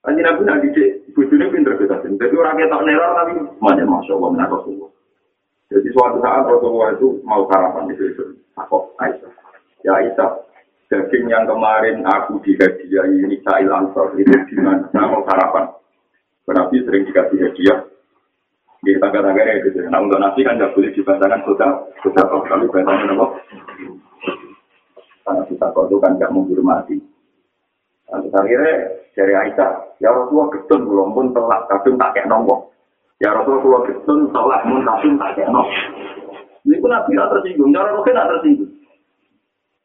Kanjeng 0.01 0.25
nabi 0.25 0.43
nak 0.49 0.61
didik 0.65 1.13
bojone 1.13 1.53
pinter 1.53 1.77
kita. 1.77 2.01
Jadi 2.03 2.35
orang 2.35 2.57
ketok 2.57 2.83
neror 2.89 3.11
semuanya 3.29 3.85
masya 3.85 4.17
Allah 4.17 4.31
menarik 4.33 4.55
Rasulullah. 4.57 4.91
Jadi 5.71 5.89
suatu 5.95 6.19
saat 6.19 6.43
Rasulullah 6.51 6.91
itu 6.99 7.09
mau 7.23 7.47
sarapan 7.47 7.87
di 7.87 7.95
situ. 7.95 8.35
Aku 8.59 8.91
Aisyah. 8.99 9.31
Ya 9.87 10.03
Aisyah, 10.03 10.31
daging 10.91 11.31
yang 11.31 11.47
kemarin 11.47 12.03
aku 12.03 12.43
dihadiahi 12.43 13.31
Il 13.31 13.71
Ansor 13.71 14.19
itu 14.19 14.35
di 14.51 14.57
mana? 14.59 14.91
mau 14.91 15.23
sarapan. 15.23 15.71
Nabi 16.51 16.83
sering 16.83 17.07
dikasih 17.07 17.39
hadiah 17.47 17.79
di 18.83 18.99
tangga-tangga 18.99 19.63
itu. 19.63 19.87
Nah 19.87 20.03
untuk 20.03 20.19
nasi 20.19 20.43
kan 20.43 20.59
nggak 20.59 20.75
boleh 20.75 20.91
dibacakan 20.91 21.41
sudah 21.47 21.71
sudah 22.03 22.25
kok 22.27 22.43
kalau 22.51 22.67
bacanya 22.67 23.07
apa? 23.15 23.27
Karena 25.23 25.43
kita 25.47 25.67
kok 25.71 25.87
itu 25.87 25.97
kan 26.03 26.13
nggak 26.19 26.33
menghormati. 26.35 26.99
Nah, 28.11 28.19
akhirnya 28.19 28.75
dari 29.15 29.35
Aisyah, 29.39 30.03
ya 30.03 30.11
Rasulullah 30.11 30.51
getun 30.59 30.83
belum 30.91 31.15
pun 31.15 31.27
telat 31.31 31.71
kadung 31.71 31.95
tak 32.03 32.19
kayak 32.19 32.27
nombok. 32.27 32.75
Ya 33.23 33.31
Rasulullah 33.31 33.87
getun 33.87 34.35
telat 34.35 34.61
pun 34.67 34.83
kadung 34.83 35.15
tak 35.23 35.31
kayak 35.39 35.51
nombok. 35.55 35.79
Ini 36.67 36.77
pun 36.83 36.91
nabi 36.91 37.15
tidak 37.15 37.31
tersinggung, 37.31 37.71
cara 37.71 37.95
mungkin 37.95 38.15
tidak 38.19 38.29
tersinggung. 38.35 38.73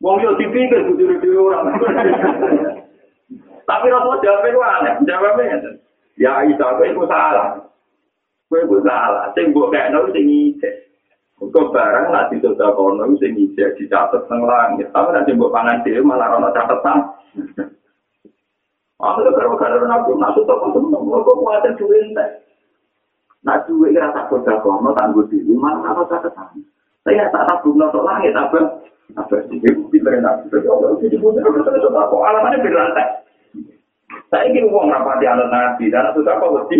Wong 0.03 0.19
yo 0.19 0.35
dipikir 0.35 0.83
butuh 0.91 1.17
di 1.23 1.29
orang. 1.31 1.71
Tapi 3.69 3.87
Rasulullah 3.89 4.21
jawabnya 4.21 4.67
aneh, 4.77 4.93
jawabnya 5.09 5.73
ya 6.21 6.45
Aisyah, 6.45 6.77
itu 6.85 7.03
salah. 7.09 7.65
Kowe 8.45 8.61
kok 8.61 8.85
salah, 8.85 9.33
sing 9.33 9.49
mbok 9.49 9.73
kene 9.73 9.97
sing 10.13 10.25
ngicek. 10.29 10.75
Kok 11.41 11.73
barang 11.73 12.13
nak 12.13 12.29
ditoda 12.29 12.77
kono 12.77 13.09
sing 13.17 13.33
ngicek 13.33 13.73
dicatet 13.81 14.21
nang 14.29 14.45
langit. 14.45 14.87
Tapi 14.93 15.09
nek 15.09 15.33
mbok 15.33 15.49
pangan 15.49 15.81
dhewe 15.81 16.05
malah 16.05 16.37
ana 16.37 16.53
catetan. 16.53 17.09
Aku 19.01 19.19
lho 19.25 19.31
karo 19.33 19.57
karo 19.57 19.81
nak 19.89 20.05
nak 20.05 20.33
tutuk 20.37 20.61
kok 20.61 20.71
temen 20.77 20.93
kok 20.93 21.37
kuwatir 21.41 21.73
duwe 21.73 21.97
entek. 22.05 22.29
Nak 23.41 23.65
duwe 23.65 23.89
ora 23.97 24.13
tak 24.13 24.29
koda 24.29 24.61
kono 24.61 24.93
tanggo 24.93 25.25
dhewe 25.25 25.57
malah 25.57 25.89
ana 25.89 26.03
catetan. 26.05 26.61
Saya 27.01 27.33
tak 27.33 27.49
tabung 27.49 27.81
nang 27.81 27.89
langit 27.97 28.37
apa? 28.37 28.61
Saya 34.25 34.41
ingin 34.51 34.67
uang 34.67 34.89
apa 34.91 35.21
di 35.21 35.25
anak 35.29 35.47
nabi, 35.53 35.87
dan 35.93 36.11
itu 36.11 36.25
apa 36.27 36.45
mesti? 36.49 36.77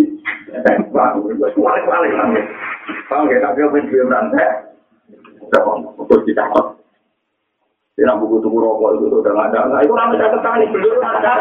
Kualik-kualik 1.55 2.13
lagi. 2.17 2.41
Kalau 3.05 3.23
nggak 3.25 3.41
tapi 3.41 3.59
apa 3.63 3.77
yang 3.79 4.09
rantai? 4.09 4.49
Terus 5.45 6.25
kita 6.25 6.41
apa? 6.41 6.73
Dia 7.95 8.11
nak 8.11 8.19
buku 8.19 8.43
tunggu 8.43 8.59
rokok 8.59 8.99
itu 8.99 9.07
sudah 9.07 9.31
nggak 9.31 9.55
ada. 9.55 9.79
Itu 9.79 9.95
namanya 9.95 10.27
saya 10.27 10.35
ketani 10.35 10.65
belum 10.67 10.99
ada. 10.99 11.31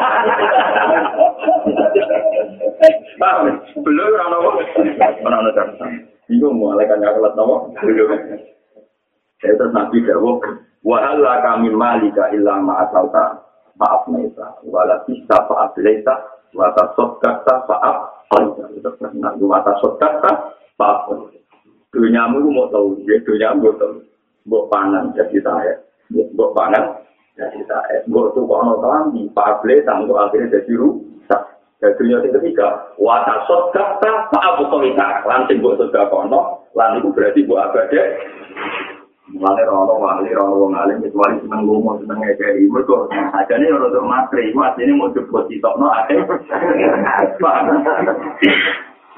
Belum 3.83 4.15
ada? 4.15 4.39
Mana 5.25 5.37
ada 5.43 5.51
catatan? 5.51 5.91
Itu 6.31 6.47
mau 6.55 6.79
nggak 6.79 6.95
kelat 6.95 7.35
nama? 7.35 7.57
Belum. 7.83 8.11
Saya 9.45 9.61
terus 9.61 9.77
nabi 9.77 10.01
jawab. 10.09 10.41
Wahalla 10.81 11.45
kami 11.45 11.69
malika 11.69 12.33
illa 12.33 12.61
ma'asalta 12.65 13.45
maaf 13.77 14.09
neta 14.09 14.57
wala 14.65 15.05
bisa 15.05 15.37
faat 15.49 15.77
leta 15.81 16.17
wata 16.57 16.93
kata 16.97 17.55
faat 17.69 17.97
laita 18.31 18.65
itu 18.73 18.91
pernah 19.01 19.33
wata 19.37 19.73
kata 19.81 20.33
faat 20.77 21.09
dunia 21.91 22.29
mu 22.31 22.47
mau 22.53 22.69
tahu 22.73 23.01
dia 23.05 23.21
dunia 23.21 23.53
mu 23.53 23.73
tahu. 23.77 24.01
Buat 24.45 24.65
panen 24.69 25.13
jadi 25.17 25.41
saya 25.41 25.75
buat 26.13 26.53
panen 26.53 26.85
jadi 27.37 27.61
saya. 27.65 28.05
Buat 28.09 28.37
tuh 28.37 28.45
kono 28.45 28.81
kelambi 28.81 29.29
faat 29.33 29.61
leta 29.65 29.93
untuk 30.05 30.21
akhirnya 30.21 30.61
jadi 30.61 30.73
rusak. 30.77 31.43
Jadi 31.81 31.97
dunia 31.97 32.21
ketiga 32.29 32.93
wata 33.01 33.45
kata 33.73 34.13
faat 34.33 34.57
laita 34.61 35.09
langsung 35.25 35.65
buat 35.65 35.81
sudah 35.81 36.05
kono 36.13 36.41
lan 36.77 37.01
itu 37.01 37.09
berarti 37.09 37.41
buat 37.49 37.73
abade 37.73 38.03
Mulane 39.25 39.65
rono 39.65 39.97
wali 40.05 40.37
rono 40.37 40.69
wong 40.69 40.77
alim 40.77 41.01
itu 41.01 41.17
wali 41.17 41.41
seneng 41.41 41.65
ngomong 41.65 41.97
seneng 42.05 42.21
ngekei 42.21 42.69
mergo 42.69 43.09
ajane 43.09 43.73
ora 43.73 43.89
untuk 43.89 44.05
materi 44.05 44.53
asline 44.53 44.93
mau 45.01 45.09
coba 45.09 45.49
ditokno 45.49 45.87
ate. 45.89 46.15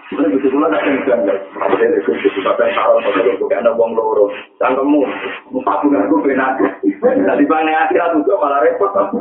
Mulane 0.07 0.31
lucu 0.31 0.47
kula 0.47 0.71
tak 0.71 0.87
bilang 0.87 1.27
guys. 1.27 1.43
Ada 1.59 1.99
itu 1.99 2.11
itu 2.23 2.39
sampai 2.39 2.71
taruh 2.79 3.03
pada 3.03 3.27
lu 3.27 3.35
bukan 3.43 3.59
ada 3.59 3.75
wong 3.75 3.99
loro. 3.99 4.31
Cangkemmu, 4.63 5.03
empat 5.51 5.83
bulan 5.83 6.07
aku 6.07 6.23
benar. 6.23 6.55
Tadi 7.03 7.45
bang 7.51 7.67
akhirat 7.67 8.15
itu 8.15 8.33
malah 8.39 8.63
repot 8.63 8.95
aku. 8.95 9.19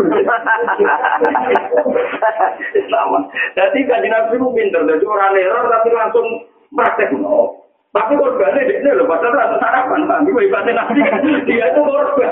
Sama. 2.93 3.19
Jadi 3.57 3.79
kan 3.89 4.05
itu 4.05 4.47
pinter, 4.53 4.85
jadi 4.85 5.05
orang 5.09 5.33
error 5.33 5.65
tapi 5.65 5.89
langsung 5.89 6.45
praktek 6.69 7.09
no. 7.17 7.64
Tapi 7.95 8.11
korbannya 8.19 8.67
dia 8.67 8.91
loh, 8.91 9.07
padahal 9.07 9.39
rasa 9.39 9.55
sarapan, 9.55 10.03
tapi 10.03 10.35
gue 10.35 10.51
ibadah 10.51 10.73
nabi 10.75 10.99
dia 11.47 11.71
itu 11.71 11.79
korban. 11.79 12.31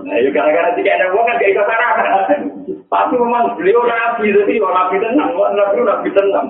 Nah, 0.00 0.16
ya 0.16 0.28
gara-gara 0.32 0.72
tiga 0.72 0.96
anak 0.96 1.12
kan 1.12 1.36
gak 1.36 1.50
ikut 1.52 1.66
sarapan. 1.68 2.40
Tapi 2.88 3.14
memang 3.20 3.52
beliau 3.60 3.84
nabi, 3.84 4.32
jadi 4.32 4.56
orang 4.56 4.76
nabi 4.80 4.96
tenang, 5.04 5.30
nabi 5.36 5.78
nabi 5.84 6.08
tenang. 6.16 6.46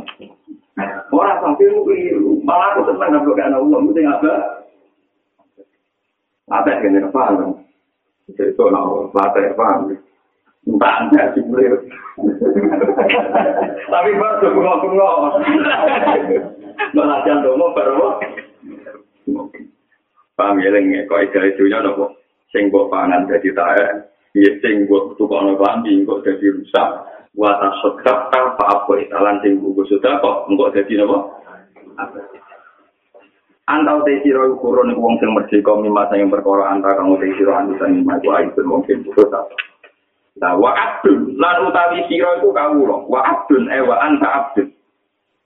Orang 1.11 1.39
sampai 1.43 1.67
keliru, 1.67 2.39
malah 2.47 2.79
aku 2.79 2.95
senang 2.95 3.11
nabi 3.11 3.35
gak 3.35 3.51
ada 3.51 3.59
uang, 3.59 3.91
itu 3.91 4.01
apa? 4.07 4.33
Apa 6.47 6.69
yang 6.79 6.95
kena 6.95 7.11
paham? 7.11 7.59
Itu 8.31 8.65
latih 9.11 9.51
paham. 9.59 9.99
Anda 10.67 11.31
sih 11.33 11.43
Tapi 13.87 14.11
bengok-bengok. 14.19 15.15
malah 16.93 17.25
jantung 17.25 17.57
mau 17.57 17.73
baru 17.73 18.21
paham 20.37 20.61
ya 20.61 20.69
lagi 20.69 21.09
kok 21.09 21.23
ide 21.25 21.57
itunya 21.57 21.81
nopo 21.81 22.13
sing 22.53 22.69
buat 22.69 22.93
pangan 22.93 23.25
jadi 23.27 23.51
tae. 23.57 23.87
Ya 24.37 24.51
sing 24.61 24.85
buat 24.85 25.17
tukang 25.17 25.49
nopo 25.49 25.65
ambi 25.65 26.05
kok 26.05 26.23
jadi 26.23 26.53
rusak. 26.53 26.89
Buat 27.37 27.57
asok 27.61 28.05
apa 28.05 28.65
apa 28.65 28.93
italan 29.01 29.41
sing 29.41 29.61
buku 29.61 29.89
sudah 29.89 30.21
kok 30.21 30.53
enggak 30.53 30.77
jadi 30.83 31.03
nopo 31.05 31.33
Antau 33.67 33.99
te 34.07 34.23
siro 34.23 34.47
ukuran 34.55 34.95
wong 34.95 35.19
sing 35.19 35.35
merdeka 35.35 35.75
mimasa 35.75 36.15
yang 36.15 36.31
perkara 36.31 36.71
antara 36.71 37.03
kamu 37.03 37.19
te 37.19 37.35
siro 37.35 37.51
antusan 37.51 37.99
mimasa 37.99 38.23
itu 38.23 38.31
aibun 38.31 38.65
mungkin. 38.69 39.03
putus 39.03 39.27
apa. 39.35 39.51
Nah, 40.37 40.53
wa 40.61 40.69
abdun, 40.77 41.41
lan 41.41 41.65
utawi 41.65 42.05
siro 42.13 42.37
itu 42.37 42.53
kawulo, 42.53 43.09
wa 43.09 43.25
abdun, 43.25 43.73
eh 43.73 43.81
wa 43.81 43.97
anta 44.05 44.29
abdun. 44.29 44.77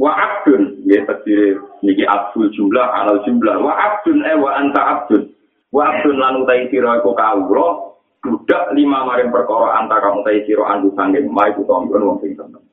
wa 0.01 0.16
abdun 0.16 0.80
ya 0.88 1.05
tadi 1.05 1.61
niki 1.84 2.09
abdul 2.09 2.49
jumlah 2.57 2.88
alal 2.88 3.20
jumlah 3.28 3.61
wa 3.61 3.76
abdun 3.76 4.24
eh 4.24 4.32
wa 4.41 4.57
anta 4.57 4.80
abdun 4.80 5.28
wa 5.68 5.93
abdun 5.93 6.16
lan 6.16 6.41
utai 6.41 6.72
sira 6.72 7.05
iku 7.05 7.12
kawula 7.12 7.93
budak 8.24 8.72
lima 8.72 9.05
maring 9.05 9.28
perkara 9.28 9.76
anta 9.76 10.01
kamu 10.01 10.24
utai 10.24 10.41
sira 10.49 10.64
andu 10.72 10.88
sanging 10.97 11.28
mai 11.28 11.53
ku 11.53 11.68
tombon 11.68 12.01
wong 12.01 12.18
sing 12.24 12.32
seneng 12.32 12.64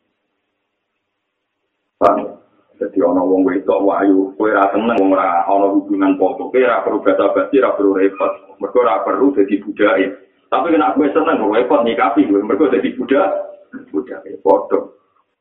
Jadi 2.77 3.01
ana 3.01 3.25
wong 3.25 3.41
wedok 3.41 3.81
wayu, 3.89 4.37
kowe 4.37 4.53
ra 4.53 4.69
seneng 4.69 5.01
wong 5.01 5.17
ora 5.17 5.49
ana 5.49 5.65
hubungan 5.73 6.13
foto, 6.13 6.53
kowe 6.53 6.61
ora 6.61 6.85
perlu 6.85 7.01
basa-basi, 7.01 7.57
ora 7.57 7.73
perlu 7.73 7.97
repot. 7.97 8.53
Mergo 8.61 8.85
ora 8.85 9.01
perlu 9.01 9.33
dadi 9.33 9.57
budake. 9.65 10.26
Tapi 10.47 10.75
nek 10.75 10.95
kowe 10.95 11.07
seneng 11.11 11.43
kok 11.43 11.53
repot 11.53 11.81
nikapi 11.83 12.27
kowe, 12.27 12.39
mergo 12.39 12.71
dadi 12.71 12.95
budak, 12.95 13.29
budake 13.91 14.39
foto. 14.39 14.95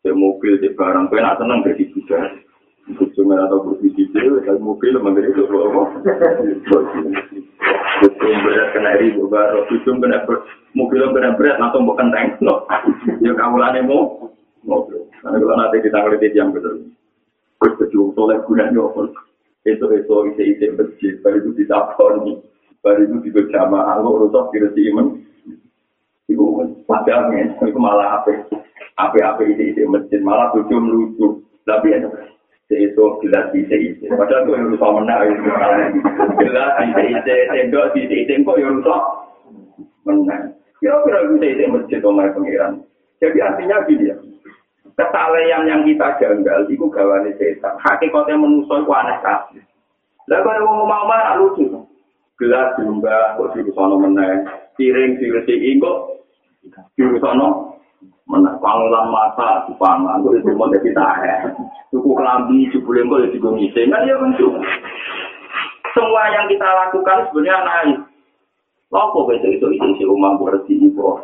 di 0.06 0.14
mobil 0.14 0.62
di 0.62 0.70
barang 0.70 1.10
kue 1.10 1.18
nak 1.18 1.42
seneng 1.42 1.66
jadi 1.66 1.82
budak 1.90 2.46
cuma 2.94 3.34
atau 3.42 3.66
berbisnis 3.66 4.06
itu 4.14 4.38
dari 4.46 4.60
mobil 4.62 4.94
mengenai 5.02 5.34
itu 5.34 5.42
apa 5.42 5.82
Kucing 7.96 8.36
berat 8.44 8.76
kena 8.76 8.92
ribu 9.00 9.26
baru, 9.26 9.66
kucing 9.66 9.98
kena 9.98 10.22
mobil 10.76 11.02
kena 11.10 11.34
berat 11.34 11.58
langsung 11.58 11.88
bukan 11.88 12.12
tank 12.12 12.38
no. 12.44 12.68
Ya 13.24 13.32
kamu 13.32 13.56
lane 13.56 13.80
mau 13.88 14.30
mobil. 14.62 15.08
Karena 15.24 15.40
kalau 15.40 15.56
nanti 15.56 15.80
kita 15.80 15.98
ngeliat 16.04 16.22
itu 16.22 16.36
yang 16.36 16.52
benar. 16.52 16.76
Terus 17.56 17.74
kejuang 17.80 18.12
soleh 18.12 18.36
gunanya 18.44 18.84
apa? 18.84 19.08
Itu 19.64 19.88
itu 19.96 20.14
isi 20.28 20.42
isi 20.54 20.66
masjid, 20.76 21.16
baru 21.24 21.40
itu 21.40 21.50
ditapon, 21.56 22.44
baru 22.86 23.02
itu 23.02 23.16
juga 23.26 23.50
jamaah, 23.50 23.98
aku 23.98 24.30
rusak 24.30 24.44
kira 24.54 24.70
sih 24.78 24.86
iman. 24.94 25.18
Ibu 26.30 26.44
padahal 26.86 27.34
itu 27.34 27.78
malah 27.82 28.22
apa? 28.22 28.46
Apa-apa 28.94 29.42
isi 29.42 29.74
isi 29.74 29.82
masjid 29.90 30.22
malah 30.22 30.54
tujuh 30.54 30.78
melucu. 30.78 31.42
Tapi 31.66 31.90
ya, 31.90 32.06
itu 32.70 33.04
gelas 33.26 33.50
isi 33.50 33.76
isi. 33.90 34.06
Padahal 34.06 34.46
itu 34.46 34.50
yang 34.54 34.70
rusak 34.70 34.90
menang. 34.94 35.26
Gelas 36.38 36.70
isi 36.86 37.02
isi, 37.10 37.34
tembok 37.50 37.94
isi 37.98 38.16
isi, 38.22 38.34
kok 38.46 38.58
yang 38.58 38.78
rusak 38.78 39.02
menang. 40.06 40.42
Kira-kira 40.78 41.18
isi 41.26 41.46
isi 41.58 41.64
masjid 41.66 42.00
omai 42.06 42.30
pengiran. 42.30 42.86
Jadi 43.18 43.38
artinya 43.42 43.82
gini 43.86 44.10
ya. 44.14 44.16
Kesalehan 44.96 45.68
yang 45.68 45.82
kita 45.84 46.16
janggal, 46.16 46.64
itu 46.72 46.88
gawane 46.88 47.34
setan. 47.36 47.76
Hakikatnya 47.84 48.40
manusia 48.40 48.80
itu 48.80 48.92
aneh 48.96 49.18
kasih. 49.20 49.62
Lah 50.26 50.40
kalau 50.40 50.88
mau 50.88 51.04
mau 51.04 51.36
lucu. 51.36 51.85
Gelas 52.36 52.76
diumbah, 52.76 53.40
kok 53.40 53.56
dirusak 53.56 53.96
menang. 53.96 54.44
Piring 54.76 55.16
diresiin 55.16 55.80
kok 55.80 55.98
dirusak 56.94 57.32
menang 58.26 58.58
pangulan 58.58 59.06
masa 59.06 59.62
di 59.70 59.72
pangan 59.78 60.18
gue 60.20 60.42
itu 60.42 60.50
mau 60.58 60.66
jadi 60.68 60.90
tahe. 60.90 61.54
Suku 61.94 62.10
kelambi 62.18 62.66
jebule 62.74 63.06
gue 63.06 63.30
jadi 63.30 63.36
gue 63.38 63.86
kan 63.86 64.02
ya 64.02 64.14
bentuk 64.18 64.52
semua 65.96 66.22
yang 66.28 66.44
kita 66.50 66.66
lakukan 66.66 67.30
sebenarnya 67.30 67.56
naik. 67.64 67.98
Lopo 68.92 69.26
besok 69.26 69.50
itu 69.50 69.66
itu 69.72 69.86
isi 69.96 70.04
rumah 70.04 70.36
bersih 70.36 70.76
ibu. 70.76 71.18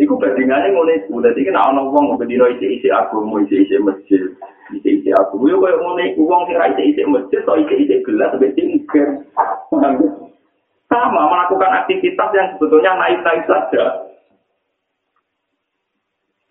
Iku 0.00 0.16
bandingannya 0.16 0.72
mulai 0.72 1.04
itu, 1.04 1.20
jadi 1.20 1.52
kan 1.52 1.68
orang 1.68 1.92
uang 1.92 2.16
berdino 2.16 2.48
isi 2.48 2.80
isi 2.80 2.88
aku 2.88 3.28
mau 3.28 3.36
isi 3.44 3.60
isi 3.60 3.76
masjid, 3.76 4.24
isi 4.72 4.88
isi 4.88 5.12
aku. 5.12 5.44
Yo 5.44 5.60
kayak 5.60 5.84
mulai 5.84 6.16
uang 6.16 6.48
kira 6.48 6.72
isi 6.72 6.96
isi 6.96 7.04
masjid, 7.04 7.44
atau 7.44 7.60
isi 7.60 7.84
isi 7.84 8.00
gelas, 8.00 8.32
sampai 8.32 8.56
tinggal. 8.56 9.20
Sama 10.88 11.28
melakukan 11.28 11.84
aktivitas 11.84 12.28
yang 12.32 12.48
sebetulnya 12.56 12.96
naik 12.96 13.20
naik 13.20 13.44
saja. 13.44 13.84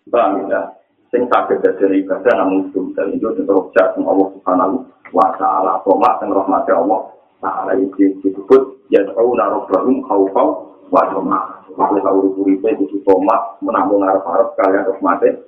Paham 0.06 0.46
ya? 0.46 0.62
Sing 1.10 1.26
sakit 1.26 1.66
dari 1.66 2.06
ibadah 2.06 2.34
namun 2.40 2.70
dan 2.94 3.10
itu 3.10 3.26
tetap 3.36 3.68
jak 3.74 3.92
Allah 4.00 4.28
Subhanahu 4.38 4.86
wa 5.10 5.28
taala. 5.36 5.82
Koma 5.82 6.14
sing 6.22 6.30
rahmat 6.30 6.66
Allah 6.70 7.10
taala 7.42 7.74
iki 7.74 8.16
disebut 8.22 8.86
ya 8.88 9.02
tahu 9.12 9.34
naruh 9.34 9.66
wa 10.92 11.02
tama. 11.08 11.40
Kalau 11.72 12.04
tahu 12.04 12.44
uripe 12.44 12.68
itu 12.76 13.00
koma 13.08 13.56
menambung 13.64 14.04
arep-arep 14.04 14.52
kalian 14.60 14.84
rahmate. 14.92 15.40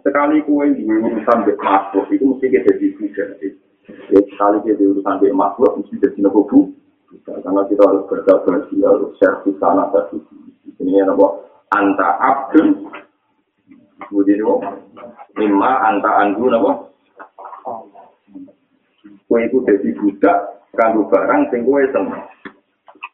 Sekali 0.00 0.40
kue 0.48 0.72
di 0.72 0.88
urusan 0.88 1.44
bek 1.44 1.60
makhluk 1.60 2.08
itu 2.08 2.24
mesti 2.24 2.48
kita 2.48 2.72
diskusi. 2.80 3.20
Ya, 4.08 4.20
sekali 4.24 4.64
kita 4.64 4.80
urusan 4.88 5.20
bek 5.20 5.36
makhluk 5.36 5.84
mesti 5.84 6.00
jadi 6.00 6.24
nopo 6.24 6.48
Karena 7.14 7.62
kita 7.70 7.82
harus 7.86 8.08
berdakwah, 8.10 8.64
harus 8.66 9.12
servis 9.20 9.54
sana 9.60 9.86
tadi. 9.92 10.18
Ini 10.82 11.06
apa? 11.06 11.26
Anta 11.70 12.08
abdun 12.18 12.90
Budi 14.10 14.36
itu 14.36 14.54
lima 15.38 15.70
anta 15.86 16.10
andu 16.24 16.50
napa? 16.50 16.90
Kue 19.24 19.40
itu 19.46 19.62
jadi 19.64 19.88
budak 19.96 20.36
kanggo 20.74 21.06
barang 21.08 21.48
sing 21.54 21.62
kue 21.64 21.86
seneng. 21.94 22.33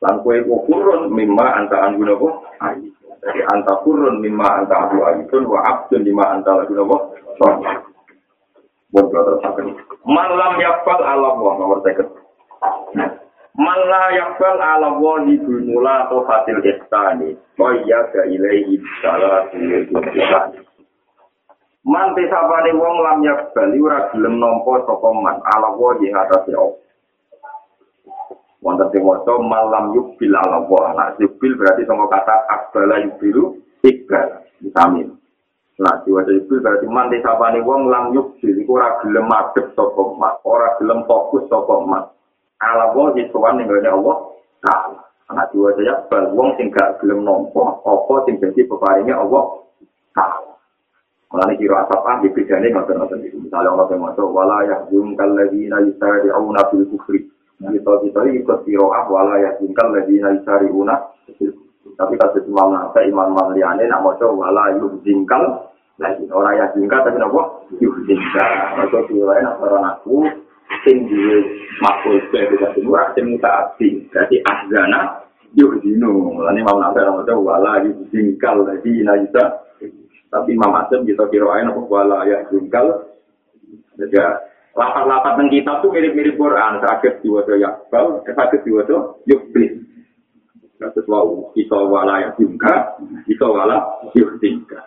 Lan 0.01 0.25
kue 0.25 0.41
kurun 0.45 1.13
mimma 1.13 1.61
anta 1.61 1.77
andu 1.85 2.09
napa? 2.09 2.29
Jadi 3.21 3.41
anta 3.53 3.73
kurun 3.85 4.25
mimma 4.25 4.65
anta 4.65 4.75
andu 4.89 5.05
ayun 5.05 5.45
wa 5.45 5.61
abdun 5.61 6.01
lima 6.05 6.25
anta 6.33 6.57
lagu 6.57 6.73
napa? 6.73 6.97
Malam 10.05 10.53
yakfal 10.59 11.01
ala 11.05 11.27
Allah 11.37 11.53
nomor 11.61 11.79
seket. 11.87 12.09
Mala 13.61 14.03
yakfal 14.17 14.57
ala 14.57 14.89
Allah 14.97 15.17
ibunula 15.29 16.09
atau 16.09 16.25
hasil. 16.25 16.59
Kau 17.61 17.71
iya 17.77 18.01
ke 18.09 18.21
ilaihi 18.33 18.81
salah 19.05 19.45
Man 21.81 22.13
tisapane 22.13 22.77
wong 22.77 22.97
lam 23.01 23.25
yak 23.25 23.57
bali 23.57 23.81
ora 23.81 24.13
gelem 24.13 24.37
nampa 24.37 24.85
sapa 24.85 25.09
man 25.17 25.41
ala 25.57 25.73
wa 25.73 25.97
ing 25.97 26.13
atase 26.13 26.53
Allah. 26.53 26.77
Wonten 28.61 28.93
sing 28.93 29.01
maca 29.01 29.41
malam 29.41 29.97
yubil 29.97 30.37
wa. 30.37 30.93
Nah, 30.93 31.17
yubil 31.17 31.57
berarti 31.57 31.89
sama 31.89 32.05
kata 32.13 32.45
akbala 32.49 33.01
yubilu 33.01 33.57
ikbal. 33.81 34.45
Vitamin. 34.61 35.17
Nah, 35.81 36.05
diwaca 36.05 36.29
yubil 36.29 36.61
berarti 36.61 36.85
man 36.85 37.09
tisapane 37.09 37.65
wong 37.65 37.89
lam 37.89 38.13
yubil 38.13 38.53
iku 38.61 38.77
ora 38.77 39.01
gelem 39.01 39.25
madhep 39.33 39.73
sapa 39.73 40.03
man, 40.13 40.37
ora 40.45 40.77
gelem 40.77 41.09
fokus 41.09 41.49
sapa 41.49 41.81
man. 41.89 42.05
Ala 42.61 42.93
wa 42.93 43.17
ing 43.17 43.33
sowan 43.33 43.57
ning 43.57 43.73
Allah. 43.73 44.17
Nah, 45.31 45.47
diwaca 45.49 45.81
ya 45.81 46.05
wong 46.37 46.61
sing 46.61 46.69
gak 46.69 47.01
gelem 47.01 47.25
nampa 47.25 47.81
apa 47.81 48.15
sing 48.29 48.37
dadi 48.45 48.69
peparinge 48.69 49.17
Allah 49.17 49.57
Ta'ala. 50.13 50.53
Mulane 51.31 51.55
kira 51.55 51.87
asap 51.87 52.03
ah 52.03 52.19
dibedane 52.19 52.75
ngoten-ngoten 52.75 53.23
itu. 53.23 53.39
Misalnya 53.39 53.71
Allah 53.71 53.87
yang 53.95 54.03
masuk 54.03 54.29
wala 54.35 54.67
yahzum 54.67 55.15
kalladzina 55.15 55.79
yusari'una 55.87 56.67
fil 56.75 56.85
kufri. 56.91 57.31
Kita 57.61 57.93
kita 58.01 58.21
ikut 58.25 58.59
kiroah 58.65 59.05
wala 59.13 59.37
yahzum 59.37 59.77
kalladzina 59.77 60.33
yusari'una 60.41 60.97
Tapi 62.01 62.15
kalau 62.17 62.41
imam 62.41 62.69
nasa 62.73 63.05
imam 63.05 63.37
maliane 63.37 63.85
nak 63.85 64.01
maca 64.01 64.25
wala 64.33 64.73
yahzum 64.73 65.29
kal 65.29 65.71
lagi. 66.01 66.25
Orang 66.33 66.57
ya 66.57 66.67
jingka 66.73 67.05
tapi 67.05 67.21
apa 67.21 67.43
yuk 67.77 67.97
jingka 68.09 68.47
atau 68.81 69.05
diwain 69.07 69.45
orang 69.45 70.01
aku 70.01 70.25
duwe 70.81 71.37
makul 71.85 72.17
sebagai 72.25 72.57
kita 72.57 72.69
semua 72.73 73.13
sing 73.13 73.37
mutaati 73.37 73.89
jadi 74.09 74.37
ahzana 74.49 75.29
yuk 75.53 75.77
dino 75.85 76.41
ini 76.41 76.61
mau 76.65 76.81
nafsu 76.81 77.05
orang 77.05 77.21
itu 77.21 77.35
wala 77.45 77.73
yuk 77.85 77.97
jingkal 78.09 78.65
lagi 78.65 79.05
bisa 79.05 79.45
tapi 80.31 80.55
Imam 80.57 80.73
Asim 80.79 81.05
kita 81.05 81.29
kirain 81.29 81.69
apa 81.69 81.81
wala 81.85 82.25
ya 82.25 82.49
jingkal 82.49 83.13
jadi 84.01 84.41
lapat-lapat 84.81 85.33
tentang 85.37 85.53
kitab 85.53 85.77
tuh 85.85 85.93
mirip-mirip 85.93 86.41
Quran 86.41 86.81
sakit 86.81 87.21
diwasa 87.21 87.53
yakbal 87.61 88.25
sakit 88.25 88.61
diwasa 88.65 89.21
yukblis 89.29 89.91
Kasus 90.81 91.05
wau, 91.13 91.53
kita 91.53 91.77
wala 91.77 92.25
ya 92.25 92.33
jingka, 92.41 92.97
kita 93.29 93.45
wala 93.45 93.85
yuk 94.17 94.41
jingka. 94.41 94.81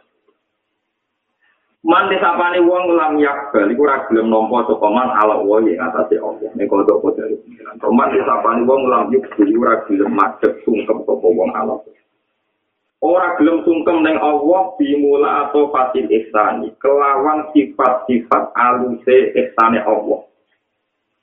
Man 1.86 2.10
desapane 2.10 2.66
wong 2.66 2.98
lam 2.98 3.22
yakbal 3.22 3.70
iku 3.70 3.86
ora 3.86 4.02
gelem 4.10 4.34
nampa 4.34 4.66
sapa 4.66 4.88
man 4.90 5.14
ala 5.14 5.46
wa 5.46 5.62
ing 5.62 5.78
atase 5.78 6.18
Allah. 6.18 6.50
Nek 6.58 6.66
kodok 6.66 6.98
kodok 6.98 7.28
pengiran. 7.44 7.78
Man 7.94 8.10
desapane 8.10 8.66
wong 8.66 8.90
lam 8.90 9.14
yakbal 9.14 9.46
iku 9.46 9.62
ora 9.62 9.86
gelem 9.86 10.10
madhep 10.18 10.64
sungkem 10.66 11.06
sapa 11.06 11.28
wong 11.30 11.52
ala. 11.54 11.78
Ora 13.04 13.36
gelem 13.36 13.68
sungkem 13.68 14.00
ning 14.00 14.16
Allah 14.16 14.72
bimula 14.80 15.52
atau 15.52 15.68
fasil 15.76 16.08
ihsani 16.08 16.72
kelawan 16.80 17.52
sifat-sifat 17.52 18.44
aluse 18.56 19.36
ihsane 19.36 19.84
Allah. 19.84 20.24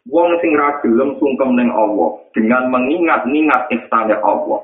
Wong 0.04 0.30
sing 0.44 0.52
ra 0.60 0.76
gelem 0.84 1.16
sungkem 1.16 1.56
ning 1.56 1.72
Allah 1.72 2.20
dengan 2.36 2.68
mengingat-ingat 2.68 3.72
ihsane 3.72 4.12
Allah. 4.20 4.60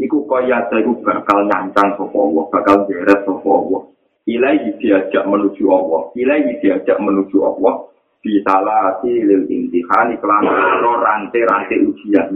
Iku 0.00 0.24
kaya 0.24 0.64
iku 0.72 1.04
bakal 1.04 1.44
nyancang 1.46 2.00
sapa 2.00 2.16
Allah, 2.16 2.44
bakal 2.48 2.88
deres 2.88 3.20
sapa 3.28 3.44
Allah. 3.52 3.94
ilaihi 4.24 4.72
diajak 4.80 5.24
menuju 5.28 5.64
Allah 5.68 6.08
ilaihi 6.16 6.56
diajak 6.64 6.96
menuju 6.96 7.44
Allah 7.44 7.92
bisalah 8.24 9.04
silil 9.04 9.44
intihani 9.52 10.16
kelawan 10.16 10.80
rantai-rantai 10.80 11.84
ujian 11.84 12.32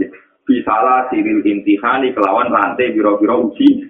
bisalah 0.49 1.05
silil 1.13 1.45
intihani 1.45 2.09
kelawan 2.17 2.49
rantai 2.49 2.89
biro-biro 2.97 3.53
uji. 3.53 3.85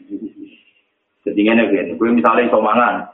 Jadi 1.24 1.39
ini 1.39 1.55
kan 1.55 1.95
gue 1.95 2.10
misalnya 2.12 2.51
iso 2.51 2.60
mangan. 2.60 3.07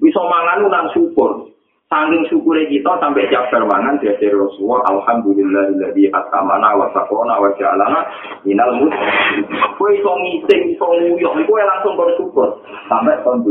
Iso 0.00 0.22
mangan 0.24 0.64
lu 0.64 0.68
nang 0.72 0.88
syukur. 0.96 1.52
Sangking 1.92 2.24
syukurnya 2.32 2.72
kita 2.72 2.88
sampai 3.04 3.28
jabar 3.28 3.68
mangan 3.68 4.00
dari 4.00 4.32
Rasulullah 4.32 4.80
Alhamdulillahilladzi 4.88 6.08
atamana 6.08 6.72
wa 6.72 6.88
saqona 6.96 7.36
wa 7.36 7.52
ja'alana 7.60 8.00
minal 8.48 8.80
muslimin. 8.80 9.44
Kowe 9.76 9.92
iso 9.92 10.12
ngising 10.16 10.72
iso 10.72 10.86
nguyok, 10.88 11.44
kowe 11.44 11.60
langsung 11.60 12.00
bersyukur 12.00 12.48
sampai 12.88 13.20
kon 13.20 13.44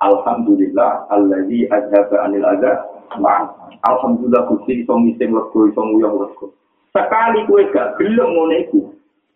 Alhamdulillah 0.00 1.12
alladzi 1.12 1.68
adzaba 1.68 2.24
anil 2.24 2.44
adza 2.44 2.72
ma 3.20 3.52
Alhamdulillah 3.84 4.48
Gusti 4.48 4.80
iso 4.80 4.96
ngising 4.96 5.36
lego 5.36 5.68
iso 5.68 5.80
nguyong 5.84 6.24
lego. 6.24 6.56
Sekali 6.94 7.42
kowe 7.50 7.58
gak 7.74 7.98
gelem 7.98 8.30
ngene 8.30 8.56
iku 8.70 8.86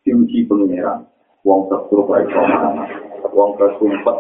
diuji 0.07 0.47
pangeran. 0.47 1.03
Wong 1.43 1.67
terus 1.67 1.91
ora 1.91 2.23
iso 2.23 2.39
Wong 3.35 3.51
kesumpet 3.59 4.17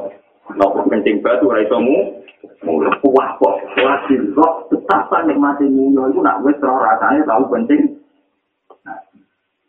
nopo 0.59 0.83
kencing 0.91 1.23
batu 1.23 1.47
ora 1.47 1.63
iso 1.63 1.79
mu. 1.79 2.19
Mulo 2.67 2.91
kuah 2.99 3.39
kok 3.39 3.79
lagi 3.79 4.19
roh 4.35 4.67
betapa 4.67 5.23
nikmati 5.23 5.71
munyo 5.71 6.11
iku 6.11 6.19
nak 6.19 6.43
wis 6.43 6.59
ora 6.59 6.99
rasane 6.99 7.23
tau 7.31 7.47
penting. 7.47 8.03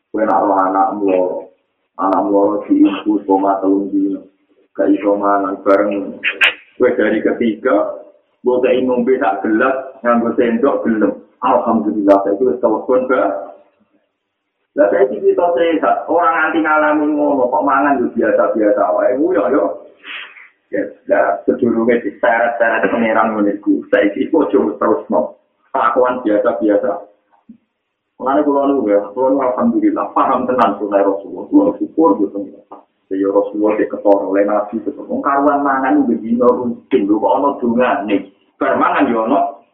Kowe 0.09 0.23
nak 0.25 0.49
anakmu 0.49 1.45
anakmu 1.93 2.65
diimpus 2.65 3.21
koma 3.29 3.61
telung 3.61 3.93
dino. 3.93 4.25
Kayak 4.73 4.97
iso 4.97 5.13
mangan 5.13 5.61
bareng 5.61 6.17
Kue 6.79 6.95
dari 6.95 7.19
ketiga, 7.19 7.75
buat 8.39 8.63
ingin 8.71 9.03
tak 9.19 9.43
gelas, 9.43 9.99
nganggo 9.99 10.31
sendok 10.39 10.87
gelem. 10.87 11.11
Alhamdulillah, 11.43 12.23
saya 12.23 12.39
itu 12.39 12.55
telepon 12.63 13.03
ke. 13.03 13.23
Lah 14.79 14.87
saya 14.87 15.11
sih 15.11 15.19
kita 15.19 15.43
sehat, 15.59 16.07
orang 16.07 16.31
nanti 16.39 16.63
ngalami 16.63 17.11
ngono, 17.11 17.51
kok 17.51 17.65
mangan 17.67 17.99
itu 17.99 18.15
biasa-biasa, 18.15 18.81
wae 18.95 19.11
ya 19.11 19.43
yo. 19.51 19.63
Ya, 20.71 20.87
ya 21.11 21.19
sedurunge 21.43 21.99
diseret-seret 21.99 22.87
pengiran 22.87 23.35
menurutku, 23.35 23.83
saya 23.91 24.07
sih 24.15 24.31
kok 24.31 24.47
terus 24.55 25.03
no. 25.11 25.35
Kelakuan 25.75 26.23
biasa-biasa. 26.23 27.11
Mengenai 28.23 28.47
pulau 28.47 28.71
nu 28.71 28.87
ya, 28.87 29.03
pulau 29.11 29.35
alhamdulillah 29.35 30.15
paham 30.15 30.47
tenan 30.47 30.79
sunai 30.79 31.03
Rasulullah, 31.03 31.43
pulau 31.51 31.75
syukur 31.75 32.15
gitu. 32.23 32.39
Ya 33.09 33.25
Rasulullah 33.25 33.73
di 33.73 33.89
ketor 33.89 34.31
oleh 34.31 34.45
Nabi 34.45 34.77
itu. 34.77 34.93
Wong 34.93 35.25
karuan 35.25 35.65
mangan 35.65 36.05
begini 36.05 36.37
rutin. 36.37 37.09
Lu 37.09 37.17
kok 37.17 37.41
ono 37.41 37.57
dungane. 37.57 38.29
Bar 38.61 38.77
mangan 38.77 39.09
yo 39.09 39.25
ono. 39.25 39.65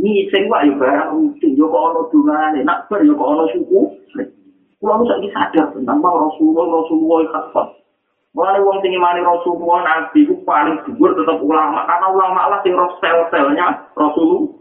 Ngising 0.00 0.48
wae 0.48 0.72
yo 0.72 0.80
barang 0.80 1.12
rutin. 1.12 1.52
Yo 1.52 1.68
kok 1.68 1.84
ono 1.92 2.00
dungane. 2.08 2.64
Nak 2.64 2.88
bar 2.88 3.04
yo 3.04 3.12
kok 3.12 3.28
ono 3.28 3.44
suku. 4.12 4.42
Kulo 4.82 5.06
sak 5.06 5.22
sadar 5.30 5.66
tentang 5.72 6.02
Rasulullah 6.02 6.66
Rasulullah 6.82 7.18
khafat. 7.30 7.68
Mulane 8.32 8.64
wong 8.64 8.80
sing 8.80 8.96
imani 8.96 9.20
Rasulullah 9.22 9.84
Nabi 9.84 10.24
ku 10.24 10.40
paling 10.42 10.80
dhuwur 10.88 11.12
tetep 11.12 11.38
ulama 11.38 11.84
karena 11.84 12.06
ulama 12.10 12.50
lah 12.50 12.58
sing 12.64 12.72
sel-selnya 12.98 13.92
Rasulullah. 13.94 14.58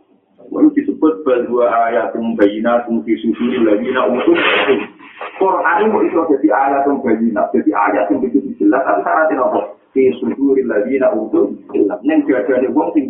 Lalu 0.52 0.70
disebut 0.76 1.24
bahwa 1.24 1.66
ayat 1.89 2.12
bayina 2.36 2.84
fi 2.84 3.14
suduri 3.24 3.64
lagi 3.64 3.88
nak 3.95 4.12
utuh. 4.12 4.36
Quran 5.39 5.78
ini 5.80 5.89
mau 5.89 6.02
itu 6.04 6.18
jadi 6.38 6.47
ayat 6.49 6.82
yang 6.86 6.99
bayina, 6.99 7.45
jadi 7.54 7.72
ayat 7.72 8.06
yang 8.12 8.20
begitu 8.20 8.52
jelas. 8.60 8.84
Tapi 8.84 9.02
syaratnya 9.06 9.41
apa? 9.41 9.60
Fi 9.95 10.12
lagi 10.68 10.93
nak 10.99 11.16
utuh. 11.18 11.49
Neng 12.04 12.28
ada 12.28 12.68
wong 12.70 12.89
sing. 12.93 13.10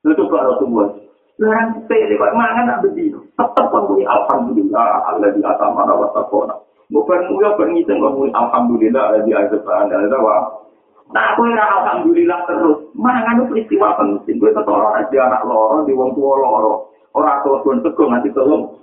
Itu 0.00 0.24
kalau 0.32 0.54
semua. 0.62 1.09
Larang 1.40 1.72
sepele, 1.72 2.20
kok 2.20 2.36
mangan 2.36 2.68
nak 2.68 2.80
begini. 2.84 3.16
Tetap 3.32 3.72
pun 3.72 3.96
Alhamdulillah, 3.96 5.08
Allah 5.08 5.32
di 5.32 5.40
atas 5.40 5.70
mana 5.72 5.96
watakona. 5.96 6.52
Bukan 6.92 7.32
mulia 7.32 7.56
berngisen, 7.56 7.96
Alhamdulillah, 8.36 9.02
Allah 9.08 9.24
di 9.24 9.32
atas 9.32 9.64
mana 9.64 10.04
watakona. 10.04 10.60
Nah, 11.10 11.34
aku 11.34 11.42
ora 11.42 11.66
alhamdulillah 11.82 12.38
terus. 12.46 12.78
Mana 12.94 13.34
itu 13.34 13.50
peristiwa 13.50 13.98
penting. 13.98 14.38
Gue 14.38 14.54
ketolong 14.54 14.94
aja 14.94 15.26
anak 15.26 15.42
loro 15.42 15.82
di 15.82 15.90
wong 15.90 16.14
tua 16.14 16.38
loro. 16.38 16.94
Orang 17.10 17.42
tua 17.42 17.58
pun 17.66 17.82
teguh 17.82 18.06
nanti 18.06 18.30
tolong. 18.30 18.78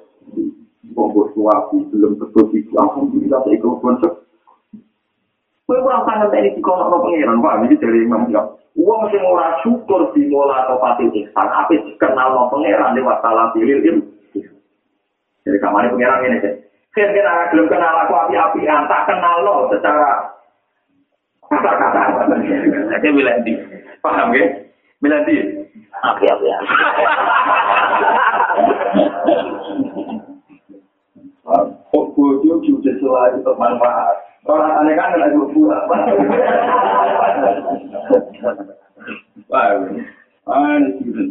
Wong 0.92 1.08
tua 1.32 1.56
belum 1.72 2.20
teguh 2.20 2.46
di 2.52 2.68
alhamdulillah 2.76 3.40
saya 3.48 3.56
ikut 3.56 3.80
Gue 5.68 5.84
kurang 5.84 6.08
sangat 6.08 6.32
ini 6.32 6.56
di 6.56 6.62
kono 6.64 6.88
no 6.88 7.04
pengiran 7.04 7.44
pak. 7.44 7.68
Jadi 7.68 7.76
dari 7.84 8.00
imam 8.08 8.32
ya. 8.32 8.40
Uang 8.80 9.04
mesti 9.04 9.20
ora 9.20 9.60
syukur 9.60 10.16
di 10.16 10.24
mola 10.32 10.64
atau 10.64 10.80
pati 10.80 11.12
ihsan. 11.12 11.44
Apa 11.44 11.76
kenal 12.00 12.32
no 12.32 12.48
pengiran 12.48 12.96
di 12.96 13.04
wasalah 13.04 13.52
pilih 13.52 13.84
ilmu. 13.84 14.04
Jadi 15.44 15.58
kamarnya 15.60 15.92
pengiran 15.92 16.24
ini 16.24 16.38
sih. 16.40 16.54
Kira-kira 16.96 17.52
belum 17.54 17.68
kenal 17.70 17.94
aku 18.04 18.14
api-api, 18.16 18.66
tak 18.66 19.06
kenal 19.06 19.46
lo 19.46 19.70
secara 19.70 20.34
kata-kata. 21.46 22.26
Saya 22.90 23.12
bilang 23.14 23.46
di, 23.46 23.54
paham 24.02 24.34
ya? 24.34 24.50
Bilang 24.98 25.22
di. 25.30 25.36
Oke, 25.94 26.26
oke. 26.26 26.50
Kok 31.88 32.06
bodoh 32.18 32.58
juga 32.66 32.92
selalu 32.98 33.46
bermanfaat. 33.46 34.27
Orang 34.48 34.72
aneh 34.80 34.96
kan 34.96 35.20
lagi 35.20 35.36
buat. 35.36 35.82
Wah, 39.52 39.66
ini 40.80 40.92
sih. 41.04 41.28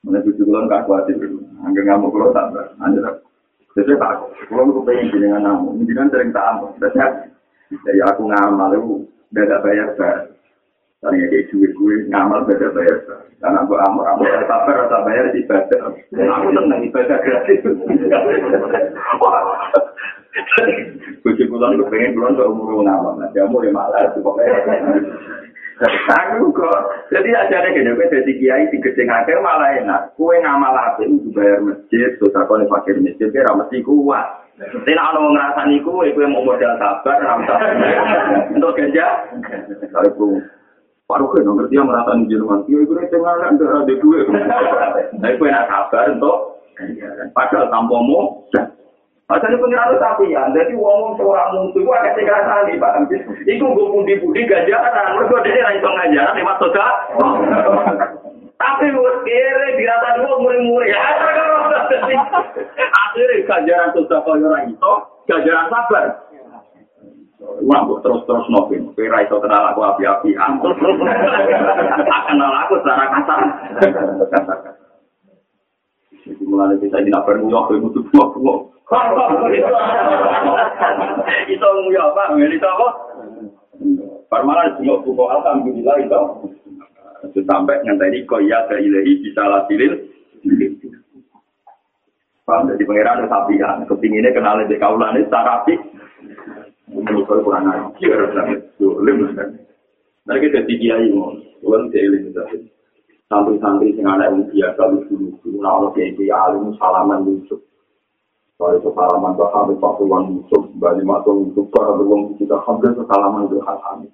Mana 0.00 0.24
cucu 0.24 0.40
kulon 0.46 0.70
gak 0.70 0.88
khawatir, 0.88 1.20
angger 1.60 1.84
ngamuk 1.84 2.14
kulon 2.14 2.32
tak 2.32 2.48
ber, 2.54 2.72
anjir. 2.80 3.04
Jadi 3.76 3.92
tak, 3.98 4.24
kulon 4.48 4.72
kepengen 4.80 5.12
jenengan 5.12 5.42
namu, 5.44 5.76
ini 5.76 5.92
kan 5.92 6.08
sering 6.08 6.32
tak 6.32 6.48
amuk, 6.54 6.72
Jadi 6.80 8.00
aku 8.00 8.24
ngamal 8.24 8.72
itu 8.72 9.04
beda 9.34 9.60
bayar 9.60 9.92
bar. 10.00 10.32
Tanya 10.98 11.30
kayak 11.30 11.52
duit 11.52 11.76
gue 11.76 11.94
ngamal 12.08 12.48
beda 12.48 12.72
bayar 12.72 12.96
bar. 13.04 13.20
Karena 13.36 13.58
aku 13.66 13.74
amor 13.76 14.08
amor 14.08 14.24
sabar 14.48 14.86
rasa 14.86 15.04
bayar 15.04 15.28
di 15.34 15.44
ibadah. 15.44 15.92
Aku 15.92 16.48
seneng 16.56 16.80
ibadah 16.88 17.18
gratis. 17.20 17.60
Kuci 17.60 18.08
bulan 21.48 21.78
gue 21.78 21.88
pengen 21.90 22.14
bulan 22.14 22.36
ke 22.38 22.44
umur 22.46 22.82
ngamal. 22.84 23.12
Nah, 23.18 23.28
umur 23.48 23.62
ya 23.66 23.72
pokoknya. 24.14 24.58
Aku 26.10 26.50
kok, 26.50 27.06
jadi 27.14 27.46
ajarnya 27.46 27.70
gini, 27.70 27.94
gue 27.94 28.10
jadi 28.10 28.32
kiai 28.34 28.66
di 28.66 28.82
gedeng 28.82 29.14
akhir 29.14 29.38
malah 29.38 29.78
enak. 29.78 30.10
Kue 30.18 30.34
ngamal 30.42 30.74
apa 30.74 31.06
itu 31.06 31.30
bayar 31.30 31.62
masjid, 31.62 32.18
terus 32.18 32.34
aku 32.34 32.58
nih 32.58 32.66
fakir 32.66 32.98
masjid, 32.98 33.30
kira 33.30 33.54
mesti 33.54 33.86
kuat. 33.86 34.26
Tapi 34.58 34.90
nak 34.90 35.14
ono 35.14 35.30
ngrasani 35.38 35.78
ku 35.86 36.02
iku 36.02 36.26
mau 36.26 36.42
modal 36.42 36.74
sabar 36.82 37.22
ramsa. 37.22 37.54
Untuk 38.50 38.74
ganja. 38.74 39.06
Kalau 39.86 40.10
ku 40.18 40.28
Paruh 41.08 41.24
kan 41.32 41.40
ngerti 41.40 41.78
yang 41.78 41.86
ngrasani 41.86 42.26
Jerman. 42.26 42.66
Yo 42.66 42.82
iku 42.82 42.98
nek 42.98 43.08
tengah 43.14 43.54
ndak 43.54 43.70
ada 43.70 43.94
duit. 44.02 44.26
Tapi 45.14 45.38
ku 45.38 45.44
enak 45.46 45.70
sabar 45.70 46.10
untuk 46.10 46.58
padahal 47.38 47.70
tanpamu 47.70 48.50
Masanya 49.28 49.60
pengiran 49.60 49.92
sapian, 50.00 50.56
jadi 50.56 50.72
uang 50.72 51.20
seorang 51.20 51.52
musuh 51.52 51.84
itu 51.84 51.92
agak 51.92 52.16
sekerasani, 52.16 52.80
Pak. 52.80 53.12
Itu 53.44 53.60
gue 53.60 53.92
pundi-pundi 53.92 54.48
gajaran, 54.48 55.20
mereka 55.20 55.44
dia 55.44 55.68
langsung 55.68 55.92
ngajaran, 56.00 56.32
lewat 56.32 56.56
soda. 56.56 56.88
Tapi 58.56 58.88
gue 58.88 59.12
kere, 59.28 59.76
dirasa 59.76 60.16
dua 60.16 60.32
muri-muri. 60.40 60.96
Akhirnya 62.88 63.44
gajaran 63.44 63.92
soda 63.92 64.16
kau 64.24 64.32
orang 64.32 64.72
itu, 64.72 64.92
gajaran 65.28 65.68
sabar. 65.68 66.24
Wah, 67.68 67.84
terus-terus 68.00 68.48
nopin. 68.48 68.96
Kira 68.96 69.28
itu 69.28 69.36
kenal 69.44 69.76
aku 69.76 69.84
api-api. 69.92 70.40
Kenal 72.32 72.52
aku 72.64 72.80
secara 72.80 73.12
kasar. 73.12 73.40
Mulai 76.48 76.80
kita 76.80 76.96
apa 76.96 77.28
yang 77.36 77.52
itu 77.52 77.76
butuh 77.84 78.04
buah 78.08 78.77
Itu 81.52 81.66
nguyo 81.68 82.00
apa? 82.08 82.32
Ngeli 82.32 82.56
apa? 82.56 82.88
Parmalan 84.32 84.80
juga 84.80 85.04
buku 85.04 85.24
alhamdulillah 85.28 85.96
itu. 86.04 86.20
Sampai 87.44 87.80
ngenteni 87.84 88.24
koya 88.24 88.64
ke 88.68 88.80
ilahi 88.80 89.12
bisa 89.24 89.44
lasilin. 89.44 89.92
Paham 92.48 92.72
jadi 92.72 92.84
pangeran 92.88 93.28
sapian. 93.28 93.84
Kepinginnya 93.84 94.32
kenal 94.32 94.64
di 94.64 94.80
kaulan 94.80 95.20
ini 95.20 95.28
secara 95.28 95.60
apik. 95.64 95.80
Menurut 96.88 97.44
kurang 97.44 97.68
ajar. 97.68 98.20
Dolim. 98.80 99.36
Nah 100.24 100.36
kita 100.40 100.64
tiga 100.64 100.96
ini. 101.04 101.20
Tuhan 101.60 101.92
seiling. 101.92 102.32
Santri-santri 103.28 103.92
yang 103.92 104.16
ada 104.16 104.32
yang 104.32 104.48
biasa 104.48 104.88
lucu-lucu. 104.88 105.60
Nah, 105.60 105.76
kalau 105.76 105.92
kayak 105.92 106.16
alim 106.16 106.72
salaman 106.80 107.28
lucu. 107.28 107.60
Kalau 108.58 108.74
itu 108.74 108.90
salaman 108.90 109.38
ke 109.38 109.46
Habib 109.54 109.78
Pasuwan 109.78 110.34
Yusuf, 110.34 110.66
Bali 110.82 111.06
Matung 111.06 111.46
Yusuf, 111.46 111.70
para 111.70 111.94
beruang 111.94 112.34
kita 112.42 112.58
hampir 112.66 112.90
ke 112.90 113.06
salaman 113.06 113.46
ke 113.46 113.62
Hasan. 113.62 114.10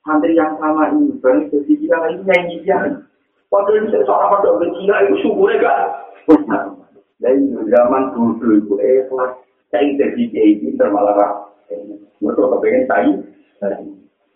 Santri 0.00 0.32
yang 0.32 0.56
sama 0.56 0.88
ini, 0.96 1.12
berarti 1.20 1.52
ke 1.52 1.60
dia 1.68 1.98
ini 2.08 2.24
nyanyi 2.24 2.56
dia. 2.64 3.04
Padahal 3.52 3.84
ini 3.84 4.00
seorang 4.00 4.32
pada 4.32 4.48
berkira 4.56 4.96
itu 5.04 5.14
syukurnya 5.28 5.60
kan. 5.60 6.72
Dari 7.20 7.36
zaman 7.68 8.16
dulu 8.16 8.64
itu 8.64 8.74
ikhlas, 8.80 9.44
saya 9.68 9.92
jadi 10.00 10.22
kiai 10.32 10.56
pinter 10.56 10.88
malah 10.88 11.44
Mereka 12.16 12.48
kepengen 12.48 12.88
saya, 12.88 13.12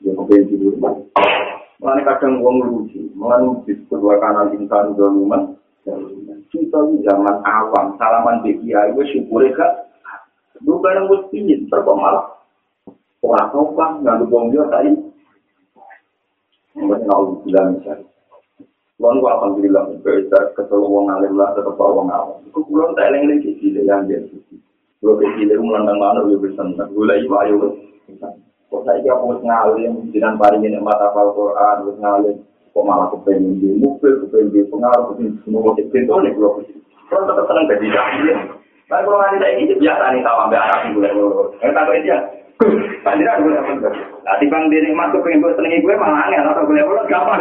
dia 0.04 0.12
kepengen 0.20 0.48
tidur. 0.52 0.76
Mulai 1.80 2.04
kadang 2.04 2.44
uang 2.44 2.56
lucu, 2.60 3.08
mulai 3.16 3.40
disebut 3.64 4.04
dua 4.04 4.20
kanan 4.20 4.52
insan 4.52 4.92
doluman, 5.00 5.56
kita 6.50 6.78
zaman 7.06 7.36
awam, 7.46 7.94
salaman 7.96 8.42
di 8.42 8.58
kiai, 8.58 8.90
gue 8.92 9.06
syukur 9.14 9.46
ya 9.46 9.66
Lu 10.60 10.76
barang 10.76 11.08
gue 11.08 11.20
pingin, 11.32 11.64
terkok 11.72 11.96
malah. 11.96 12.36
Orang 13.24 13.48
sopan, 13.52 14.04
nggak 14.04 14.16
lu 14.20 14.26
bong 14.28 14.52
dia 14.52 14.64
tadi. 14.68 14.92
Mungkin 16.76 17.08
aku 17.08 17.44
bilang 17.48 17.80
misalnya. 17.80 18.04
Kulon 19.00 19.16
gue 19.24 19.30
alhamdulillah, 19.32 19.82
bisa 20.04 20.38
ketemu 20.52 20.84
wong 20.84 21.08
alim 21.08 21.32
lah, 21.32 21.56
tetap 21.56 21.80
wong 21.80 22.12
awam. 22.12 22.44
Kulon 22.52 22.92
tak 22.92 23.08
eleng 23.08 23.32
lagi 23.32 23.56
sih, 23.56 23.72
yang 23.72 24.04
dia 24.04 24.20
sih. 24.28 24.40
Gue 25.00 25.16
kecil, 25.16 25.48
gue 25.48 25.64
melantang 25.64 25.96
mana, 25.96 26.20
gue 26.20 26.36
bisa 26.36 26.60
senang. 26.60 26.92
Gue 26.92 27.08
lagi 27.08 27.24
ayo, 27.24 27.80
kok 28.68 28.82
saya 28.84 29.00
aku 29.16 29.40
ngalim, 29.40 30.12
dengan 30.12 30.36
paringin 30.36 30.76
mata 30.84 31.08
Al-Quran, 31.16 31.76
gue 31.88 31.96
ngalim. 31.96 32.36
Kok 32.70 32.86
malah 32.86 33.10
kepengen 33.10 33.58
di 33.58 33.68
mobil, 33.82 34.12
kepengen 34.26 34.54
di 34.54 34.60
pengaruh, 34.70 35.10
kepengen 35.10 35.34
di 35.34 35.38
semua 35.42 35.60
motif 35.66 35.86
pintu 35.90 36.14
nih 36.22 36.30
kalau 36.34 36.50
ke 36.58 36.70
sini. 36.70 36.80
Kalau 37.10 37.26
tetap 37.26 37.44
seneng 37.50 37.66
jadi 37.66 37.86
dahil. 37.90 38.38
Tapi 38.86 39.02
kalau 39.06 39.18
nanti 39.22 39.38
saya 39.42 39.52
ini 39.58 39.74
biasa 39.74 40.04
nih 40.14 40.22
sama 40.22 40.40
ambil 40.46 40.62
arah 40.62 40.78
yang 40.82 40.92
boleh 40.94 41.10
boleh. 41.14 41.46
Yang 41.62 41.72
tak 41.74 41.86
dia. 42.02 42.18
Tadi 43.00 43.22
kan 43.24 43.42
boleh 43.42 43.60
boleh. 43.64 43.92
Nanti 44.22 44.44
bang 44.46 44.64
dia 44.70 44.80
nih 44.84 44.92
masuk 44.94 45.20
pengen 45.26 45.42
gue 45.42 45.52
senengi 45.58 45.82
gue 45.82 45.94
malah 45.98 46.28
angin 46.28 46.46
atau 46.46 46.66
boleh 46.68 46.82
boleh 46.86 47.02
gampang. 47.10 47.40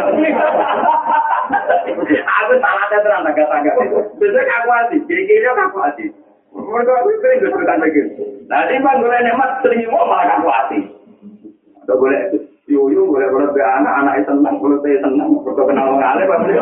Aku 2.10 2.52
salah 2.58 2.82
ada 2.88 2.98
terang 3.02 3.26
agak 3.26 3.46
agak. 3.50 3.74
Biasanya 4.18 4.54
aku 4.62 4.68
hati, 4.70 4.96
kiri-kiri 5.06 5.46
aku 5.46 5.78
hati. 5.78 6.04
Mereka 6.50 6.90
aku 6.90 7.08
sering 7.22 7.38
gue 7.46 7.50
suka 7.54 7.74
begitu. 7.78 8.22
Nanti 8.50 8.74
bang 8.82 8.96
gue 8.98 9.18
nih 9.22 9.34
mas 9.38 9.52
senengi 9.62 9.86
gue 9.86 10.02
malah 10.02 10.26
aku 10.38 10.48
hati. 10.50 10.78
Atau 11.86 11.94
boleh 11.98 12.49
Yuyu 12.70 13.02
boleh 13.10 13.26
boleh 13.34 13.50
be 13.50 13.58
anak 13.58 13.98
anak 13.98 14.22
itu 14.22 14.30
senang, 14.30 14.62
boleh 14.62 14.78
saya 14.78 15.02
senang, 15.02 15.42
berkau 15.42 15.66
kenal 15.66 15.90
mengalir 15.90 16.30
pasti. 16.30 16.54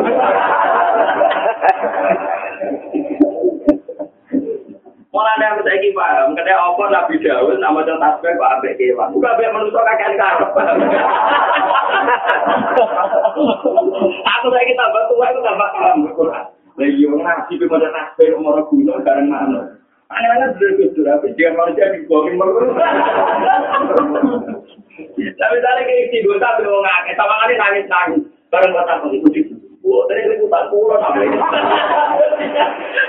Mulai 5.09 5.33
ada 5.37 5.45
yang 5.45 5.61
saya 5.65 5.89
paham, 5.93 6.37
kedai 6.37 6.53
apa 6.53 6.83
Nabi 6.89 7.17
Daud 7.21 7.57
nama 7.61 7.81
contoh 7.81 7.97
tasbih 7.97 8.33
kok 8.37 8.51
abek 8.57 8.77
kewan. 8.77 9.13
Bukan 9.13 9.31
abek 9.37 9.53
manusia 9.53 9.81
kakek 9.85 10.17
karep. 10.17 10.49
Aku 14.21 14.45
saya 14.49 14.73
tambah 14.73 15.03
tua 15.13 15.25
itu 15.29 15.39
tambah 15.45 15.69
paham 15.77 16.09
orang 16.17 16.45
ngaji 16.79 17.03
itu 17.53 17.65
mau 17.67 17.77
tasbih 17.77 18.37
umur 18.39 18.65
guna 18.71 19.01
bareng 19.03 19.27
mana. 19.29 19.78
Aneh-aneh 20.09 20.57
sudah 20.57 20.71
kusur, 20.73 21.05
tapi 21.05 21.37
dia 21.37 21.53
manusia 21.53 21.93
dibuangin 21.93 22.33
malu. 22.33 22.73
Tapi 25.13 25.55
tadi 25.61 25.81
kayak 25.85 26.07
si 26.09 26.17
dosa 26.25 26.57
belum 26.57 26.81
ngake, 26.81 27.13
sama 27.13 27.37
kali 27.45 27.53
nangis 27.53 27.85
nangis. 27.85 28.25
Bareng 28.49 28.73
kata 28.73 28.93
aku 28.97 29.13
ikut 29.13 29.33
itu. 29.37 29.53
Wah, 29.85 30.09
dari 30.09 30.25
itu 30.33 30.49
tak 30.49 30.73
pulau 30.73 30.97
apa 30.97 31.21
ini? 31.21 31.37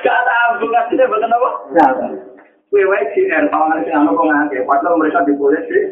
Gak 0.04 0.20
tahu, 0.28 0.68
gak 0.68 0.86
sih 0.92 1.00
betul 1.00 1.32
apa? 1.32 1.48
Kue 2.68 2.84
wae 2.84 3.02
sih, 3.16 3.24
dan 3.32 3.48
sama 3.48 3.72
kali 3.72 3.88
si 3.88 3.90
anak 3.96 4.12
kok 4.12 4.28
ngake. 4.28 4.58
Padahal 4.68 5.00
mereka 5.00 5.24
diboleh 5.24 5.60
sih. 5.72 5.82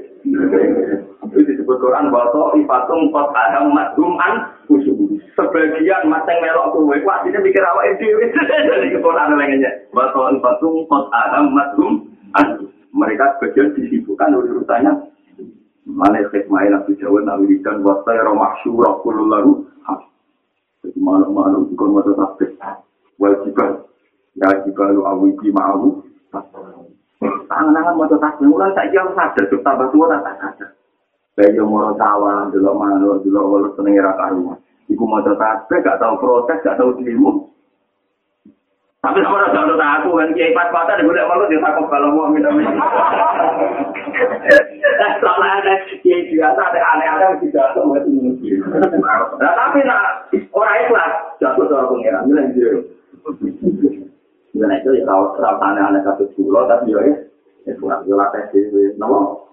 Itu 1.24 1.38
disebut 1.40 1.76
Quran 1.80 2.12
bahwa 2.12 2.52
ifatung 2.52 3.08
kot 3.16 3.32
adam 3.32 3.72
madhum 3.72 4.20
an. 4.20 4.57
Sebagian 4.68 6.12
mateng 6.12 6.38
melok 6.44 6.76
kue, 6.76 7.00
wah 7.00 7.24
ini 7.24 7.38
mikir 7.40 7.64
awak 7.64 7.96
itu. 7.96 8.04
Jadi 8.68 9.00
Quran 9.00 9.38
lainnya. 9.40 9.70
Bahwa 9.96 10.28
ifatung 10.36 10.84
kot 10.84 11.08
adam 11.08 11.56
madhum 11.56 12.04
an 12.36 12.68
mereka 12.92 13.40
sebagian 13.40 13.72
disibukkan 13.72 14.36
urusannya. 14.36 14.92
Mana 15.88 16.20
khidmah 16.28 16.68
Nabi 16.68 17.00
Jawa 17.00 17.24
Nabi 17.24 17.56
Ridan 17.56 17.80
Wasta 17.80 18.12
ya 18.12 18.28
mahsyurah 18.28 19.00
kulul 19.00 19.32
lalu. 19.32 19.52
Jadi 20.84 20.98
malu-malu 21.02 21.66
juga 21.74 21.84
mata 21.90 22.12
tasbih 22.14 22.54
Wajibah 23.18 23.82
Ya 24.38 24.62
jika 24.62 24.94
lu 24.94 25.02
awiji 25.02 25.50
ma'ahu 25.50 26.06
Tangan-tangan 27.50 27.98
mata 27.98 28.16
tasbih 28.22 28.46
Mulai 28.46 28.70
saya 28.78 28.94
jauh 28.94 29.10
sadar 29.18 29.44
tambah 29.50 29.90
tua 29.90 30.06
tak 30.22 30.38
sadar 30.38 30.77
Kayak 31.38 31.54
yang 31.54 31.70
mau 31.70 31.94
tawa 31.94 32.50
Dulu 32.50 32.74
malu 32.74 33.22
Dulu 33.22 33.38
walau 33.38 33.70
seneng 33.78 34.02
raka 34.02 34.34
rumah 34.34 34.58
Iku 34.90 35.06
mata 35.06 35.38
tasbih 35.38 35.86
Gak 35.86 36.02
tahu 36.02 36.18
protes 36.18 36.58
Gak 36.66 36.74
tahu 36.74 36.98
dirimu 36.98 37.46
Tapi 38.98 39.22
sama 39.22 39.46
ada 39.46 39.54
satu 39.54 39.78
aku 39.78 40.18
kan 40.18 40.34
kiai 40.34 40.50
pas 40.50 40.74
patah 40.74 40.98
di 40.98 41.06
bulan 41.06 41.30
malu 41.30 41.46
dia 41.46 41.62
takut 41.62 41.86
kalau 41.86 42.18
mau 42.18 42.34
minta 42.34 42.50
minta. 42.50 42.82
Soalnya 45.22 45.50
ada 45.62 45.74
kiai 46.02 46.26
biasa 46.34 46.58
ada 46.58 46.80
aneh-aneh 46.82 47.38
tidak 47.46 47.78
semua 47.78 48.02
itu 48.02 48.10
Nah 49.38 49.52
tapi 49.54 49.86
nak 49.86 50.34
orang 50.50 50.78
ikhlas 50.82 51.12
jatuh 51.38 51.70
orang 51.70 51.88
pengiran 51.94 52.26
bilang 52.26 52.48
dia. 52.58 52.70
Bilang 54.50 54.72
itu 54.82 54.90
ya 54.98 55.02
kalau 55.06 55.30
terlalu 55.38 55.62
aneh-aneh 55.62 56.02
satu 56.02 56.24
pulau 56.34 56.66
tapi 56.66 56.90
ya 56.90 57.00
ya 57.70 57.72
kurang 57.78 58.02
jelas 58.02 58.34
sih, 58.50 58.98
nama. 58.98 59.46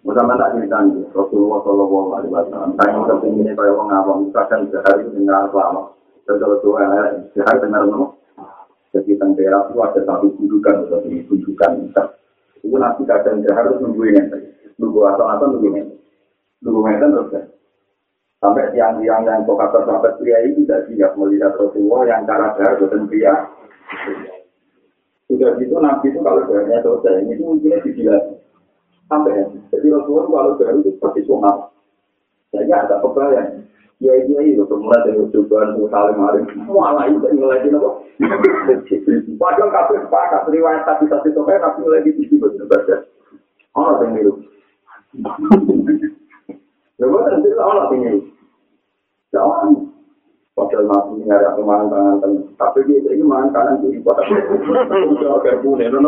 Mudah 0.00 0.24
tak 0.24 0.56
cerita 0.56 0.80
nih, 0.80 1.04
Rasulullah 1.12 1.60
Shallallahu 1.60 2.12
Alaihi 2.16 2.32
Wasallam. 2.32 2.72
Saya 2.80 2.96
mau 2.96 3.04
kepingin 3.04 3.52
kayak 3.52 3.76
orang 3.76 3.92
awam, 3.92 4.18
misalkan 4.24 4.64
sehari 4.72 5.04
dengar. 5.12 5.52
Dan 6.24 6.34
kalau 6.40 6.56
tuh 6.64 6.80
sehari 7.36 7.58
dengar 7.60 7.84
nama, 7.84 8.08
Jadi 8.90 9.14
tentera 9.14 9.70
itu 9.70 9.78
ada 9.78 10.00
satu 10.02 10.26
kudukan, 10.34 10.90
satu 10.90 11.06
kudukan. 11.06 11.72
Itu 12.58 12.74
nanti 12.74 13.02
kadang 13.06 13.38
harus 13.46 13.78
nunggu 13.78 14.02
ini. 14.02 14.22
Nunggu 14.82 15.00
atau-atau 15.14 15.46
nunggu 15.54 15.68
ini. 15.78 15.82
Nunggu 16.64 16.80
ini 16.90 16.98
terus 16.98 17.30
ya. 17.30 17.42
Sampai 18.40 18.72
tiang-tiang 18.72 19.22
yang 19.28 19.44
kata 19.44 19.84
sahabat 19.84 20.16
pria 20.16 20.40
ini 20.42 20.64
tidak 20.64 20.88
siap 20.88 21.12
melihat 21.14 21.52
Rasulullah 21.60 22.08
yang 22.08 22.24
cara 22.24 22.56
dia 22.56 22.72
bukan 22.80 23.04
pria. 23.04 23.34
Sudah 25.28 25.54
gitu 25.60 25.76
Nabi 25.78 26.10
itu 26.10 26.18
kalau 26.24 26.42
darahnya 26.48 26.82
selesai, 26.82 27.22
ini 27.22 27.38
mungkinnya 27.38 27.84
dijelas. 27.86 28.24
Sampai 29.10 29.34
ya. 29.34 29.44
Jadi 29.74 29.86
Rasulullah 29.90 30.30
kalau 30.30 30.54
darah 30.54 30.78
itu 30.78 30.94
seperti 30.94 31.26
sunat. 31.26 31.56
Jadi 32.54 32.70
agak 32.70 33.02
kebayang. 33.02 33.66
Ya 34.00 34.16
iya 34.16 34.40
itu 34.40 34.64
mulai 34.64 35.04
dari 35.04 35.20
tuh 35.28 35.44
saling 35.92 36.16
maring 36.16 36.48
semua 36.56 36.96
lah 36.96 37.04
itu 37.04 37.20
nilai 37.36 37.68
itu 37.68 37.76
apa? 37.76 37.90
Padahal 39.36 39.68
kafe 39.68 40.00
sepakat 40.00 40.48
riwayat 40.48 40.88
tapi 40.88 41.04
satu 41.04 41.28
sampai 41.36 41.60
tapi 41.60 41.84
itu 42.08 42.24
sih 42.32 42.40
betul 42.40 42.64
baca. 42.64 42.96
Oh 43.76 44.00
yang 44.00 44.16
miru. 44.16 44.32
Ya 46.96 47.04
buat 47.12 47.28
nanti 47.28 47.48
orang 47.60 47.92
yang 47.92 48.00
miru. 48.00 48.20
Jangan. 49.36 49.68
Padahal 50.56 50.84
nabi 50.88 51.20
nyari 51.20 51.44
aku 51.44 51.60
mangan 51.60 51.92
tangan 51.92 52.16
tengah. 52.24 52.44
Tapi 52.56 52.78
dia 52.88 53.04
ini 53.04 53.20
mangan 53.20 53.52
kanan 53.52 53.84
kiri 53.84 54.00
pada. 54.00 54.24
Udah 55.12 55.44
agak 55.44 55.60
punya, 55.60 55.92
ya? 55.92 56.00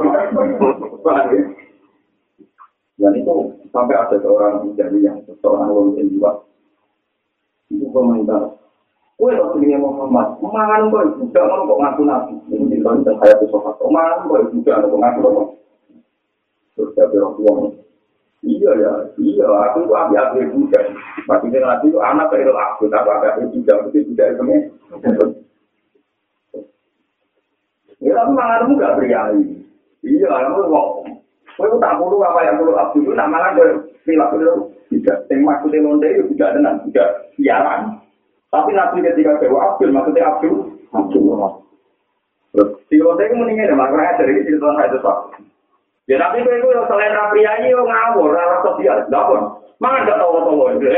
Dan 3.02 3.18
itu 3.18 3.34
sampai 3.74 3.98
ada 3.98 4.14
seorang 4.22 4.62
menjadi 4.62 4.98
yang 5.02 5.18
seorang 5.42 5.74
lulusin 5.74 6.06
juga. 6.14 6.38
Itu 7.66 7.90
komentar. 7.90 8.54
Kue 9.18 9.34
Rasulullah 9.34 9.78
Muhammad, 9.82 10.38
mangan 10.38 10.90
kok 10.90 11.06
juga 11.18 11.40
mau 11.50 11.66
kok 11.66 11.78
ngaku 11.82 12.02
nabi. 12.06 12.34
Ini 12.50 12.64
di 12.70 12.78
dalam 12.78 13.02
saya 13.02 13.34
tuh 13.42 13.50
sobat. 13.50 13.74
Mangan 13.82 14.30
kok 14.30 14.54
juga 14.54 14.86
mau 14.86 14.98
ngaku 15.02 15.18
nabi. 15.26 15.42
Terus 16.78 16.90
saya 16.94 17.10
bilang, 17.10 17.34
Iya 18.42 18.70
ya, 18.74 18.92
iya 19.22 19.46
aku 19.46 19.86
itu 19.86 19.94
api 19.94 20.14
api 20.18 20.50
juga. 20.50 20.82
Maksudnya 21.30 21.62
nanti 21.62 21.86
itu 21.94 21.98
anak 22.02 22.34
itu 22.34 22.50
aku, 22.50 22.90
tapi 22.90 23.06
api 23.06 23.26
api 23.30 23.42
juga 23.54 23.86
itu 23.86 24.02
tidak 24.10 24.34
itu 24.34 24.42
nih. 24.42 24.60
Ya 28.02 28.18
tapi 28.18 28.30
mangarmu 28.34 28.82
gak 28.82 28.98
priayi. 28.98 29.62
Iya, 30.02 30.26
kamu 30.26 30.66
kok. 30.66 30.86
Kau 31.56 31.78
tak 31.78 31.96
perlu 32.00 32.16
apa 32.24 32.40
yang 32.48 32.56
perlu 32.56 32.74
aku 32.74 33.04
itu 33.04 33.12
nak 33.12 33.28
mangan 33.28 33.60
kau 33.60 33.68
pilak 34.08 34.32
itu 34.34 34.48
tidak. 34.92 35.18
Yang 35.28 35.40
maksudnya 35.44 35.84
lonte 35.84 36.08
itu 36.08 36.24
tidak 36.36 36.50
tenang, 36.56 36.76
tidak 36.88 37.08
siaran. 37.36 37.80
Tapi 38.52 38.70
nanti 38.76 39.00
ketika 39.00 39.40
dewa 39.40 39.72
Abdul, 39.72 39.92
maksudnya 39.92 40.28
Abdul, 40.28 40.56
Abdul. 40.92 41.24
Terus 42.52 42.68
si 42.92 43.00
lonte 43.00 43.24
itu 43.24 43.36
mendingan 43.36 43.72
ya, 43.72 43.76
makanya 43.76 44.20
dari 44.20 44.36
itu 44.36 44.60
cerita 44.60 44.68
saya 44.76 44.92
itu 44.92 45.00
Ya 46.10 46.18
tapi 46.18 46.42
kowe 46.42 46.58
iku 46.58 46.74
selain 46.90 47.14
ra 47.14 47.30
priyayi 47.30 47.70
yo 47.70 47.86
ngawur, 47.86 48.34
ra 48.34 48.58
sosial, 48.66 49.06
ndapun. 49.06 49.54
Mangan 49.78 50.06
gak 50.06 50.18
tahu-tahu 50.18 50.78
itu. 50.78 50.86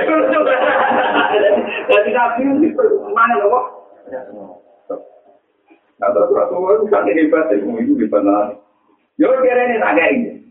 Jadi 1.92 2.10
nabi 2.12 2.42
mana 3.12 3.34
lho 3.36 3.46
kok? 3.52 3.64
Nah, 5.94 6.10
terus 6.10 6.36
Rasulullah 6.36 6.74
itu 6.80 6.86
kan 6.90 7.06
hebat, 7.06 7.48
itu 7.54 7.68
itu 7.80 7.92
hebat 8.00 8.22
lah. 8.26 8.50
Yo 9.16 9.30
kira 9.40 9.62
ini 9.70 9.78
tak 9.78 9.94
kayak. 9.94 10.43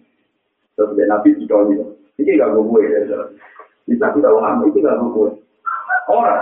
Terus 0.73 0.93
dia 0.97 1.05
nabi 1.09 1.29
itu 1.33 1.45
ini. 1.45 1.75
Ini 2.21 2.37
gak 2.37 2.53
gue 2.53 2.81
ya. 2.85 2.99
Bisa 3.89 4.05
kita 4.13 4.29
ngomong, 4.29 4.69
ini 4.69 4.79
gak 4.79 5.01
gue. 5.01 5.29
Orang, 6.09 6.41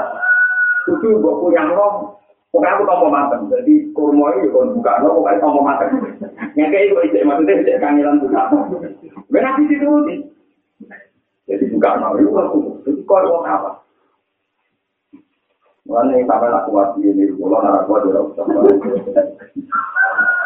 itu 0.90 1.08
gue 1.22 1.34
punya 1.40 1.64
roh, 1.70 2.22
Pokoknya 2.52 2.76
aku 2.76 2.84
tombol 2.84 3.10
mateng, 3.16 3.48
jadi 3.48 3.74
kurma 3.96 4.36
itu 4.36 4.52
kalau 4.52 4.76
buka, 4.76 5.00
no, 5.00 5.16
pokoknya 5.16 5.40
tombol 5.40 5.64
mateng. 5.64 5.92
Yang 6.60 6.68
kayak 6.76 6.84
itu, 6.84 6.96
itu 7.08 7.18
maksudnya 7.24 7.64
itu 7.64 7.72
kangelan 7.80 8.20
buka. 8.20 8.42
Ben 9.32 9.44
nabi 9.48 9.72
itu 9.72 9.88
Jadi 11.48 11.64
buka, 11.72 11.90
no, 11.96 12.20
itu 12.20 12.28
aku. 12.36 12.60
Jadi 12.84 13.00
kau 13.08 13.24
mau 13.24 13.48
apa? 13.48 13.72
Mulanya 15.88 16.20
yang 16.20 16.28
sampai 16.28 16.52
aku 16.52 16.70
mati 16.76 17.00
ini, 17.08 17.32
kalau 17.40 17.64
nara 17.64 17.88
gua 17.88 18.04
dia 18.04 18.20
usah. 18.20 18.44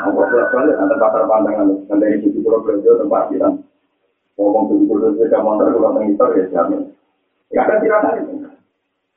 Aku 0.05 0.09
bolak 0.13 0.53
balik 0.53 0.77
antar 0.77 0.97
pasar 1.01 1.25
pandangan, 1.25 1.89
dan 1.89 1.97
dari 1.97 2.21
situ 2.21 2.38
kalau 2.45 2.61
belajar 2.61 3.01
tempat 3.01 3.33
kita. 3.33 3.49
Ngomong 4.36 4.63
tujuh 4.67 4.86
puluh 4.88 5.15
tujuh 5.15 5.31
jam 5.31 5.47
antar 5.47 5.71
kalau 5.71 5.95
mengitar 5.95 6.29
ya 6.36 6.45
jamin. 6.51 6.91
Ya 7.55 7.63
ada 7.63 7.79
tirakan 7.79 8.45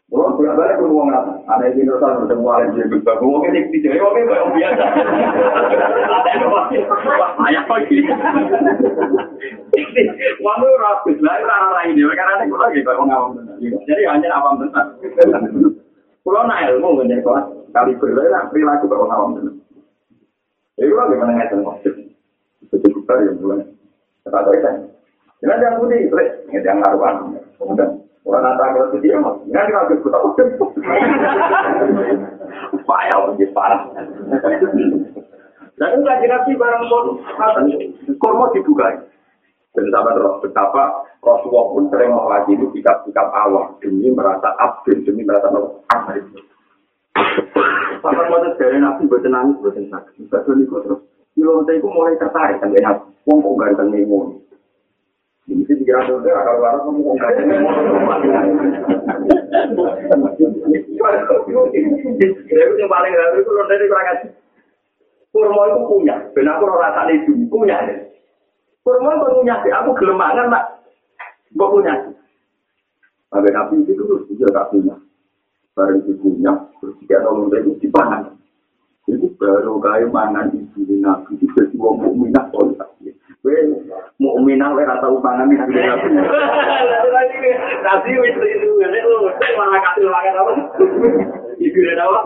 Kalau 0.09 0.41
bolak 0.41 0.57
balik 0.57 0.81
pun 0.81 0.89
uang 0.89 1.13
rata, 1.13 1.37
ada 1.53 1.69
yang 1.69 1.85
tidak 1.85 2.01
usah 2.01 2.17
bertemu 2.17 2.49
alim 2.49 2.69
jadi 2.81 2.89
juga. 2.97 3.21
Gue 3.21 3.29
mungkin 3.29 3.53
di 3.53 3.77
sini, 3.77 3.93
gue 3.93 4.09
mungkin 4.09 4.25
yang 4.33 4.53
biasa. 4.57 4.85
Ada 4.89 6.31
yang 6.33 6.49
masih, 6.49 6.81
ayah 7.45 7.65
lagi. 7.69 7.97
Wantu 10.41 10.69
rapis, 10.81 11.21
lah 11.21 11.35
itu 11.37 11.45
arah 11.45 11.85
ini, 11.93 12.01
karena 12.09 12.41
ada 12.41 12.45
gue 12.49 12.57
lagi 12.57 12.81
kalau 12.89 13.05
ngawam 13.05 13.37
Jadi 13.61 14.03
hanya 14.09 14.29
apa 14.33 14.49
benar. 14.57 14.87
Kalau 16.25 16.41
nak 16.49 16.63
ilmu 16.73 17.05
menjadi 17.05 17.21
kelas 17.21 17.47
kali 17.77 17.93
berlalu, 18.01 18.49
perilaku 18.49 18.85
kalau 18.89 19.07
ngawam 19.13 19.31
benar. 19.37 19.55
Jadi 20.81 20.89
gue 20.89 20.97
lagi 20.97 21.17
menengah 21.21 21.47
dan 21.53 21.61
maksud. 21.69 21.95
Juga 22.81 23.13
ya 23.21 23.33
bulan. 23.37 23.61
Kata 24.25 24.41
gue 24.41 24.57
kan. 25.39 25.47
Jangan 25.47 25.63
jangan 25.63 25.79
putih, 25.83 25.99
itu 26.07 26.67
yang 26.67 26.79
ngaruhan. 26.83 27.15
Kemudian 27.59 27.91
Orang 28.29 28.45
nata 28.45 28.77
kalau 28.77 29.01
dia 29.01 29.17
mas, 29.17 29.41
nggak 29.49 29.65
kita 29.73 29.79
harus 29.81 30.01
kita 30.05 30.19
udah. 30.21 30.47
Payah 32.85 33.19
parah. 33.57 33.81
Dan 35.79 35.95
itu 35.97 36.05
lagi 36.05 36.27
nabi 36.29 36.53
barang 36.53 36.85
pun, 36.93 37.05
kormo 38.21 38.53
dibuka. 38.53 39.01
Dan 39.73 39.89
sama 39.89 40.13
betapa 40.45 41.09
Rasulullah 41.25 41.65
pun 41.73 41.85
sering 41.89 42.13
itu 42.53 42.67
sikap-sikap 42.77 43.33
awam 43.33 43.81
demi 43.81 44.13
merasa 44.13 44.53
abdul, 44.61 45.01
demi 45.09 45.25
merasa 45.25 45.49
abdul. 45.49 46.45
Sampai 48.05 48.29
mau 48.29 48.45
dari 48.45 48.77
nabi 48.77 49.09
buat 49.09 49.25
nangis, 49.25 49.57
buat 49.65 49.73
sakit. 49.73 50.29
Bagian 50.29 50.69
itu 50.69 50.77
terus, 50.85 51.01
Ilonte 51.39 51.73
itu 51.81 51.89
mulai 51.89 52.19
tertarik 52.21 52.61
sampai 52.61 52.85
nabi. 52.85 53.09
Wong 53.25 53.41
kok 53.41 53.57
ganteng 53.57 53.89
nih 53.89 54.05
Ini 55.49 55.65
pikiran 55.65 56.05
itu 56.05 56.29
akal 56.29 56.61
ada 56.61 56.85
Itu. 63.81 64.29
Kurma 65.29 65.63
itu 65.69 65.79
punya, 65.89 66.17
ben 66.33 66.49
aku 66.49 66.65
rasa 66.69 67.09
itu 67.13 67.33
punya. 67.49 67.81
Kurma 68.85 69.11
itu 69.17 69.41
punya 69.41 69.55
aku 69.61 69.91
gelemangan 69.97 70.53
nak, 70.53 70.65
gue 71.53 71.69
punya. 71.69 71.97
Tapi 73.29 73.49
nabi 73.53 73.85
itu 73.85 73.93
terus 73.97 74.25
juga 74.29 74.53
gak 74.53 74.69
punya. 74.73 74.97
Itu 76.01 76.13
punya, 76.21 76.53
terus 76.81 76.97
dia 77.09 77.21
tolong 77.25 77.53
itu 77.53 77.77
dipangan. 77.81 78.38
Itu 79.39 79.47
baru 79.47 79.79
kayak 79.79 80.11
mangan 80.11 80.51
ibu 80.51 80.99
nabi 80.99 81.39
itu 81.39 81.47
jadi 81.55 81.71
wong 81.79 82.03
mukminah 82.03 82.51
kualitas. 82.51 82.91
mau 84.19 84.35
minang 84.43 84.75
lek 84.75 84.83
ora 84.83 84.99
tau 84.99 85.15
pangan 85.23 85.47
iki 85.47 85.79
dhewe. 85.79 86.11
Nasi 87.87 88.19
wis 88.19 88.35
itu 88.35 88.67
ngene 88.83 88.99
lho, 88.99 89.31
malah 89.55 89.79
kasih 89.79 90.11
makan 90.11 90.43
apa? 90.43 90.53
Iku 91.55 91.79
lek 91.87 92.03
apa? 92.03 92.19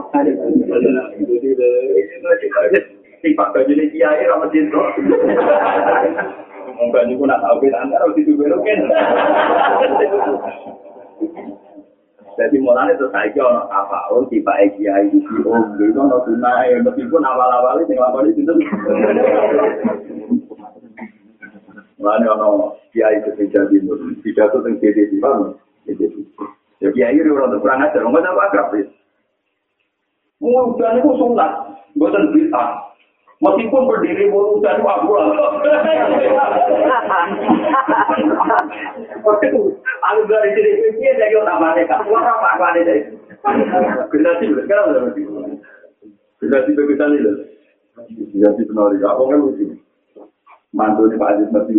Sing 3.21 3.33
pak 3.37 3.53
baju 3.53 3.73
ini 3.77 3.93
kiai 3.93 4.25
ra 4.25 4.41
mesti 4.41 4.73
to. 4.73 4.83
Monggo 6.81 7.01
niku 7.05 7.29
nak 7.29 7.45
tau 7.45 7.61
pisan 7.61 7.93
karo 7.93 8.17
ditubero 8.17 8.57
kan. 8.65 8.81
Jadi 12.33 12.57
mulanya 12.61 12.97
itu 12.97 13.07
saya 13.13 13.29
kira 13.33 13.69
apa 13.69 14.09
oh 14.09 14.25
tiba 14.33 14.57
kiai 14.77 15.13
di 15.13 15.21
om 15.45 15.77
itu 15.77 15.93
no 15.93 16.17
tunai 16.25 16.81
meskipun 16.81 17.21
awal-awal 17.21 17.77
itu 17.85 17.93
awal 18.01 18.25
itu 18.25 18.41
Mulane 22.03 22.27
ana 22.27 22.49
kiai 22.91 23.23
ketika 23.23 23.63
timur, 23.71 23.95
tidak 24.27 24.51
tuh 24.51 24.61
teng 24.67 24.75
kiri 24.83 25.07
di? 25.07 25.55
Ya 26.83 26.91
kiai 26.91 27.15
ini 27.15 27.31
orang 27.31 27.63
kurang 27.63 27.85
ajar, 27.87 28.03
nggak 28.03 28.35
apa 28.35 28.75
sih. 28.75 28.91
Mudah 30.43 30.99
itu 30.99 31.11
sunat, 31.15 31.53
bukan 31.95 32.35
bisa. 32.35 32.63
Meskipun 33.43 33.91
berdiri 33.91 34.31
dan 34.63 34.87
aku 34.87 35.11
lah. 35.19 35.27
Aku 40.03 40.21
dari 40.31 40.51
sini 40.55 40.99
dia 40.99 41.13
jadi 41.19 41.35
orang 41.43 41.59
mereka. 41.59 42.07
Wah 42.07 42.23
apa 42.23 42.59
apa 42.59 42.65
ada 42.75 42.81
dari. 42.87 43.03
Generasi 44.15 44.47
sekarang 44.47 44.95
udah 44.95 45.03
mati. 45.11 45.23
Generasi 46.39 46.71
begitu 46.75 47.03
nih 47.03 47.19
loh. 47.23 47.35
Generasi 48.07 48.63
penari, 48.67 48.99
apa 49.03 49.23
kan 49.27 49.39
lucu? 49.43 49.75
mantu 50.73 51.05
ini 51.05 51.21
Pak 51.21 51.31
Aziz 51.37 51.49
Nabi, 51.53 51.75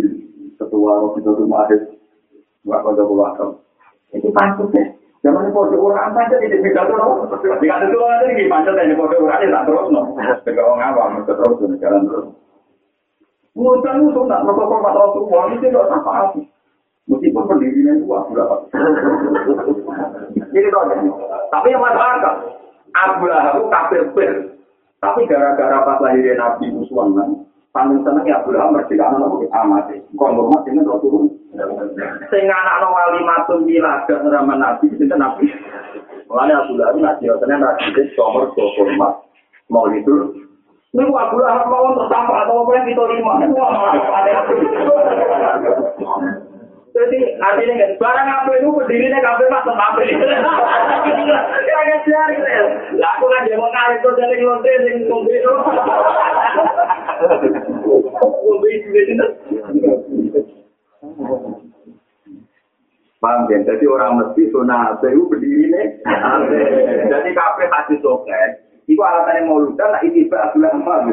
ketua 0.54 1.02
Robi 1.02 1.20
Dodo 1.26 1.44
Mahir, 1.50 1.98
Mbak 2.62 2.80
Kota 2.86 3.02
Pulakam. 3.02 3.50
Itu 4.14 4.30
pantas 4.30 4.70
ya. 4.70 4.84
Zaman 5.24 5.48
itu 5.48 5.56
kode 5.56 5.76
orang 5.80 6.12
saja 6.12 6.36
tidak 6.36 6.60
bisa 6.60 6.84
tuh, 6.84 7.00
no. 7.00 7.24
Jika 7.32 7.80
itu 7.80 7.96
ada 7.96 8.28
lagi 8.28 8.44
pantas 8.44 8.76
dan 8.76 8.92
kode 8.92 9.16
orang 9.24 9.40
ini 9.40 9.54
tak 9.56 9.64
terus, 9.64 9.88
no. 9.88 10.00
Jika 10.44 10.60
orang 10.60 10.84
awam, 10.92 11.24
terus 11.24 11.80
jalan 11.80 12.02
terus. 12.04 12.26
Mudah 13.56 13.94
itu 13.96 14.20
tak 14.28 14.42
merokok 14.44 14.68
format 14.68 14.98
Rasulullah 14.98 15.48
itu 15.54 15.64
tidak 15.64 15.88
apa-apa. 15.88 16.40
Meskipun 17.08 17.44
pendirinya 17.48 17.92
itu 17.96 18.06
aku 18.12 18.32
dapat. 18.36 18.60
Ini 20.52 20.68
tahu 20.72 20.84
Tapi 21.52 21.68
yang 21.72 21.84
masyarakat, 21.84 22.34
Abu 22.96 23.24
Lahab 23.28 23.60
kafir 23.68 24.02
Tapi 25.00 25.20
gara-gara 25.28 25.84
pas 25.84 26.00
lahirnya 26.00 26.40
Nabi 26.40 26.72
Muhammad, 26.72 27.44
paling 27.74 28.00
seneng 28.06 28.22
ya 28.22 28.38
Abraham 28.38 28.78
merdeka 28.78 29.04
anak 29.10 29.18
nabi 29.18 29.46
amat 29.50 29.90
kok 29.98 30.30
ngomong 30.30 30.62
dengan 30.62 30.86
roh 30.86 30.98
turun 31.02 31.26
sing 32.30 32.44
anak 32.50 32.76
no 32.82 32.90
wali 32.90 33.20
matun 33.22 33.62
bila 33.62 34.02
ke 34.10 34.14
nabi 34.18 34.86
itu 34.90 35.14
nabi 35.14 35.46
mulanya 36.26 36.66
Abdullah 36.66 36.90
nabi 36.98 37.30
ternyata 37.30 37.78
nabi 37.78 37.84
itu 37.94 38.02
nomor 38.18 38.50
dua 38.58 38.82
empat 38.90 39.12
mau 39.70 39.86
itu 39.94 40.14
ini 40.94 41.10
gua 41.10 41.30
Abdullah 41.30 41.66
mau 41.70 41.94
untuk 41.94 42.10
sampah 42.10 42.46
atau 42.46 42.66
apa 42.66 42.70
yang 42.74 42.86
diterima 42.90 43.32
Jadi 46.94 47.18
artinya 47.42 47.74
kan 47.74 47.90
barang 47.98 48.28
apa 48.30 48.50
itu 48.54 48.70
berdirinya 48.70 49.18
kafe 49.18 49.50
mas 49.50 49.66
apa 49.66 49.98
ini? 50.06 50.14
Ya 50.14 51.78
kan 51.90 51.98
cari 52.06 52.38
Lah 53.02 53.10
aku 53.18 53.26
kan 53.26 53.50
dia 53.50 53.58
mau 53.58 53.66
kali 53.74 53.98
itu 53.98 54.08
dari 54.14 54.38
lonte 54.46 54.70
dari 54.70 55.02
ngombe 55.02 55.34
itu. 55.34 55.52
Itu 58.62 58.90
itu. 58.94 59.26
Paham 63.24 63.48
kan? 63.48 63.60
Jadi 63.64 63.84
orang 63.88 64.20
mesti 64.20 64.52
zona 64.52 64.92
itu 65.00 65.24
berdiri 65.24 65.72
nih. 65.72 65.86
Jadi 67.08 67.28
kafe 67.32 67.64
hati 67.72 67.96
soket. 68.04 68.60
Iku 68.84 69.00
alasannya 69.00 69.48
mau 69.48 69.64
ludah, 69.64 69.96
nah 69.96 70.00
ini 70.04 70.28
Abdullah 70.28 70.76
Amal. 70.76 71.08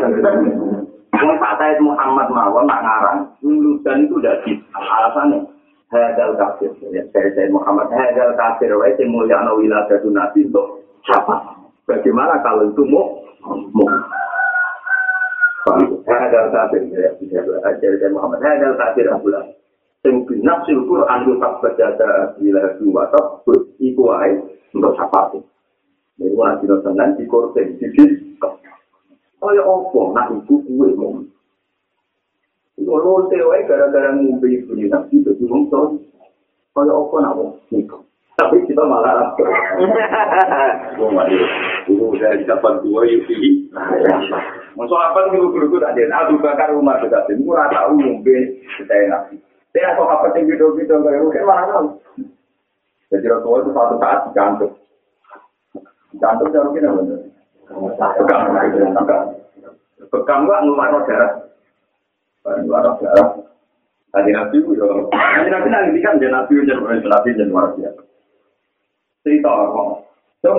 Wong 1.22 1.38
Pak 1.40 1.54
Said 1.56 1.80
Muhammad 1.80 2.28
mawon 2.28 2.68
nak 2.68 2.84
ngarang, 2.84 3.20
lulusan 3.40 4.10
itu 4.10 4.20
udah 4.20 4.36
di 4.44 4.60
alasannya. 4.76 5.40
Hadal 5.92 6.36
kafir, 6.40 6.72
ya, 6.92 7.04
dari 7.12 7.32
Said 7.36 7.52
Muhammad, 7.52 7.92
hadal 7.92 8.36
kafir, 8.36 8.72
wa 8.76 8.88
sing 8.96 9.12
mulia 9.12 9.44
no 9.44 9.60
wilayah 9.60 9.92
nabi 10.08 10.48
untuk 10.48 10.88
siapa? 11.04 11.36
Bagaimana 11.84 12.40
kalau 12.44 12.72
itu 12.72 12.84
mau 12.88 13.24
mau? 13.76 13.88
Hadal 16.08 16.48
kafir, 16.52 16.82
ya, 16.92 17.12
dari 17.80 17.96
Said 18.00 18.12
Muhammad, 18.12 18.40
hadal 18.40 18.76
kafir, 18.80 19.08
Abdullah. 19.08 19.48
Sing 20.02 20.26
binafsil 20.26 20.82
Quran 20.90 21.20
itu 21.22 21.38
tak 21.38 21.62
berjata 21.62 22.34
wilayah 22.42 22.74
dua, 22.82 23.06
atau 23.06 23.46
iku 23.78 24.10
wae 24.10 24.34
untuk 24.74 24.98
siapa? 24.98 25.30
Jadi 26.18 26.34
wajib 26.34 26.74
nonton 26.74 27.18
di 27.18 27.24
korten, 27.30 27.78
di 27.78 27.86
Kaya 29.42 29.62
apa 29.66 30.00
nak 30.14 30.30
ibu 30.38 30.62
kue 30.70 30.90
mau. 30.94 31.18
Iku 32.78 32.94
lonte 32.94 33.38
wae 33.42 33.66
gara-gara 33.66 34.14
ngombe 34.14 34.46
ibu 34.46 34.78
ni 34.78 34.86
nabi 34.86 35.18
dadi 35.26 35.50
wong 35.50 35.66
to. 35.74 35.98
Kaya 36.78 36.94
apa 36.94 37.16
nak 37.26 37.36
wong 37.42 37.50
niku. 37.74 38.06
Tapi 38.38 38.62
kita 38.70 38.86
malah 38.86 39.18
rasa. 39.18 39.46
Wong 41.02 41.18
mari. 41.18 41.42
Ibu 41.90 42.14
udah 42.14 42.38
dapat 42.46 42.86
dua 42.86 43.02
yuki. 43.10 43.66
Masuk 44.78 44.98
apa 44.98 45.34
nih 45.34 45.42
guru-guru 45.42 45.82
tak 45.82 45.98
ada. 45.98 46.30
Abu 46.30 46.38
Bakar 46.38 46.70
juga 46.78 47.26
sih. 47.26 47.42
Murah 47.42 47.66
tahu 47.74 47.98
ngombe 47.98 48.62
kita 48.78 48.94
nabi. 49.10 49.42
Saya 49.72 49.96
kok 49.96 50.12
apa 50.12 50.28
sih 50.36 50.44
video-video 50.44 51.00
kayak 51.00 51.24
mungkin 51.24 51.48
mana 51.48 51.64
tahu. 51.72 51.88
Jadi 53.08 53.26
Rasulullah 53.28 53.62
itu 53.64 53.72
satu 53.72 53.96
saat 54.04 54.20
dicantum. 54.28 54.72
Dicantum 56.12 56.48
jauh 56.52 56.72
kita 56.76 56.92
bener. 56.92 57.20
Pegang, 58.20 58.52
pegang. 58.52 59.26
Pegang 60.12 60.40
gua 60.44 60.60
ngeluar 60.60 61.08
darah. 61.08 61.32
Ngeluar 62.44 63.00
darah. 63.00 63.28
Tadi 64.12 64.28
nabi 64.36 64.60
itu, 64.60 64.76
tadi 65.08 65.48
nabi 65.48 65.68
nanti 65.72 66.00
kan 66.04 66.20
dia 66.20 66.28
nabi 66.28 66.60
ujar 66.60 66.84
nabi 66.84 67.32
dan 67.32 67.48
luar 67.48 67.72
biasa. 67.80 68.04
Cerita 69.24 69.48
apa? 69.48 70.04
So, 70.44 70.52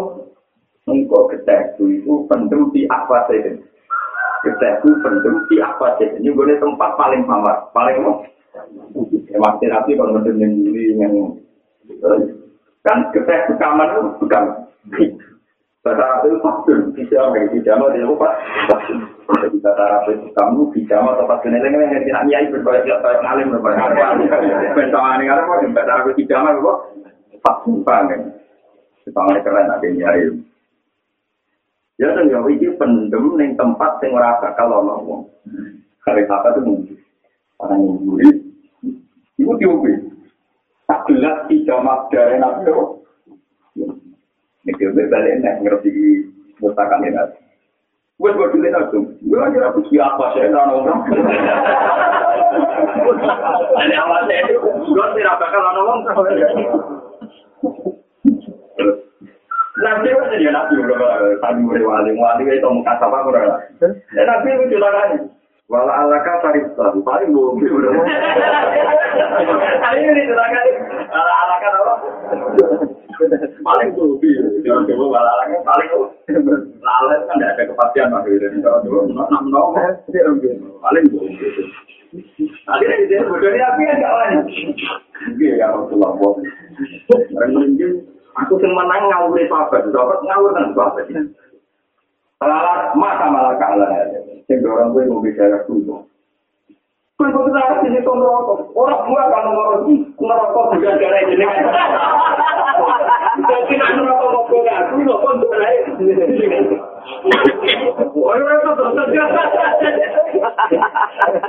engkau 0.89 1.29
itu 1.29 2.15
pendem 2.33 2.73
di 2.73 2.89
apa 2.89 3.29
saja. 3.29 3.53
Keteku 4.41 4.89
pendem 5.05 5.37
di 5.53 5.61
apa 5.61 6.01
saja. 6.01 6.17
Ini 6.17 6.33
gue 6.33 6.57
tempat 6.57 6.97
paling 6.97 7.29
mamar, 7.29 7.69
paling 7.77 8.01
mau. 8.01 8.25
Waktu 9.33 9.65
nabi 9.73 9.97
kalau 9.97 10.21
yang 10.29 10.53
diri 10.61 10.93
yang 10.93 11.41
kan 12.85 12.99
keteku 13.15 13.57
kamar 13.57 13.97
itu 13.97 14.03
bukan 14.21 14.45
Bahasa 15.83 15.99
Arab 15.99 16.31
itu 16.31 16.39
faktur, 16.39 16.79
bijama, 16.95 17.43
bijama 17.51 17.91
dia 17.91 18.07
lupa. 18.07 18.31
Jadi 19.43 19.59
bahasa 19.59 19.83
Arab 19.83 20.15
itu 20.15 20.31
kamu 20.31 20.71
bijama 20.71 21.19
atau 21.19 21.27
faktur 21.27 21.51
ini 21.51 21.59
yang 21.59 21.91
ngerti 21.91 22.11
nak 22.15 22.27
nyai 22.31 22.47
kayak 22.55 23.19
ngalim 23.27 23.51
berbagai 23.51 23.91
ngalim. 23.91 24.31
Bentangan 24.79 25.19
ini 25.19 25.27
ada 25.27 25.43
kok, 25.43 25.67
bahasa 25.75 25.91
Arab 25.91 26.07
itu 26.15 26.23
bijama 26.23 26.55
kok 26.55 26.79
faktur 27.43 27.83
banget. 27.83 28.23
Sepangat 29.03 29.43
keren 29.43 29.75
ada 29.75 29.89
nyai. 29.91 30.31
Ya 31.99 32.15
kan 32.15 32.31
ya 32.31 32.39
ini 32.47 32.71
pendem 32.79 33.25
ning 33.35 33.59
tempat 33.59 33.99
ora 34.07 34.39
bakal 34.39 34.71
ono 34.71 34.95
wong. 35.03 35.23
Kare 36.07 36.23
apa 36.31 36.55
tuh 36.55 36.63
mungkin. 36.63 36.95
Orang 37.59 37.79
yang. 37.83 38.42
Ibu 39.41 39.53
diubi. 39.57 39.93
Tak 40.85 41.09
gelas 41.09 41.49
bijama 41.49 42.11
dari 42.13 42.37
nabi 42.37 42.69
Ini 44.63 44.71
gue 44.79 45.05
balik 45.11 45.43
nih 45.43 45.55
ngerti 45.65 45.91
mustahkan 46.63 47.03
ini. 47.03 47.19
Gue 48.21 48.31
gue 48.31 48.55
dulu 48.55 48.69
itu, 48.71 48.99
gue 49.27 49.39
aja 49.43 49.59
aku 49.67 49.83
sih 49.91 49.99
apa 49.99 50.31
sih 50.31 50.47
kan 50.47 50.71
orang. 50.71 51.03
Ini 53.83 53.95
awalnya 53.99 54.37
itu, 54.47 54.63
gue 54.63 55.07
tidak 55.19 55.39
bakal 55.43 55.63
orang. 55.67 56.07
Nabi 59.83 60.15
itu 60.15 60.35
dia 60.39 60.53
nabi 60.55 60.79
udah 60.79 60.99
tadi 61.43 61.61
udah 61.67 61.83
wali 61.83 62.13
wali 62.15 62.45
itu 62.47 62.69
muka 62.71 62.95
sama 63.03 63.27
kurang. 63.27 63.59
Ya 64.15 64.23
nabi 64.23 64.55
itu 64.55 64.79
juga 64.79 64.95
kan. 64.95 65.27
Wala 65.67 66.07
alaka 66.07 66.39
tarif 66.47 66.71
tahu 66.79 67.03
paling 67.03 67.35
bohong 67.35 67.59
Hari 69.83 69.99
ini 70.03 70.23
juga 70.29 70.45
kan. 70.49 70.67
Wala 71.13 71.35
alaka 71.47 71.69
apa? 71.73 71.95
paling 73.63 73.91
gobi 73.95 74.31
jangan 74.67 74.89
coba 74.91 75.05
balalangnya 75.19 75.59
paling 75.63 75.91
lalat 76.83 77.21
kan 77.31 77.37
tidak 77.39 77.51
ada 77.55 77.63
kepastian 77.71 78.11
gitu 78.27 78.59
kalau 78.65 78.81
dulu 78.83 78.99
enam 79.11 79.27
enam 79.31 79.67
paling 80.83 81.05
gobi 81.13 81.47
akhirnya 82.69 82.97
di 83.01 83.07
sini 83.09 83.25
bodoh 83.25 83.49
ini 83.49 83.61
api 83.65 83.83
kan 83.89 84.03
gak 84.05 84.15
lain. 84.21 84.39
Iya 85.41 85.53
ya 85.65 85.67
bos 85.73 85.89
mungkin 87.49 87.91
aku 88.37 88.55
sing 88.61 88.73
menang 88.77 89.09
ngawur 89.09 89.39
itu 89.41 89.55
apa 89.55 89.81
dapat 89.89 90.21
ngawur 90.21 90.51
kan 90.53 90.77
apa 90.77 90.93
lalat 92.43 92.93
mata 92.99 93.27
malah 93.33 93.55
kalah. 93.57 93.89
Sing 94.45 94.61
orang 94.67 94.93
gue 94.93 95.09
mau 95.09 95.25
bicara 95.25 95.65
dulu 97.23 97.31
Kau 97.31 97.47
itu 97.47 97.55
harus 97.55 97.79
jadi 97.87 98.01
rokok. 98.03 98.59
Orang 98.75 99.07
buat 99.07 99.27
kalau 99.31 99.51
mau 99.55 99.79
ngerokok 99.87 100.65
bukan 100.75 100.95
cara 100.99 101.19
jenengan. 101.31 101.63
Jadi 103.47 103.75
nak 103.79 103.91
ngerokok 103.95 104.29
mau 104.35 104.45
bukan 104.51 104.75
aku 104.83 104.93
ngerokok 104.99 105.33
untuk 105.39 105.51
lain. 105.55 105.83
Orang 108.19 108.59
itu 108.59 108.71
terus 108.75 108.95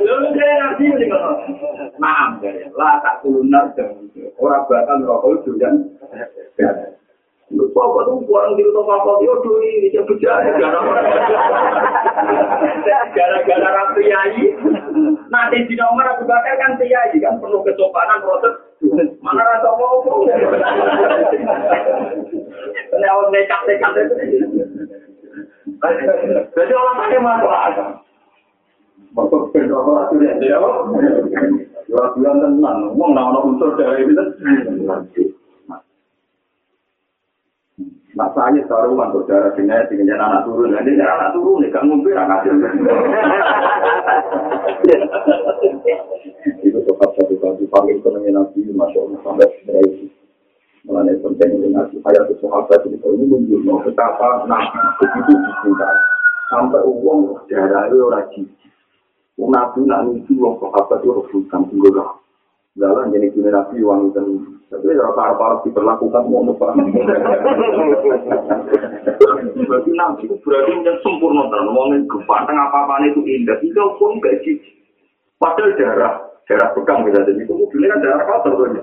Lalu 0.03 0.27
saya 0.37 0.53
nanti 0.61 0.83
ini 0.85 1.05
kalau 1.09 1.33
maaf 1.97 2.37
lah 2.77 2.93
tak 3.01 3.15
tulunar 3.25 3.65
orang 4.37 4.63
bakal 4.69 4.95
ngerokok 5.01 5.31
itu 5.41 5.51
kan. 5.57 5.73
Lu 7.53 7.69
apa 7.69 7.99
tuh 8.09 8.25
orang 8.33 8.57
di 8.57 8.65
rumah 8.65 8.97
apa 8.97 9.21
dia 9.21 9.33
tuh 9.45 9.61
ini 9.61 9.93
dia 9.93 10.01
bicara 10.01 10.41
gara-gara 13.13 13.69
rapiai. 13.69 14.57
Nanti 15.29 15.57
di 15.69 15.77
nomor 15.77 16.17
aku 16.17 16.25
bakal 16.25 16.57
kan 16.57 16.81
priai 16.81 17.13
kan 17.21 17.37
penuh 17.37 17.61
kecobanan 17.61 18.25
proses. 18.25 18.57
Mana 19.21 19.45
rasa 19.45 19.69
mau 19.77 20.01
Lewat 22.93 23.27
nekat-nekat 23.29 23.93
itu. 24.01 24.15
Jadi 26.57 26.73
orang 26.73 26.97
tanya 27.05 27.33
akal. 27.69 27.89
Masuk 29.13 29.53
ke 29.53 29.61
nomor 29.69 30.09
itu 30.09 30.25
dia 30.25 30.33
dia. 30.41 30.57
Jual-jualan 31.85 32.57
tenang, 32.57 32.89
ngomong 32.89 33.13
nama 33.13 33.37
unsur 33.45 33.77
dari 33.77 34.09
itu. 34.09 34.23
Nah 38.13 38.29
saya 38.37 38.61
baru 38.69 38.93
untuk 38.93 39.25
darah 39.25 39.49
dengan 39.57 39.89
dengan 39.89 40.21
anak 40.21 40.45
turun, 40.45 40.69
nanti 40.69 40.93
anak 41.01 41.33
turun 41.33 41.65
nih, 41.65 41.73
kamu 41.73 41.97
ngumpi 41.97 42.13
anak 42.13 42.45
hasil. 42.45 42.53
Itu 46.61 46.77
tetap 46.77 47.09
satu 47.17 47.35
kali 47.41 47.65
paling 47.73 47.97
ekonomi 47.97 48.29
nabi, 48.29 48.69
masya 48.69 49.01
Allah 49.01 49.19
sampai 49.25 49.49
seperti 49.57 50.13
Mengenai 50.85 51.17
penting 51.25 51.57
ini 51.57 51.73
nabi, 51.73 51.97
ayat 52.05 52.29
itu 52.29 52.37
sahabat 52.45 52.85
itu 52.85 53.01
ini 53.01 53.25
menunjukkan 53.25 53.81
betapa 53.81 54.45
nabi 54.45 54.77
begitu 55.01 55.33
dicintai. 55.33 55.97
Sampai 56.53 56.85
uang 56.85 57.49
darah 57.49 57.89
itu 57.89 57.97
orang. 57.97 58.29
Nabi 59.41 59.79
nak 59.89 60.05
nuju 60.05 60.31
uang 60.37 60.61
sahabat 60.61 61.01
itu 61.01 61.17
rebutan 61.17 61.65
tinggal 61.65 62.21
Jalan 62.77 63.09
jadi 63.09 63.25
kini 63.33 63.49
nabi 63.49 63.81
uang 63.81 64.13
itu. 64.13 64.21
Tapi 64.73 64.89
kalau 64.97 65.13
para 65.13 65.33
para 65.37 65.55
diperlakukan 65.61 66.23
mau 66.33 66.41
apa? 66.49 66.73
Berarti 69.53 69.91
nabi 69.93 70.25
itu 70.25 70.35
berarti 70.41 70.71
menjadi 70.73 70.97
sempurna 71.05 71.45
dan 71.53 71.69
uangnya 71.69 72.09
gempanteng 72.09 72.57
apa 72.57 72.77
apa 72.89 73.05
itu 73.05 73.21
indah. 73.21 73.53
Itu 73.61 73.85
pun 74.01 74.17
gaji. 74.17 74.57
Padahal 75.37 75.77
darah 75.77 76.13
darah 76.49 76.69
pegang 76.73 77.05
bisa 77.05 77.21
jadi 77.21 77.45
itu 77.45 77.53
mobilnya 77.53 77.93
kan 77.93 77.99
darah 78.01 78.25
kotor. 78.25 78.73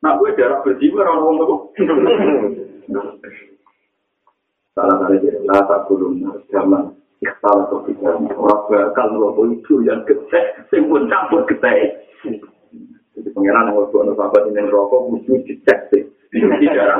Nah 0.00 0.16
gue 0.16 0.28
darah 0.40 0.64
bersih 0.64 0.88
orang 0.96 1.20
orang 1.20 1.36
itu. 1.44 1.56
Salah 4.72 4.96
kali 5.04 5.20
dia 5.20 5.36
rasa 5.44 5.84
belum 5.84 6.24
zaman 6.48 6.96
salah 7.20 7.68
satu 7.68 7.92
orang 8.00 8.24
bakal 8.32 9.06
ngerokok 9.12 9.44
itu 9.52 9.84
yang 9.84 10.00
yang 10.72 10.84
pun 10.88 11.04
campur 11.12 11.44
gede. 13.20 13.30
Pengiran 13.36 13.68
yang 13.68 13.76
waktu 13.76 14.16
sahabat 14.16 14.42
ini 14.48 14.60
rokok, 14.66 15.12
musuh 15.12 15.38
dicek 15.44 15.78
sih. 15.92 16.02
Darah. 16.30 16.98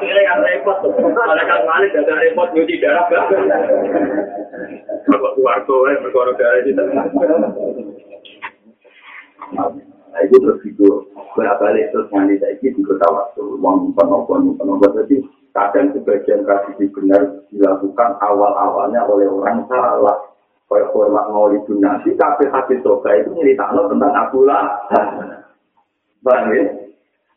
Akhirnya 0.00 0.22
kan 0.32 0.38
repot. 0.40 0.78
Ada 0.96 1.44
kan 1.44 1.60
malik, 1.68 1.92
ada 1.92 2.14
repot, 2.16 2.48
nyuci 2.56 2.80
darah. 2.80 3.04
Bapak 5.06 5.30
keluarga, 5.36 5.76
ya, 5.92 5.96
berkorok 6.00 6.34
darah 6.40 6.58
itu. 6.64 6.72
Nah, 9.52 10.20
itu 10.24 10.34
terus 10.40 10.60
itu. 10.64 10.88
Berbalik 11.36 11.92
terus 11.92 12.08
nganti 12.08 12.40
saya 12.40 12.56
itu 12.64 12.80
juga 12.80 13.04
tahu. 13.04 13.44
Uang 13.60 13.92
penopon, 13.92 14.56
penopon. 14.56 14.96
Jadi, 15.04 15.20
kadang 15.52 15.92
sebagian 15.92 16.48
kasus 16.48 16.80
benar 16.96 17.44
dilakukan 17.52 18.10
awal-awalnya 18.24 19.04
oleh 19.04 19.28
orang 19.28 19.68
salah. 19.68 20.16
Kayak 20.66 20.90
hormat 20.90 21.30
ngawali 21.30 21.62
dunasi, 21.62 22.10
tapi 22.18 22.50
hati 22.50 22.74
soka 22.82 23.14
itu 23.14 23.30
nyeritakno 23.30 23.86
tentang 23.86 24.10
Lahab. 24.42 25.06
Paham 26.26 26.50
ya? 26.50 26.64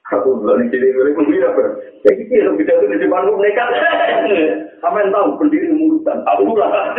Aku 0.09 0.41
belum 0.41 0.73
jadi 0.73 0.89
gue 0.89 1.13
itu 1.13 1.21
tidak 1.29 1.53
ber. 1.53 1.67
Saya 2.01 2.17
kira 2.25 2.49
lebih 2.49 2.65
dari 2.65 2.89
di 2.89 2.97
depan 3.05 3.29
nekat. 3.29 3.69
Sampai 4.81 5.05
tahu 5.13 5.37
berdiri 5.37 5.69
murutan. 5.69 6.25
Aku 6.25 6.57
lah. 6.57 6.97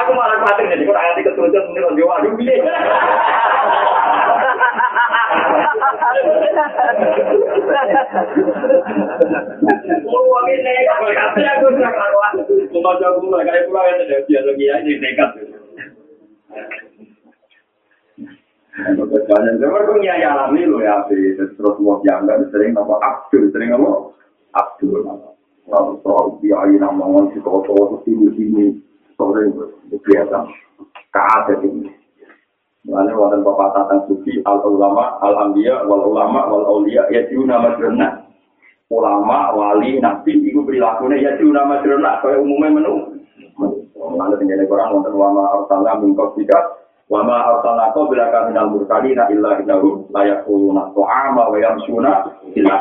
Aku 0.00 0.10
malah 0.16 0.40
khawatir 0.40 0.72
jadi 0.72 0.88
kurang 0.88 1.04
hati 1.04 1.20
ketujuan 1.20 1.64
menurut 1.76 1.92
dia. 2.00 2.08
Waduh, 2.08 2.32
Lalu 25.70 26.02
soal 26.02 26.26
biaya 26.42 26.82
nama 26.82 27.30
si 27.30 27.38
kau-kau 27.46 28.02
sini 28.02 28.26
sini 28.34 28.64
sore 29.14 29.46
biasa 30.02 30.38
kaat 31.14 31.46
ini. 31.62 31.99
Mulanya 32.80 33.12
wadah 33.12 33.38
bapak 33.44 33.68
tentang 33.76 34.00
sufi 34.08 34.40
al 34.48 34.64
ulama 34.64 35.20
al 35.20 35.36
ambia 35.36 35.84
wal 35.84 36.00
ulama 36.00 36.48
wal 36.48 36.64
aulia 36.64 37.04
ya 37.12 37.28
itu 37.28 37.44
nama 37.44 37.76
jerna. 37.76 38.24
Ulama 38.88 39.52
wali 39.52 40.00
nabi 40.00 40.40
itu 40.40 40.64
perilakunya 40.64 41.20
ya 41.20 41.30
itu 41.36 41.52
nama 41.52 41.84
jerna. 41.84 42.24
Kau 42.24 42.32
umumnya 42.40 42.80
menu. 42.80 43.20
Mulanya 43.94 44.40
tinggal 44.40 44.64
orang 44.64 44.96
wonten 44.96 45.12
ulama 45.12 45.42
arsalna 45.60 46.00
mingkau 46.00 46.32
tidak 46.40 46.80
Wama 47.10 47.42
arsalnaka 47.42 48.06
bila 48.06 48.30
kami 48.30 48.54
nal 48.54 48.70
mursalina 48.70 49.26
illa 49.34 49.58
innahum 49.58 50.06
la 50.14 50.30
yaquluna 50.30 50.94
ta'ama 50.94 51.50
wa 51.50 51.58
yamsuna 51.58 52.22
ila 52.54 52.74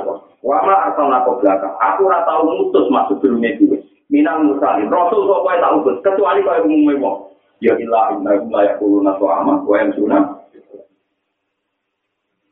Wama 0.45 0.73
arsalnaka 0.85 1.33
bila 1.41 1.57
aku 1.57 2.05
ora 2.05 2.21
tau 2.29 2.45
mutus 2.45 2.85
maksud 2.93 3.25
durunge 3.25 3.57
dhewe. 3.57 3.81
Minal 4.13 4.45
mursalin 4.45 4.85
rasul 4.85 5.25
kok 5.25 5.41
kowe 5.41 5.55
tak 5.57 5.73
utus 5.81 5.97
kecuali 6.05 6.45
kowe 6.45 6.61
umume 6.61 6.93
wong. 7.01 7.28
Ya 7.59 7.75
illa 7.75 8.15
innahum 8.15 8.49
la 8.51 8.61
yaquluna 8.71 9.19
ta'ama 9.19 9.63
wa 9.67 9.75
yamsuna 9.75 10.19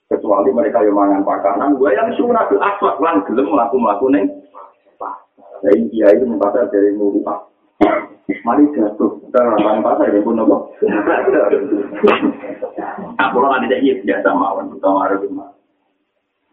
kecuali 0.08 0.50
mereka 0.56 0.84
yang 0.84 0.96
mangan 0.96 1.22
pakanan 1.28 1.76
gue 1.76 1.92
yang 1.92 2.12
sunah 2.16 2.48
bil 2.48 2.64
aswad. 2.64 2.96
Lan 3.04 3.24
gelem 3.28 3.48
mlaku 3.52 3.76
mlaku 3.80 4.08
ning 4.12 4.26
Jadi 5.58 5.90
dia 5.90 6.14
itu 6.14 6.22
membaca 6.30 6.70
dari 6.70 6.94
muruah 6.94 7.50
Mari 8.28 8.68
jatuh, 8.76 9.24
kita 9.24 9.40
ngelakuin 9.40 9.84
pasar 9.88 10.12
ya 10.12 10.20
pun 10.20 10.36
apa? 10.44 10.58
Aku 13.24 13.36
lo 13.40 13.48
nanti 13.48 13.72
jadi 13.72 14.04
biasa 14.04 14.36
mawon, 14.36 14.76
kita 14.76 14.88
marah 14.92 15.16
cuma. 15.24 15.48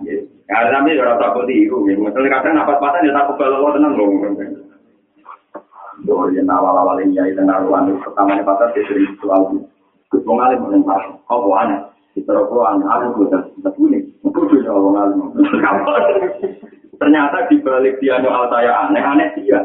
Ya, 0.06 0.22
tapi 0.70 0.94
kalau 0.94 1.18
takut 1.18 1.50
itu, 1.50 1.74
misalnya 1.82 2.38
kadang 2.38 2.62
apa 2.62 2.78
pasar 2.78 3.02
ya 3.02 3.10
takut 3.10 3.42
kalau 3.42 3.74
tenang 3.74 3.98
loh. 3.98 4.06
Doa 6.02 6.26
yang 6.34 6.50
awal-awal 6.50 6.98
ini 7.06 7.14
ya, 7.14 7.30
dengan 7.30 7.62
ruang 7.70 7.94
pertama 8.02 8.42
pasar 8.42 8.74
dia 8.74 8.82
sering 8.90 9.14
selalu 9.22 9.62
ketemu 10.10 10.42
alim 10.42 10.58
dengan 10.66 10.82
pasar. 10.90 11.14
Oh, 11.30 11.54
aneh. 11.54 11.94
Kita 12.14 12.30
rokokan, 12.30 12.82
aku 12.86 13.26
juga 13.26 13.42
tidak 13.58 13.74
boleh. 13.74 14.02
Aku 14.22 14.46
juga 14.46 14.70
ngomong 14.70 15.34
Ternyata 16.94 17.50
di 17.50 17.58
balik 17.58 17.98
dia 17.98 18.22
nyual 18.22 18.46
saya 18.54 18.86
aneh-aneh 18.86 19.34
dia. 19.38 19.58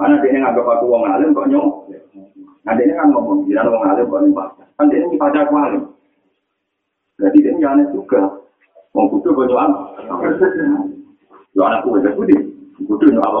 Karena 0.00 0.16
dia 0.24 0.40
nganggap 0.40 0.64
aku 0.64 0.84
wong 0.88 1.04
alim 1.04 1.36
kok 1.36 1.48
nyong. 1.52 1.92
Nah 2.64 2.72
dia 2.72 2.96
kan 2.96 3.12
ngomong, 3.12 3.44
dia 3.44 3.60
wong 3.68 3.84
alim 3.84 4.08
kok 4.08 4.20
nyong. 4.24 4.48
Kan 4.80 4.88
dia 4.88 5.04
ini 5.04 5.20
pada 5.20 5.44
aku 5.44 5.54
alim. 5.60 5.82
Jadi 7.20 7.38
dia 7.44 7.52
nyane 7.52 7.84
juga. 7.92 8.32
Wong 8.96 9.06
kudu 9.12 9.36
kok 9.36 9.44
nyong. 9.44 9.72
Lo 11.52 11.62
anakku 11.68 12.00
udah 12.00 12.12
kudu. 12.16 12.36
Kudu 12.80 13.12
nyong 13.12 13.28
apa? 13.28 13.40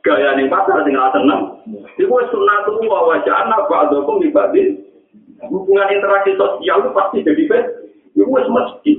gaya 0.00 0.36
ning 0.36 0.48
pasar 0.48 0.84
sing 0.84 0.96
ra 0.96 1.12
tenang. 1.12 1.60
Iku 1.96 2.12
wis 2.12 2.28
sunnatul 2.32 2.84
wa 2.88 3.10
wajana 3.12 3.64
ba'dakum 3.68 4.24
ibadin. 4.24 4.80
Hubungan 5.40 5.88
interaksi 5.88 6.36
sosial 6.36 6.84
itu 6.84 6.90
pasti 6.92 7.24
jadi 7.24 7.42
fitnah. 7.48 7.64
Iku 8.16 8.30
wis 8.30 8.48
mesti. 8.48 8.92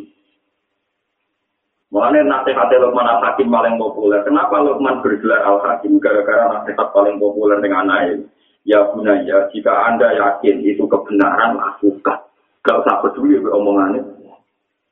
Makanya 1.92 2.24
nasihat 2.24 2.72
Luqman 2.72 3.04
Al-Hakim 3.04 3.52
paling 3.52 3.76
populer. 3.76 4.24
Kenapa 4.24 4.64
Luqman 4.64 5.04
bergelar 5.04 5.44
Al-Hakim? 5.44 6.00
Gara-gara 6.00 6.48
nasihat 6.48 6.88
paling 6.96 7.20
populer 7.20 7.60
dengan 7.60 7.92
air. 7.92 8.24
Ya 8.64 8.88
Bunaya, 8.94 9.50
jika 9.52 9.74
Anda 9.90 10.16
yakin 10.16 10.62
itu 10.64 10.88
kebenaran, 10.88 11.58
lakukan. 11.58 12.22
Gak 12.62 12.78
usah 12.86 13.02
peduli 13.02 13.42
omongannya. 13.42 14.06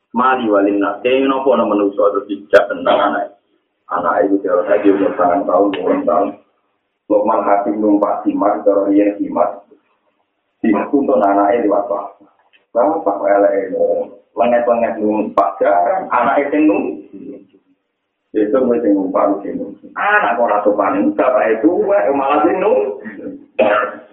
Mali 0.10 0.49
walin 0.49 0.82
nas. 0.82 0.99
Kayaknya 1.05 1.30
nopo 1.30 1.53
no 1.53 1.70
manusia 1.70 2.01
terus 2.01 2.26
tidak 2.26 2.66
tentang. 2.66 3.30
Anak 3.90 4.30
itu 4.30 4.38
jauh 4.46 4.62
saja 4.70 4.86
umur 4.86 5.12
tahun 5.18 5.50
tahun, 5.50 5.68
puluhan 5.74 6.00
tahun. 6.06 6.28
Lukman 7.10 7.42
Hakim 7.42 7.82
numpak 7.82 8.22
simat, 8.22 8.62
kalau 8.62 8.86
dia 8.94 9.18
simat. 9.18 9.66
Simat 10.62 10.94
untuk 10.94 11.18
anaknya 11.18 11.66
di 11.66 11.70
waktu. 11.74 11.98
Bapak 12.70 13.18
lele 13.26 13.74
lenget-lenget 14.38 14.94
numpak 15.02 15.58
jarang. 15.58 16.06
Anak 16.14 16.38
itu 16.46 16.58
numpak. 16.70 17.10
Itu 18.30 18.62
sing 18.62 18.94
numpak 18.94 19.42
sing 19.42 19.58
Anak 19.98 20.38
kok 20.38 20.50
rasa 20.54 20.70
paling 20.70 21.18
bapak 21.18 21.50
itu 21.50 21.82
malah 22.14 22.46
sing 22.46 22.62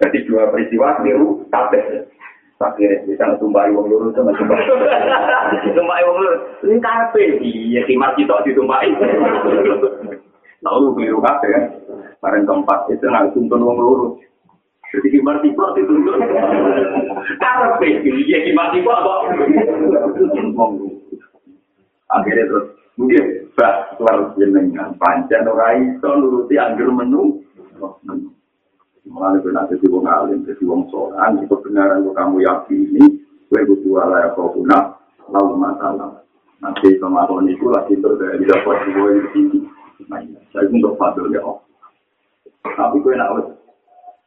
Jadi 0.01 0.17
dua 0.25 0.49
peristiwa 0.49 0.97
niru 1.05 1.45
kabeh. 1.53 2.09
Akhirnya 2.57 3.05
bisa 3.05 3.37
tumpai 3.37 3.69
wong 3.69 3.85
lurus 3.85 4.17
sama 4.17 4.33
tumpai. 4.33 4.65
tumpai 5.77 6.01
wong 6.09 6.17
lurus. 6.17 6.41
Ini 6.65 6.81
kabeh. 6.81 7.37
Iya, 7.37 7.85
kimat 7.85 8.17
kita 8.17 8.33
ditumpai. 8.49 8.89
Tahu 10.65 10.97
biru 10.97 11.21
kabeh 11.21 11.49
kan. 11.53 11.65
Bareng 12.17 12.49
keempat 12.49 12.89
itu 12.89 13.05
nggak 13.05 13.29
tuntun 13.37 13.61
wong 13.61 13.77
lurus. 13.77 14.13
Jadi 14.89 15.07
kimat 15.13 15.37
tipe 15.45 15.65
dituntun. 15.77 16.17
Kabeh. 17.45 17.93
Iya, 18.01 18.37
kimat 18.49 18.73
tipe 18.73 18.89
apa? 18.89 19.15
Akhirnya 22.09 22.49
terus. 22.49 22.65
Mungkin 22.97 23.53
bah, 23.53 23.93
keluar 24.01 24.33
jenengan. 24.33 24.97
Panjang 24.97 25.45
ora 25.45 25.77
iso 25.77 26.09
nuruti 26.17 26.57
anggur 26.57 26.89
menu. 26.89 27.37
Mulai 29.07 29.39
gue 29.39 29.55
nanti 29.55 29.79
di 29.79 29.87
wong 29.87 30.03
alim, 30.03 30.43
jadi 30.43 30.63
wong 30.67 30.91
soran, 30.91 31.39
itu 31.39 31.47
kebenaran 31.47 32.03
gue 32.03 32.11
kamu 32.11 32.43
yakini, 32.43 33.03
gue 33.47 33.61
butuh 33.63 34.03
ala 34.03 34.27
ya 34.27 34.29
kau 34.35 34.51
guna, 34.51 34.99
lalu 35.31 35.55
masalah. 35.55 36.21
Nanti 36.59 36.99
kemarin 36.99 37.47
itu 37.47 37.65
lagi 37.71 37.95
terjadi 37.95 38.43
dapat 38.43 38.77
gue 38.91 39.09
di 39.15 39.27
sini. 39.31 39.59
Nah, 40.11 40.21
saya 40.51 40.67
untuk 40.69 40.99
fadil 40.99 41.31
ya 41.31 41.41
oh. 41.41 41.63
Tapi 42.63 42.99
gue 42.99 43.15
nak 43.15 43.31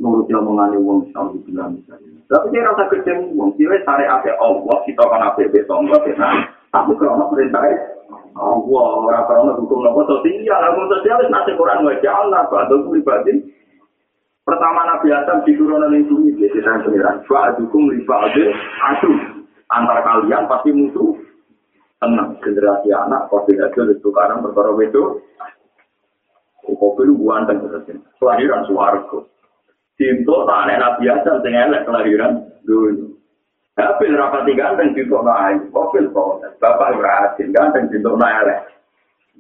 nurut 0.00 0.26
yang 0.32 0.48
mengalami 0.48 0.80
wong 0.80 0.98
tahu 1.12 1.36
bilang 1.44 1.76
misalnya. 1.76 2.20
Tapi 2.26 2.48
dia 2.50 2.64
rasa 2.64 2.88
kerja 2.88 3.12
wong, 3.36 3.52
dia 3.60 3.76
cari 3.84 4.08
apa 4.08 4.32
Allah, 4.40 4.76
kita 4.88 5.04
kan 5.04 5.22
apa 5.28 5.44
beton, 5.44 5.92
nah, 5.92 6.34
tapi 6.70 6.94
kalau 6.96 7.28
perintah 7.28 7.66
Allah, 8.38 8.86
orang 9.02 9.26
orang 9.26 9.58
hukum 9.58 9.82
nopo 9.82 10.06
sosial, 10.06 10.62
hukum 10.70 10.86
sosial 10.86 11.18
itu 11.20 11.28
nasi 11.34 11.50
Quran 11.58 11.82
wajah 11.82 12.12
Allah, 12.14 12.46
bantu 12.46 12.94
pribadi. 12.94 13.42
Pertama 14.50 14.82
Nabi 14.82 15.14
Adam 15.14 15.46
diturunkan 15.46 15.94
oleh 15.94 16.02
bumi, 16.10 16.34
jadi 16.34 16.58
saya 16.58 16.82
pengiran. 16.82 17.22
Fa'adukum 17.30 17.94
li 17.94 18.02
fa'adil 18.02 18.50
adu. 18.82 19.10
Antara 19.70 20.02
kalian 20.02 20.50
pasti 20.50 20.74
musuh. 20.74 21.14
tenang 22.00 22.32
generasi 22.40 22.88
anak 22.96 23.28
kau 23.28 23.44
tidak 23.44 23.76
ada 23.76 23.92
tukaran 24.00 24.40
perkara 24.40 24.72
itu 24.80 25.20
kopi 26.64 27.02
lu 27.04 27.20
buanteng 27.20 27.60
terus 27.60 27.84
kelahiran 28.16 28.64
suwargo 28.64 29.28
cinta 30.00 30.36
tak 30.48 30.60
ada 30.64 30.74
nabi 30.80 31.12
aja 31.12 31.32
sing 31.44 31.52
elek 31.52 31.84
kelahiran 31.84 32.40
dulu 32.64 33.20
tapi 33.76 34.08
rapati 34.16 34.56
ganteng 34.56 34.96
cinta 34.96 35.20
no 35.20 35.32
ayu 35.44 35.68
kopi 35.68 36.08
protes 36.08 36.56
bapak 36.56 36.96
berhasil 36.96 37.46
ganteng 37.52 37.92
cinta 37.92 38.08
no 38.16 38.24
elek 38.24 38.58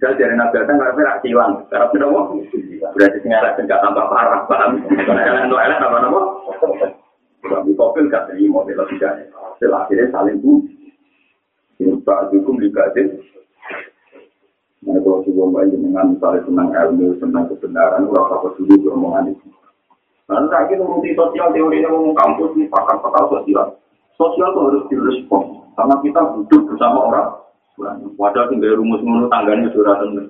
jadi 0.00 0.16
dari 0.16 0.34
nabi 0.34 0.56
aja 0.56 0.72
nggak 0.72 0.92
pernah 0.96 1.16
hilang. 1.20 1.52
Karena 1.68 1.86
tidak 1.92 2.08
mau 2.08 2.32
berarti 2.96 3.18
sing 3.20 3.32
elek 3.36 3.60
tambah 3.68 4.06
parah 4.08 4.48
paham? 4.48 4.80
Elek 4.88 5.44
no 5.52 5.56
elek 5.60 5.78
apa? 5.78 5.96
Nama 6.00 6.20
Tapi 7.40 7.72
kopi 7.72 8.04
gak 8.12 8.28
terima 8.28 8.60
bela 8.68 8.84
tidak 8.92 9.32
setelah 9.60 9.84
saling 9.88 10.40
bu 10.40 10.64
ini 11.80 12.00
pak 12.04 12.32
juga 12.32 12.84
sih 12.96 13.08
Nah, 14.80 14.96
kalau 15.04 15.20
sebuah 15.28 15.52
bayi 15.52 15.76
dengan 15.76 16.16
misalnya 16.16 16.40
tentang 16.40 16.72
ilmu, 16.72 17.12
tentang 17.20 17.44
kebenaran, 17.52 18.08
orang 18.08 18.32
apa 18.32 18.48
dulu 18.56 18.80
beromongan 18.80 19.36
itu. 19.36 19.52
Nah, 20.24 20.40
lagi 20.48 20.72
nuruti 20.80 21.12
sosial, 21.12 21.52
teori 21.52 21.84
yang 21.84 22.16
kampus, 22.16 22.56
ini 22.56 22.64
pakar-pakar 22.72 23.28
sosial. 23.28 23.76
Sosial 24.16 24.48
itu 24.48 24.60
harus 24.64 24.84
direspon, 24.88 25.68
karena 25.76 26.00
kita 26.00 26.20
hidup 26.32 26.62
bersama 26.64 26.98
orang. 27.12 27.28
Wadah 28.20 28.44
tinggal 28.52 28.76
rumus 28.76 29.00
menurut 29.00 29.32
tangganya 29.32 29.72
sudah 29.72 29.96
tentu. 30.04 30.22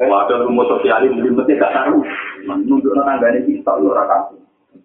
Wadah 0.00 0.36
rumus 0.48 0.68
sosial 0.72 1.04
ini 1.04 1.28
mesti 1.28 1.60
gak 1.60 1.74
tahu. 1.76 2.00
Menunjuk 2.48 2.96
tangganya 2.96 3.40
kita, 3.44 3.72
lu 3.80 3.92
raka. 3.92 4.32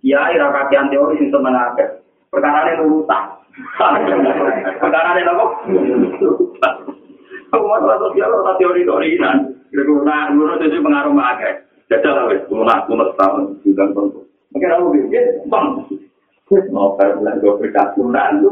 Kiai 0.03 0.35
raka 0.35 0.67
kian 0.67 0.91
teori 0.91 1.17
itu 1.23 1.37
mengaget. 1.39 2.03
Perkara 2.27 2.67
ini 2.67 2.83
nurutan. 2.83 3.23
Perkara 4.83 5.15
ini 5.15 5.31
apa? 5.31 5.45
Aku 7.55 7.65
masalah 7.71 7.97
sosial 8.03 8.35
ora 8.35 8.53
teori-teori 8.59 9.15
nan. 9.15 9.55
Kira-kira 9.71 10.35
menurut 10.35 10.59
itu 10.59 10.83
pengaruh 10.83 11.15
makai. 11.15 11.63
Jajal 11.87 12.27
wis 12.33 12.43
mulai 12.51 12.81
mulai 12.89 13.13
tahun 13.15 13.61
sudah 13.63 13.87
tentu. 13.93 14.19
Mungkin 14.51 14.71
aku 14.71 14.85
pikir, 14.95 15.25
bang, 15.51 15.67
mau 16.71 16.95
perbulan 16.95 17.43
gue 17.43 17.53
berkasunan 17.59 18.39
lu 18.39 18.49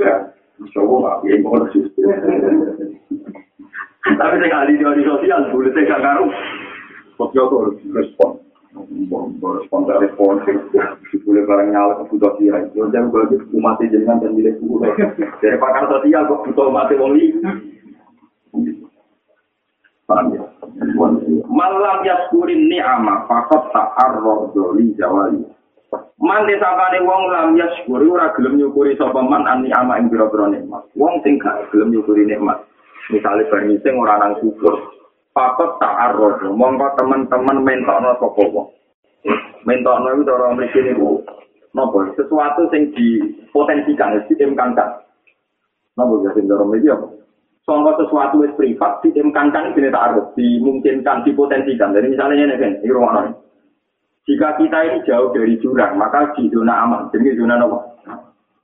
ya. 0.00 0.35
Coba 0.56 1.20
nggak 1.20 1.40
mau 1.44 1.60
Tapi 4.06 4.34
saya 4.38 4.48
kali 4.48 4.78
teori 4.78 5.02
sosial, 5.02 5.50
boleh 5.50 5.70
saya 5.74 5.90
gak 5.90 6.02
karu. 6.06 6.26
Sosial 7.18 7.44
tuh 7.50 7.58
harus 7.66 7.76
respon. 7.90 8.30
Respon 9.36 9.80
dari 9.84 10.06
respon. 10.06 10.40
Boleh 11.26 11.42
barang 11.42 11.68
nyala 11.74 11.92
ke 12.00 12.04
butuh 12.14 12.32
kira. 12.38 12.64
Jangan 12.72 13.10
bagi 13.10 13.36
umat 13.50 13.82
jenengan 13.82 14.22
dan 14.22 14.32
milik 14.32 14.62
buku. 14.62 14.86
Dari 15.42 15.56
pakar 15.58 15.90
sosial 15.90 16.22
kok 16.30 16.42
butuh 16.46 16.70
umat 16.70 16.88
wong 16.94 17.18
Malam 21.50 21.98
yaskurin 22.06 22.70
ni'ama 22.70 23.26
fakot 23.26 23.74
ta'arroh 23.74 24.54
doli 24.54 24.94
jawali. 24.94 25.42
Man 26.16 26.48
desapane 26.48 26.98
wong 27.04 27.22
lam 27.30 27.54
yaskuri 27.54 28.06
ora 28.08 28.32
gelem 28.34 28.56
nyukuri 28.56 28.96
sapa 28.96 29.20
man 29.20 29.44
an 29.44 29.62
ni'ama 29.62 30.00
ing 30.00 30.08
pira-pira 30.08 30.48
nikmat. 30.48 30.82
Wong 30.96 31.20
sing 31.20 31.36
gak 31.36 31.68
gelem 31.70 31.92
nyukuri 31.92 32.24
nikmat. 32.24 32.64
Misale 33.12 33.46
bar 33.46 33.62
sing 33.62 33.94
ora 33.94 34.18
nang 34.18 34.38
syukur. 34.40 34.74
Fakot 35.36 35.76
ta'arroh 35.78 36.40
mongko 36.56 36.96
teman-teman 36.96 37.60
mentokno 37.60 38.16
sapa 38.16 38.42
wong. 38.48 38.68
Mentokno 39.68 40.08
iku 40.16 40.22
cara 40.24 40.54
mriki 40.56 40.80
niku 40.80 41.20
napa 41.76 42.08
sesuatu 42.16 42.72
sing 42.72 42.94
dipotensikan, 42.96 44.16
diimkankan. 44.32 44.88
Napa 46.00 46.14
ya 46.24 46.30
sing 46.32 46.48
cara 46.48 46.64
mriki 46.64 46.88
apa? 46.88 47.16
Soalnya 47.66 47.98
sesuatu 47.98 48.46
yang 48.46 48.54
privat, 48.54 49.02
diimkankan 49.02 49.74
ini 49.74 49.90
taruh, 49.90 50.30
dimungkinkan, 50.38 51.26
dipotensikan. 51.26 51.90
Jadi 51.90 52.14
misalnya 52.14 52.46
ini 52.46 52.62
kan, 52.62 52.72
ini 52.78 52.94
rumah 52.94 53.26
Jika 54.26 54.58
kita 54.58 54.78
ini 54.90 54.98
jauh 55.06 55.30
dari 55.30 55.54
jurang, 55.62 55.94
maka 55.94 56.34
di 56.34 56.50
zona 56.50 56.82
aman. 56.82 57.06
Jadi 57.14 57.38
zona 57.38 57.62
apa? 57.62 57.78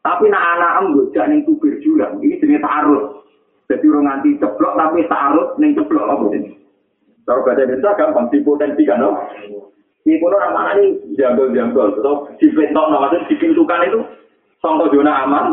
Tapi 0.02 0.26
nak 0.26 0.59
anak 0.59 0.72
ambil 0.82 1.06
jangan 1.14 1.47
tubir 1.47 1.78
jurang, 1.78 2.18
ini 2.18 2.34
jenis 2.43 2.59
taruh. 2.59 3.22
Jadi 3.70 3.86
orang 3.86 4.06
nanti 4.10 4.34
ceplok, 4.43 4.74
tapi 4.74 5.06
taruh, 5.06 5.55
ini 5.62 5.78
ceplok 5.78 6.10
apa 6.10 6.24
ini? 6.34 6.51
Kalau 7.22 7.47
baca 7.47 7.62
Indonesia 7.62 7.94
gampang, 7.94 8.26
dipotensikan. 8.34 8.98
No? 8.98 9.14
Ini 10.02 10.18
pun 10.18 10.34
orang 10.34 10.55
mana 10.59 10.70
ini 10.82 11.14
jambol-jambol. 11.14 11.94
Atau 11.94 12.34
dibentok, 12.43 12.86
no? 12.90 12.98
maksudnya 12.98 13.30
dipintukan 13.30 13.86
itu, 13.86 14.01
contoh 14.59 14.90
zona 14.90 15.12
aman, 15.22 15.47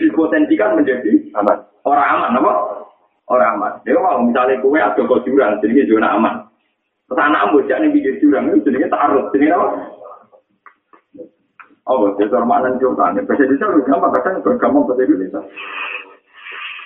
dipotensikan 0.00 0.80
menjadi 0.80 1.28
aman. 1.36 1.60
Orang 1.84 2.08
aman, 2.16 2.40
apa? 2.40 2.52
Orang 3.28 3.50
aman. 3.60 3.72
Ya 3.84 4.00
mau 4.00 4.24
misalnya 4.24 4.56
kue 4.64 4.80
ada 4.80 4.96
kok 4.96 5.22
jurang, 5.28 5.60
jadi 5.60 5.84
zona 5.84 6.16
aman. 6.16 6.47
Terus 7.08 7.24
anak 7.24 7.56
bocah 7.56 7.76
nih 7.80 7.88
pikir 7.88 8.20
jurang 8.20 8.52
itu 8.52 8.68
jadi 8.68 8.84
taruh, 8.92 9.32
jadi 9.32 9.56
apa? 9.56 9.66
Oh, 11.88 12.12
jadi 12.20 12.28
hormatan 12.36 12.76
juga. 12.76 13.08
Bahasa 13.16 13.48
Indonesia 13.48 13.64
udah 13.64 13.84
gampang, 13.88 14.12
kadang 14.12 14.44
gampang 14.60 14.84
bahasa 14.84 15.08
Indonesia. 15.08 15.40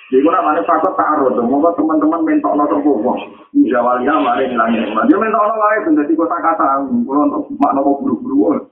Jadi 0.07 0.23
mana 0.23 0.63
fakot 0.63 0.95
taruh, 0.95 1.27
tuh 1.35 1.43
mau 1.43 1.67
teman-teman 1.75 2.23
mentok 2.23 2.55
nonton 2.55 2.79
kok. 2.79 3.19
Jawalia 3.67 4.13
mari 4.23 4.47
ngilangin. 4.47 4.95
Dia 5.11 5.19
mentok 5.19 5.43
nonton 5.43 5.59
lagi, 5.59 5.83
tuh 5.83 5.93
jadi 5.99 6.13
kota 6.15 6.37
kata, 6.39 6.67
kalau 6.87 7.23
untuk 7.27 7.43
makna 7.59 7.83
mau 7.83 7.99
buru-buru. 7.99 8.63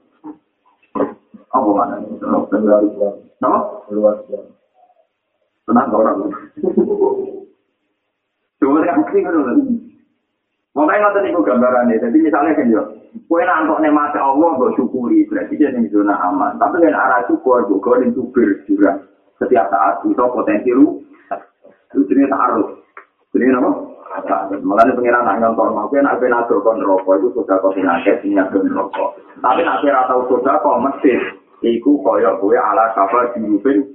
Apa 1.52 1.68
mana? 1.68 2.00
Nama? 3.44 3.58
Luar 3.92 4.16
biasa. 4.24 4.52
Tenang 5.68 5.92
orang. 5.92 6.32
Cuma 8.56 8.80
kan 8.88 9.04
sih 9.12 9.20
kan. 9.20 9.36
Makanya 10.72 11.12
nggak 11.12 11.14
tadi 11.20 11.28
gambarannya. 11.36 12.00
Jadi 12.00 12.18
misalnya 12.24 12.56
kan 12.56 12.72
yo, 12.72 12.82
kue 13.28 13.44
nantok 13.44 13.80
nikmat 13.84 14.16
Allah 14.16 14.56
gue 14.56 14.72
syukuri 14.80 15.28
berarti 15.28 15.60
dia 15.60 15.68
nih 15.68 15.84
zona 15.92 16.16
aman. 16.16 16.56
Tapi 16.56 16.80
kan 16.80 16.96
arah 16.96 17.20
syukur 17.28 17.68
gue 17.68 17.76
gue 17.76 18.08
subir 18.16 18.48
juga 18.64 18.96
setiap 19.36 19.68
saat 19.68 20.00
itu 20.08 20.16
potensi 20.16 20.72
lu. 20.72 20.96
Itu 21.92 22.08
jenis 22.08 22.32
harus. 22.32 22.72
Jenis 23.36 23.52
apa? 23.60 23.70
Makanya 24.60 24.92
pengiran 24.96 25.24
nak 25.24 25.40
nyontor 25.40 25.68
mau 25.72 25.88
kan 25.88 26.04
apa 26.04 26.24
nak 26.28 26.48
kon 26.48 26.80
rokok 26.84 27.16
itu 27.20 27.28
sudah 27.32 27.56
kau 27.60 27.72
sinake 27.76 28.20
punya 28.24 28.44
kon 28.48 28.68
rokok. 28.68 29.16
Tapi 29.40 29.60
nak 29.64 29.80
kira 29.84 30.08
tahu 30.08 30.24
sudah 30.28 30.56
kau 30.64 30.80
mesti. 30.80 31.16
Iku 31.62 32.00
koyok 32.00 32.40
gue 32.42 32.58
ala 32.58 32.90
kapal 32.96 33.28
dirupin 33.36 33.86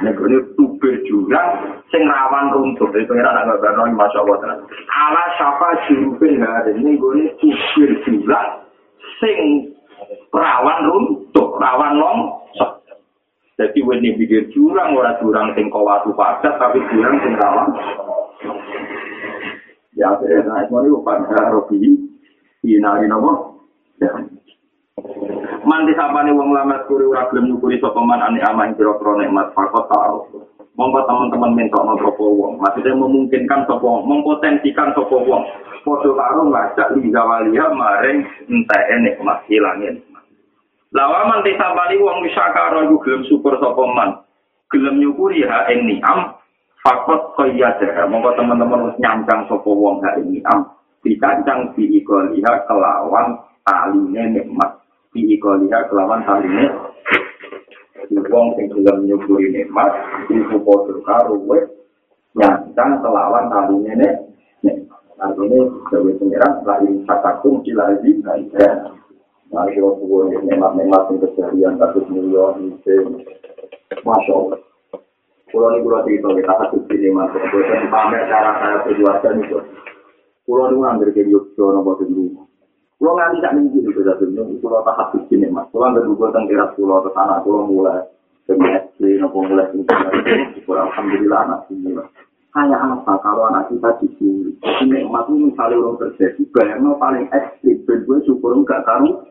Negeri 0.00 0.40
tubir 0.56 1.04
jurang 1.04 1.76
sing 1.92 2.08
rawan 2.08 2.48
runtuh. 2.56 2.88
Jadi 2.96 3.04
pengiran 3.04 3.44
agak 3.44 3.60
berno 3.60 3.92
masya 3.92 4.24
Allah. 4.24 4.56
Ala 4.88 5.24
siapa 5.36 5.68
jurupin 5.84 6.40
hari 6.40 6.80
ini 6.80 6.96
gue 6.96 7.28
tubir 7.36 7.90
jurang 8.08 8.64
sing 9.20 9.68
rawan 10.32 10.80
runtuh, 10.88 11.48
rawan 11.60 11.92
long. 12.00 12.18
Jadi 13.60 13.76
ini 13.84 14.16
pikir 14.16 14.48
jurang, 14.56 14.96
orang 14.96 15.20
jurang 15.20 15.52
sing 15.52 15.68
kawatu 15.68 16.16
padat, 16.16 16.56
tapi 16.56 16.80
jurang 16.88 17.20
sing 17.20 17.36
rawan. 17.36 17.68
Ya, 19.92 20.16
akhirnya 20.16 20.48
nah, 20.48 20.64
itu 20.64 20.72
ini 20.80 20.96
pada 21.04 21.52
Robi, 21.52 21.76
inari 22.64 23.04
nopo. 23.04 23.60
Ya. 24.00 24.08
Manti 25.70 25.94
sapane 25.94 26.34
wong 26.34 26.50
lama 26.50 26.82
kuri 26.90 27.06
ora 27.06 27.30
gelem 27.30 27.54
nyukuri 27.54 27.78
sapa 27.78 28.02
man 28.02 28.18
ane 28.18 28.42
ama 28.42 28.66
ing 28.66 28.74
pira-pira 28.74 29.22
nikmat 29.22 29.54
fakot 29.54 29.86
ta'aruf. 29.86 30.26
Monggo 30.74 30.98
teman-teman 31.06 31.54
mentokno 31.54 31.94
sapa 31.94 32.24
wong, 32.26 32.58
maksudnya 32.58 32.98
memungkinkan 32.98 33.70
sapa 33.70 33.78
wong, 33.78 34.02
mempotensikan 34.02 34.90
sapa 34.98 35.14
wong. 35.14 35.46
Padha 35.86 36.10
karo 36.10 36.42
ngajak 36.50 36.88
li 36.98 37.14
zawalia 37.14 37.70
maring 37.70 38.18
enteke 38.50 38.96
nikmat 38.98 39.46
hilangin. 39.46 40.02
Lawa 40.90 41.30
manti 41.30 41.54
sapane 41.54 42.02
wong 42.02 42.18
wisakara 42.26 42.90
iku 42.90 42.98
gelem 43.06 43.22
syukur 43.30 43.54
sapa 43.62 43.82
man. 43.94 44.26
Gelem 44.74 44.98
nyukuri 44.98 45.46
ha 45.46 45.70
ing 45.70 45.86
ni'am 45.86 46.34
fakot 46.82 47.38
qayyada. 47.38 48.10
Monggo 48.10 48.34
teman-teman 48.34 48.90
wis 48.90 48.98
nyancang 48.98 49.46
sapa 49.46 49.70
wong 49.70 50.02
ha 50.02 50.18
ing 50.18 50.34
ni'am. 50.34 50.66
Dikancang 51.06 51.78
diikoliha 51.78 52.66
kelawan 52.66 53.38
taline 53.62 54.34
nikmat. 54.34 54.79
Ini 55.10 55.34
koliha 55.42 55.90
kelawan 55.90 56.22
saline 56.22 56.70
wong 58.10 58.46
sing 58.58 58.66
gelem 58.70 59.06
nyukuri 59.06 59.50
nikmat 59.50 59.90
padha 60.62 60.94
karo 61.06 61.34
kowe 61.46 61.58
nyantang 62.38 63.02
kelawan 63.02 63.50
saline 63.50 64.08
nek 64.62 64.76
artine 65.18 65.58
dewe 65.90 66.10
pengiran 66.18 66.62
lain 66.62 67.02
satakum 67.06 67.62
ya 67.66 68.86
Nah, 69.50 69.66
kalau 69.66 69.98
subuh 69.98 70.30
nikmat-nikmat 70.30 71.10
yang 71.10 71.26
keseharian 71.26 71.74
kasus 71.74 72.06
miliar 72.06 72.54
itu, 72.62 73.18
masya 74.06 74.30
Allah. 74.30 74.62
Pulau 75.50 75.74
ini 75.74 75.82
pulau 75.82 76.06
cerita 76.06 76.30
kita 76.30 76.54
kasus 76.54 76.86
ini 76.94 77.10
masuk. 77.10 77.42
Kalau 77.50 77.90
pamer 77.90 78.30
cara 78.30 78.62
saya 78.62 78.86
berkeluarga 78.86 79.34
itu, 79.34 79.58
pulau 80.46 80.70
ini 80.70 80.78
ngambil 80.78 81.10
ke 81.10 81.26
Yogyakarta 81.26 81.82
nopo 81.82 81.98
dulu. 81.98 82.46
Kulo 83.00 83.16
nganti 83.16 83.40
sak 83.40 83.56
minggu 83.56 83.80
itu 83.80 83.96
sudah 83.96 84.12
dunia, 84.20 84.44
kulo 84.60 84.84
tak 84.84 84.92
habis 85.00 85.24
ini 85.32 85.48
mas. 85.48 85.64
Kulo 85.72 85.88
nggak 85.88 86.04
dulu 86.04 86.28
tentang 86.28 86.44
kira 86.52 86.68
kulo 86.76 87.00
ke 87.00 87.10
sana, 87.16 87.40
kulo 87.40 87.64
mulai 87.64 88.04
semesti 88.50 89.22
nopo 89.22 89.46
mulai 89.46 89.70
syukur 90.58 90.74
alhamdulillah 90.74 91.38
anak 91.46 91.60
ini 91.70 91.94
kayak 92.50 92.82
apa 92.82 93.14
kalau 93.22 93.46
anak 93.46 93.70
kita 93.70 93.94
diculik 94.02 94.58
ini 94.82 95.06
nikmat 95.06 95.30
misalnya 95.30 95.78
orang 95.78 95.96
terjadi 96.02 96.42
bayangnya 96.50 96.90
paling 96.98 97.26
ekstrim 97.30 97.78
dan 97.86 97.98
gue 98.02 98.18
syukur 98.26 98.58
enggak 98.58 98.82
tahu 98.82 99.22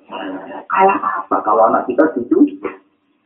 kayak 0.71 0.97
apa 1.03 1.37
kalau 1.43 1.67
anak 1.67 1.83
kita 1.91 2.07
diculik 2.15 2.55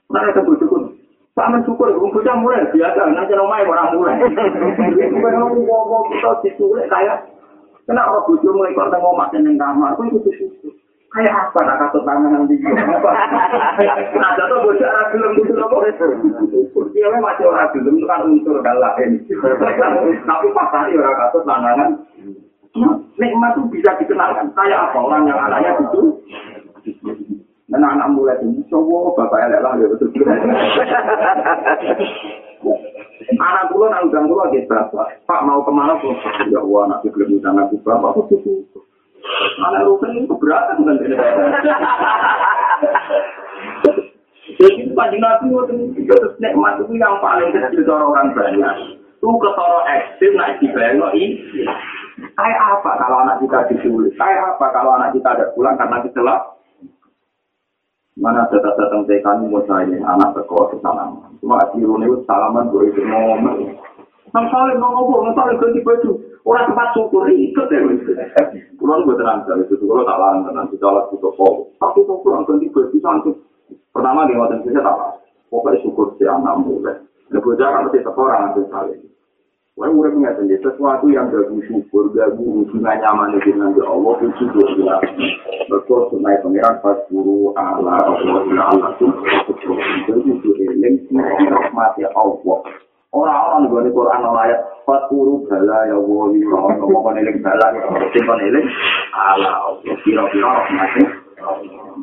mereka 0.10 0.42
bersyukur 0.42 0.98
Pak 1.34 1.50
mensyukur, 1.50 1.90
bocah 1.90 2.38
mulai 2.38 2.62
biasa, 2.70 3.10
nanti 3.10 3.34
nomai 3.34 3.66
orang 3.66 3.98
mulai. 3.98 4.22
Itu 4.22 5.18
kan 5.18 5.34
ngomong 5.42 6.14
kita 6.14 6.30
diculik 6.46 6.86
kayak, 6.94 7.26
kena 7.84 8.02
orang 8.08 8.26
bocah 8.28 8.52
mulai 8.56 8.76
kok 8.76 8.90
tengok 8.92 9.18
makan 9.20 9.48
yang 9.48 9.56
kamar, 9.60 9.92
itu 10.00 10.04
itu 10.16 10.32
syukur. 10.40 10.72
Kayak 11.14 11.34
apa 11.46 11.60
nak 11.62 11.78
kasut 11.78 12.02
tangan 12.10 12.32
nanti? 12.34 12.56
Ada 14.18 14.44
tuh 14.50 14.60
bocah 14.66 14.90
orang 14.90 15.08
belum 15.14 15.32
itu 15.38 15.54
nopo. 15.54 15.78
Memang 16.94 17.22
masih 17.22 17.46
orang 17.46 17.70
belum 17.76 17.94
itu 18.00 18.06
kan 18.10 18.26
unsur 18.26 18.58
dan 18.66 18.78
lain. 18.82 19.22
Tapi 20.26 20.48
pas 20.56 20.68
tadi 20.74 20.98
orang 20.98 21.20
kasut 21.22 21.44
tangan, 21.46 21.78
nikmat 23.20 23.52
itu 23.54 23.62
bisa 23.70 23.92
dikenalkan. 24.02 24.50
Kayak 24.58 24.90
apa 24.90 24.98
orang 24.98 25.30
yang 25.30 25.38
anaknya 25.38 25.78
itu? 25.86 26.02
Dan 27.72 27.80
anak 27.80 28.12
mulai 28.14 28.38
ini, 28.44 28.62
coba 28.70 29.18
bapak 29.18 29.50
elek 29.50 29.64
lah 29.66 29.74
ya 29.82 29.88
betul 29.90 30.14
Anak 33.40 33.70
pulau 33.72 33.90
nak 33.90 34.06
udang 34.10 34.26
pulau 34.30 34.50
bapak. 34.50 35.08
Pak 35.24 35.44
mau 35.46 35.64
ke 35.64 35.72
mana 35.72 35.96
pun? 36.02 36.18
Ya 36.52 36.60
Allah, 36.60 36.82
anak 36.90 37.08
belum 37.08 37.40
udang 37.40 37.58
aku 37.62 37.78
bapak. 37.82 38.18
Aku 38.18 38.40
Anak 39.64 39.88
rukun 39.88 40.20
itu 40.20 40.28
keberatan 40.28 40.84
kan? 40.84 40.96
Jadi 44.54 44.92
panjang 44.92 45.24
nabi 45.24 45.48
itu 45.50 46.04
terus 46.04 46.36
nikmat 46.38 46.78
itu 46.84 46.94
yang 47.00 47.18
paling 47.24 47.50
kecil 47.56 47.82
dari 47.84 48.04
orang 48.04 48.36
banyak. 48.36 48.76
Itu 49.18 49.28
ketoro 49.40 49.80
ekstrim 49.88 50.36
nak 50.36 50.60
dibayang 50.60 51.00
ini. 51.16 51.40
Kayak 52.36 52.60
apa 52.60 52.92
kalau 53.00 53.18
anak 53.24 53.40
kita 53.40 53.60
diculik? 53.72 54.14
Kayak 54.20 54.56
apa 54.56 54.66
kalau 54.76 55.00
anak 55.00 55.16
kita 55.16 55.30
ada 55.32 55.46
pulang 55.56 55.80
karena 55.80 56.04
kecelak? 56.04 56.54
mana 58.14 58.46
data 58.46 58.70
datang 58.78 59.10
TK 59.10 59.26
ini 59.26 59.46
mau 59.50 59.66
saya 59.66 59.90
anak 59.90 60.38
sekolah 60.38 60.70
ke 60.70 60.78
sana. 60.86 61.33
Cuma 61.44 61.60
akhirnya 61.60 62.08
itu 62.08 62.24
salaman 62.24 62.72
gue 62.72 62.88
itu 62.88 63.04
ngomong. 63.04 63.76
Nang 64.32 64.48
saling 64.48 64.80
ngomong, 64.80 65.28
nang 65.28 65.36
saling 65.36 65.60
ganti 65.60 65.84
baju. 65.84 66.16
Orang 66.48 66.72
tempat 66.72 66.96
syukur 66.96 67.28
ikut 67.28 67.68
ya. 67.68 67.84
Kulon 68.80 69.04
gue 69.04 69.20
terang 69.20 69.44
dari 69.44 69.68
itu, 69.68 69.84
kalau 69.84 70.08
tak 70.08 70.20
larang 70.24 70.48
tenang, 70.48 70.72
kita 70.72 70.88
lah 70.88 71.04
butuh 71.12 71.36
kok. 71.36 71.76
Tapi 71.84 72.00
kok 72.08 72.20
kurang 72.24 72.48
ganti 72.48 72.72
baju 72.72 72.96
santuk. 73.04 73.36
Pertama 73.92 74.24
di 74.24 74.40
waktu 74.40 74.64
itu 74.64 74.72
tak 74.72 75.20
Pokoknya 75.52 75.84
syukur 75.84 76.16
si 76.16 76.24
anak 76.24 76.64
mulai. 76.64 76.96
Nah, 77.30 77.40
gue 77.44 77.60
jangan 77.60 77.92
mesti 77.92 78.00
sekolah 78.08 78.36
nanti 78.40 78.64
saling. 78.72 79.04
Wah, 79.74 79.90
udah 79.90 80.14
punya 80.14 80.30
sendiri 80.38 80.62
sesuatu 80.62 81.10
yang 81.10 81.34
gak 81.34 81.50
syukur, 81.66 82.14
gak 82.14 82.38
hubungan 82.38 82.94
nyaman 82.94 83.34
dengan 83.42 83.74
Allah 83.90 84.22
itu 84.22 84.46
juga 84.54 85.02
betul 85.66 86.14
sunai 86.14 86.38
pangeran 86.46 86.78
pas 86.86 87.02
guru 87.10 87.58
Allah 87.58 87.98
Allah 88.06 88.46
Allah 88.70 88.92
itu 88.94 90.53
itu 90.84 91.16
eling 91.16 91.50
rahmat 91.52 91.92
ya 91.96 92.10
Allah. 92.18 92.60
Orang-orang 93.14 93.86
di 93.86 93.92
Quran 93.94 94.26
ayat 94.26 94.60
pas 94.84 95.06
guru 95.08 95.46
bala 95.48 95.88
ya 95.88 95.96
Allah. 95.96 96.26
Ngomong 96.80 97.16
eling 97.16 97.40
bala 97.40 97.68
ngomong 97.72 98.40
eling 98.44 98.68
Allah 99.16 99.54
Allah. 99.56 99.80
Kira-kira 100.04 100.50
rahmatnya 100.50 101.08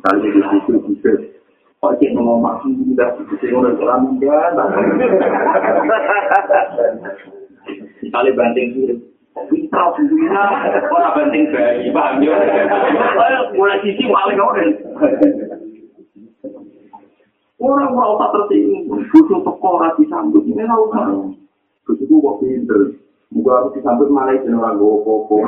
kali 0.01 0.28
di 0.32 0.40
situ 0.40 0.73
itu 0.93 1.12
Kok 1.81 1.97
cek 1.97 2.12
ngomong 2.12 2.44
makin 2.44 2.77
juga, 2.77 3.09
cek 3.40 3.57
ngomong 3.57 3.81
Quran 3.81 4.20
enggak, 4.20 4.52
Misalnya 8.05 8.36
banting 8.36 8.69
kiri. 8.77 8.97
Pintar 9.48 9.97
dunia, 9.97 10.44
orang 10.93 11.15
banting 11.16 11.48
bayi, 11.48 11.89
paham 11.89 12.20
ya? 12.20 12.36
Mulai 13.57 13.81
sisi 13.81 14.05
paling 14.12 14.36
orang. 14.36 14.77
Orang 17.60 17.92
mau 17.92 18.16
tak 18.16 18.32
tersinggung, 18.32 19.04
butuh 19.12 19.44
teko 19.44 19.70
rasi 19.84 20.08
sambut, 20.08 20.48
ini 20.48 20.64
tahu 20.64 20.84
kan? 20.96 21.36
Butuh 21.84 22.08
kok 22.08 22.36
pinter. 22.40 22.80
Muka 23.30 23.62
aku 23.62 23.78
disambut 23.78 24.10
malah 24.10 24.34
itu 24.34 24.50
orang 24.50 24.74
gopo-gopo. 24.74 25.46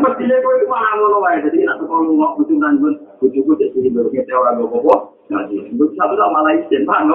Mestinya 0.00 0.36
gue 0.40 0.54
itu 0.56 0.66
malah 0.72 0.92
ngono 0.96 1.18
wae. 1.20 1.44
Jadi 1.44 1.68
nak 1.68 1.82
teko 1.84 1.94
ngomong 2.00 2.40
butuh 2.40 2.56
nangun, 2.56 2.94
butuh 3.20 3.40
gue 3.44 3.60
jadi 3.60 3.78
hidup 3.82 4.08
kita 4.08 4.32
orang 4.32 4.62
gopo-gopo. 4.62 5.18
Nah, 5.28 5.44
butuh 5.50 5.94
satu 5.98 6.14
malah 6.16 6.54
itu, 6.56 6.80
paham 6.88 7.12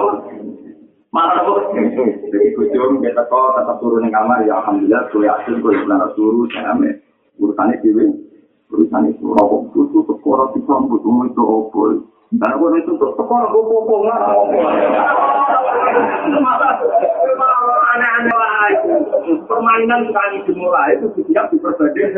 Malah 1.10 1.44
kok 1.44 1.74
jadi 2.28 2.48
kujung 2.54 3.00
kita 3.00 3.24
kok 3.26 3.56
tetap 3.56 3.76
turun 3.80 4.12
kamar. 4.12 4.44
Ya 4.46 4.62
alhamdulillah 4.62 5.10
gue 5.10 5.24
yakin 5.24 5.58
gue 5.58 5.72
benar 5.80 6.12
turun. 6.14 6.46
Saya 6.52 6.76
ame. 6.76 7.02
Urusannya 7.40 7.80
dewi 7.80 8.04
urusannya 8.72 9.12
itu 9.12 9.26
rokok 9.28 9.68
itu 9.76 10.00
di 10.56 10.60
kampus 10.64 11.04
umum 11.04 11.28
itu 11.28 11.42
opol 11.44 12.11
dan 12.32 12.56
gue 12.56 12.80
itu 12.80 12.92
sekolah 12.96 13.44
gue 13.52 13.62
popong 13.68 14.04
lah 14.08 14.20
aneh-aneh 17.92 18.32
lah 18.32 18.72
permainan 19.44 20.00
sekali 20.08 20.40
dimulai 20.48 20.96
itu 20.96 21.12
siap 21.28 21.52
diperbanding 21.52 22.16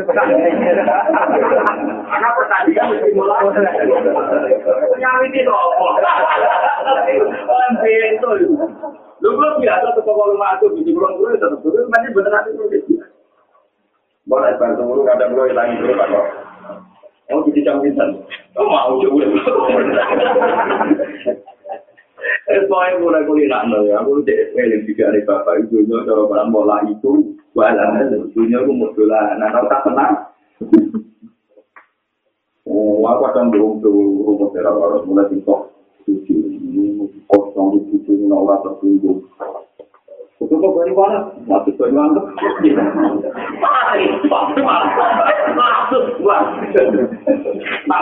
karena 2.07 2.29
pertandingan 2.39 2.95
dimulai 3.03 3.43
nyari 4.95 5.27
itu 5.35 5.51
apa 5.51 5.85
orang 7.51 7.75
itu. 7.83 8.29
Lu 9.23 9.31
belum 9.31 9.63
biasa 9.63 9.95
tuh 9.95 10.03
kalau 10.03 10.31
lu 10.31 10.37
masuk 10.39 10.75
di 10.79 10.91
bulan 10.95 11.17
bulan 11.19 11.39
tetap 11.39 11.59
dulu 11.59 11.87
masih 11.91 12.09
beneran 12.15 12.45
itu 12.51 12.95
boleh 14.25 14.51
bantu 14.55 14.81
dulu 14.85 15.01
kadang 15.03 15.35
lu 15.35 15.43
hilang 15.49 15.75
dulu 15.75 15.93
pak 15.97 16.09
Mau 17.25 17.41
jadi 17.41 17.65
campisan, 17.65 18.21
oh 18.21 18.44
mau 18.63 18.95
coba. 19.03 19.23
Eh, 22.45 22.61
soalnya 22.69 23.01
mulai 23.01 23.25
kuliah 23.25 23.65
no 23.65 23.81
ya, 23.89 23.99
aku 23.99 24.21
cek 24.21 24.53
eling 24.53 24.85
juga 24.85 25.09
nih 25.09 25.25
bapak 25.25 25.65
ibu 25.65 25.81
nya 25.81 26.05
cara 26.05 26.29
barang 26.29 26.53
bola 26.53 26.77
itu, 26.85 27.33
balan 27.57 28.05
ibunya 28.13 28.61
aku 28.61 28.71
mau 28.71 28.93
nah 28.93 29.49
kalau 29.49 29.69
tak 29.69 29.81
tenang. 29.81 30.13
Oh, 32.69 33.01
aku 33.01 33.29
akan 33.29 33.49
tuh 33.53 33.81
rumah 34.25 34.49
terang 34.53 34.77
harus 34.77 35.05
mulai 35.09 35.25
tiktok, 35.29 35.73
tujuh 36.05 36.37
ini 36.53 37.09
kosong 37.29 37.81
tujuh 37.93 38.13
ini 38.13 38.29
orang 38.29 38.61
tertunggu. 38.61 39.25
Itu 40.41 40.53
kok 40.53 40.73
dari 40.77 40.93
mana? 40.93 41.33
Masuk 41.49 41.73
ke 41.77 41.89
luar. 41.89 42.13
Mari, 43.57 44.05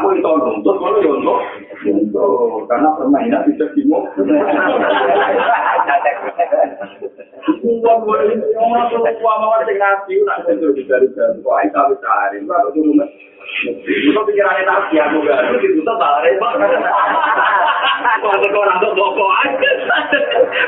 boleh 0.04 0.20
tolong, 0.24 0.64
terus 0.64 0.78
kalau 0.80 1.00
ya 1.04 1.12
untuk, 1.12 1.40
untuk 1.84 2.64
karena 2.72 2.90
permainan 2.96 3.44
bisa 3.52 3.68
tuh 8.92 9.04
gua 9.20 9.34
mau 9.44 9.60
ada 9.60 9.74
nasi, 9.76 10.16
nak 10.24 10.48
itu. 10.48 10.72
Itu 10.72 10.92
aku 11.76 12.00
itu 15.60 15.84
tuh 15.84 15.96
tak. 16.00 16.24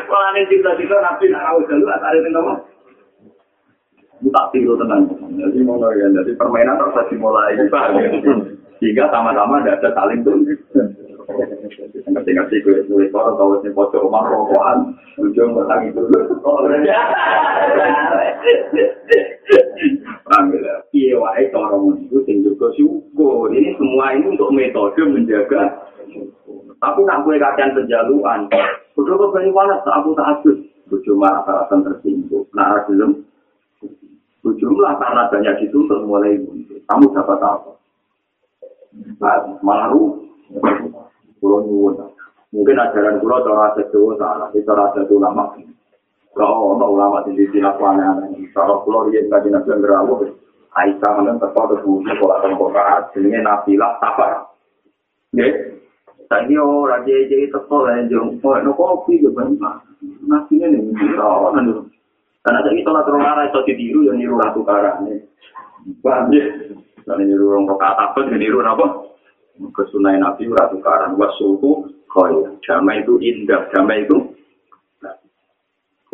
Kalau 0.06 0.24
ada 2.04 2.20
yang 2.20 2.36
tak 4.34 4.50
tiru 4.54 4.74
tenang. 4.80 5.10
Jadi 5.38 5.60
mau 5.62 5.78
ya, 5.94 6.08
jadi 6.10 6.32
permainan 6.40 6.80
harus 6.82 7.10
dimulai 7.12 7.58
sehingga 8.80 9.08
sama-sama 9.08 9.64
tidak 9.64 9.80
ada 9.82 9.90
saling 9.96 10.20
tuh. 10.26 10.36
Si 12.26 12.58
gue 12.62 12.86
sulit 12.86 13.10
orang 13.18 13.34
tahu 13.34 13.58
si 13.66 13.74
pojok 13.74 14.06
rumah 14.06 14.30
rokokan, 14.30 14.94
ujung 15.18 15.58
itu 15.58 16.02
dulu. 16.06 16.38
Alhamdulillah. 20.30 20.80
Iya, 20.94 21.18
wae 21.18 21.44
cara 21.50 21.78
itu 21.98 22.18
sing 22.30 22.46
juga 22.46 22.70
syukur. 22.78 23.50
Ini 23.50 23.74
semua 23.78 24.14
ini 24.14 24.38
untuk 24.38 24.54
metode 24.54 25.02
menjaga. 25.02 25.90
Tapi 26.78 27.00
nak 27.08 27.26
gue 27.26 27.42
kajian 27.42 27.74
penjaluan, 27.74 28.46
betul 28.94 29.18
betul 29.18 29.42
ini 29.42 29.56
panas, 29.56 29.82
aku 29.82 30.14
tak 30.14 30.30
asus. 30.38 30.58
Bujuk 30.86 31.18
marah 31.18 31.42
rasa 31.42 31.82
tersinggung. 31.82 32.46
Nah, 32.54 32.86
belum 32.86 33.26
Jumlah 34.54 34.94
karena 35.02 35.26
banyak 35.34 35.56
dituntut 35.66 36.06
mulai 36.06 36.38
muncul. 36.38 36.78
Kamu 36.86 37.06
dapat 37.18 37.40
apa? 37.42 37.72
Malah 39.66 39.88
ru. 39.90 40.22
Pulau 41.42 41.66
nyuwun. 41.66 41.98
Mungkin 42.54 42.78
ajaran 42.78 43.18
pulau 43.20 43.42
cara 43.42 43.74
sedowo 43.74 44.14
salah. 44.22 44.54
Itu 44.54 44.62
cara 44.70 44.94
sedowo 44.94 45.24
lama. 45.24 45.58
Kalau 46.36 46.76
ono 46.76 46.86
ulama 46.92 47.24
di 47.24 47.32
sisi 47.40 47.64
lakuannya, 47.64 48.36
kalau 48.52 48.84
pulau 48.84 49.08
dia 49.08 49.24
nggak 49.24 49.48
jelas 49.48 49.64
yang 49.72 49.80
berawal, 49.80 50.36
Aisyah 50.76 51.12
mungkin 51.16 51.40
tetap 51.40 51.56
ada 51.56 51.80
bukti 51.80 52.12
pola 52.20 52.44
temporat, 52.44 53.08
jenenge 53.16 53.40
nafilah 53.40 53.96
sabar. 54.04 54.44
Oke, 55.32 55.48
Tadi 56.26 56.58
orang 56.58 57.06
lah 57.06 58.02
jong, 58.10 58.42
mau 58.42 58.58
no 58.58 58.74
kopi 58.74 59.22
ke 59.22 59.30
nih 59.30 60.82
murah 60.90 61.54
kan 61.54 61.64
dulu. 61.70 61.82
Karena 62.46 62.62
jadi 62.62 62.86
tolak 62.86 63.10
terus 63.10 63.26
marah 63.26 63.50
itu 63.50 63.60
ditiru 63.66 64.06
yang 64.06 64.22
niru 64.22 64.38
ratu 64.38 64.62
karane. 64.62 65.26
Paham 66.06 66.30
ya? 66.30 66.46
Karena 67.02 67.26
niru 67.26 67.58
orang 67.58 67.66
kok 67.66 67.82
apa 67.82 68.20
niru 68.30 68.62
apa? 68.62 68.86
Kesunai 69.74 70.22
nabi 70.22 70.46
ratu 70.54 70.78
karan 70.86 71.18
wasuku 71.18 71.90
koi. 72.06 72.46
Damai 72.62 73.02
itu 73.02 73.18
indah, 73.18 73.66
damai 73.74 74.06
itu. 74.06 74.36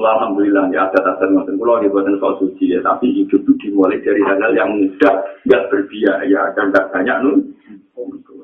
Alhamdulillah 0.01 0.73
ya 0.73 0.89
ada 0.89 1.13
adat 1.13 1.29
ngoten 1.29 1.61
kula 1.61 1.77
nggih 1.77 1.93
boten 1.93 2.17
soal 2.17 2.33
suci 2.41 2.73
ya, 2.73 2.81
tapi 2.81 3.13
hidup 3.13 3.37
itu 3.45 3.53
dimulai 3.61 4.01
dari 4.01 4.17
hal-hal 4.25 4.49
yang 4.57 4.73
mudah, 4.73 5.15
enggak 5.45 5.69
berbiaya 5.69 6.41
dan 6.57 6.73
enggak 6.73 6.89
banyak 6.89 7.17
nun. 7.21 7.37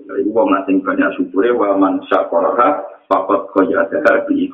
Iku 0.07 0.29
wong 0.37 0.53
sing 0.69 0.85
banyak 0.85 1.09
syukure 1.17 1.49
wa 1.57 1.73
man 1.73 1.97
syakaraha 2.05 2.85
faqad 3.09 3.41
qad 3.57 3.73
ada 3.73 4.21
bi 4.29 4.45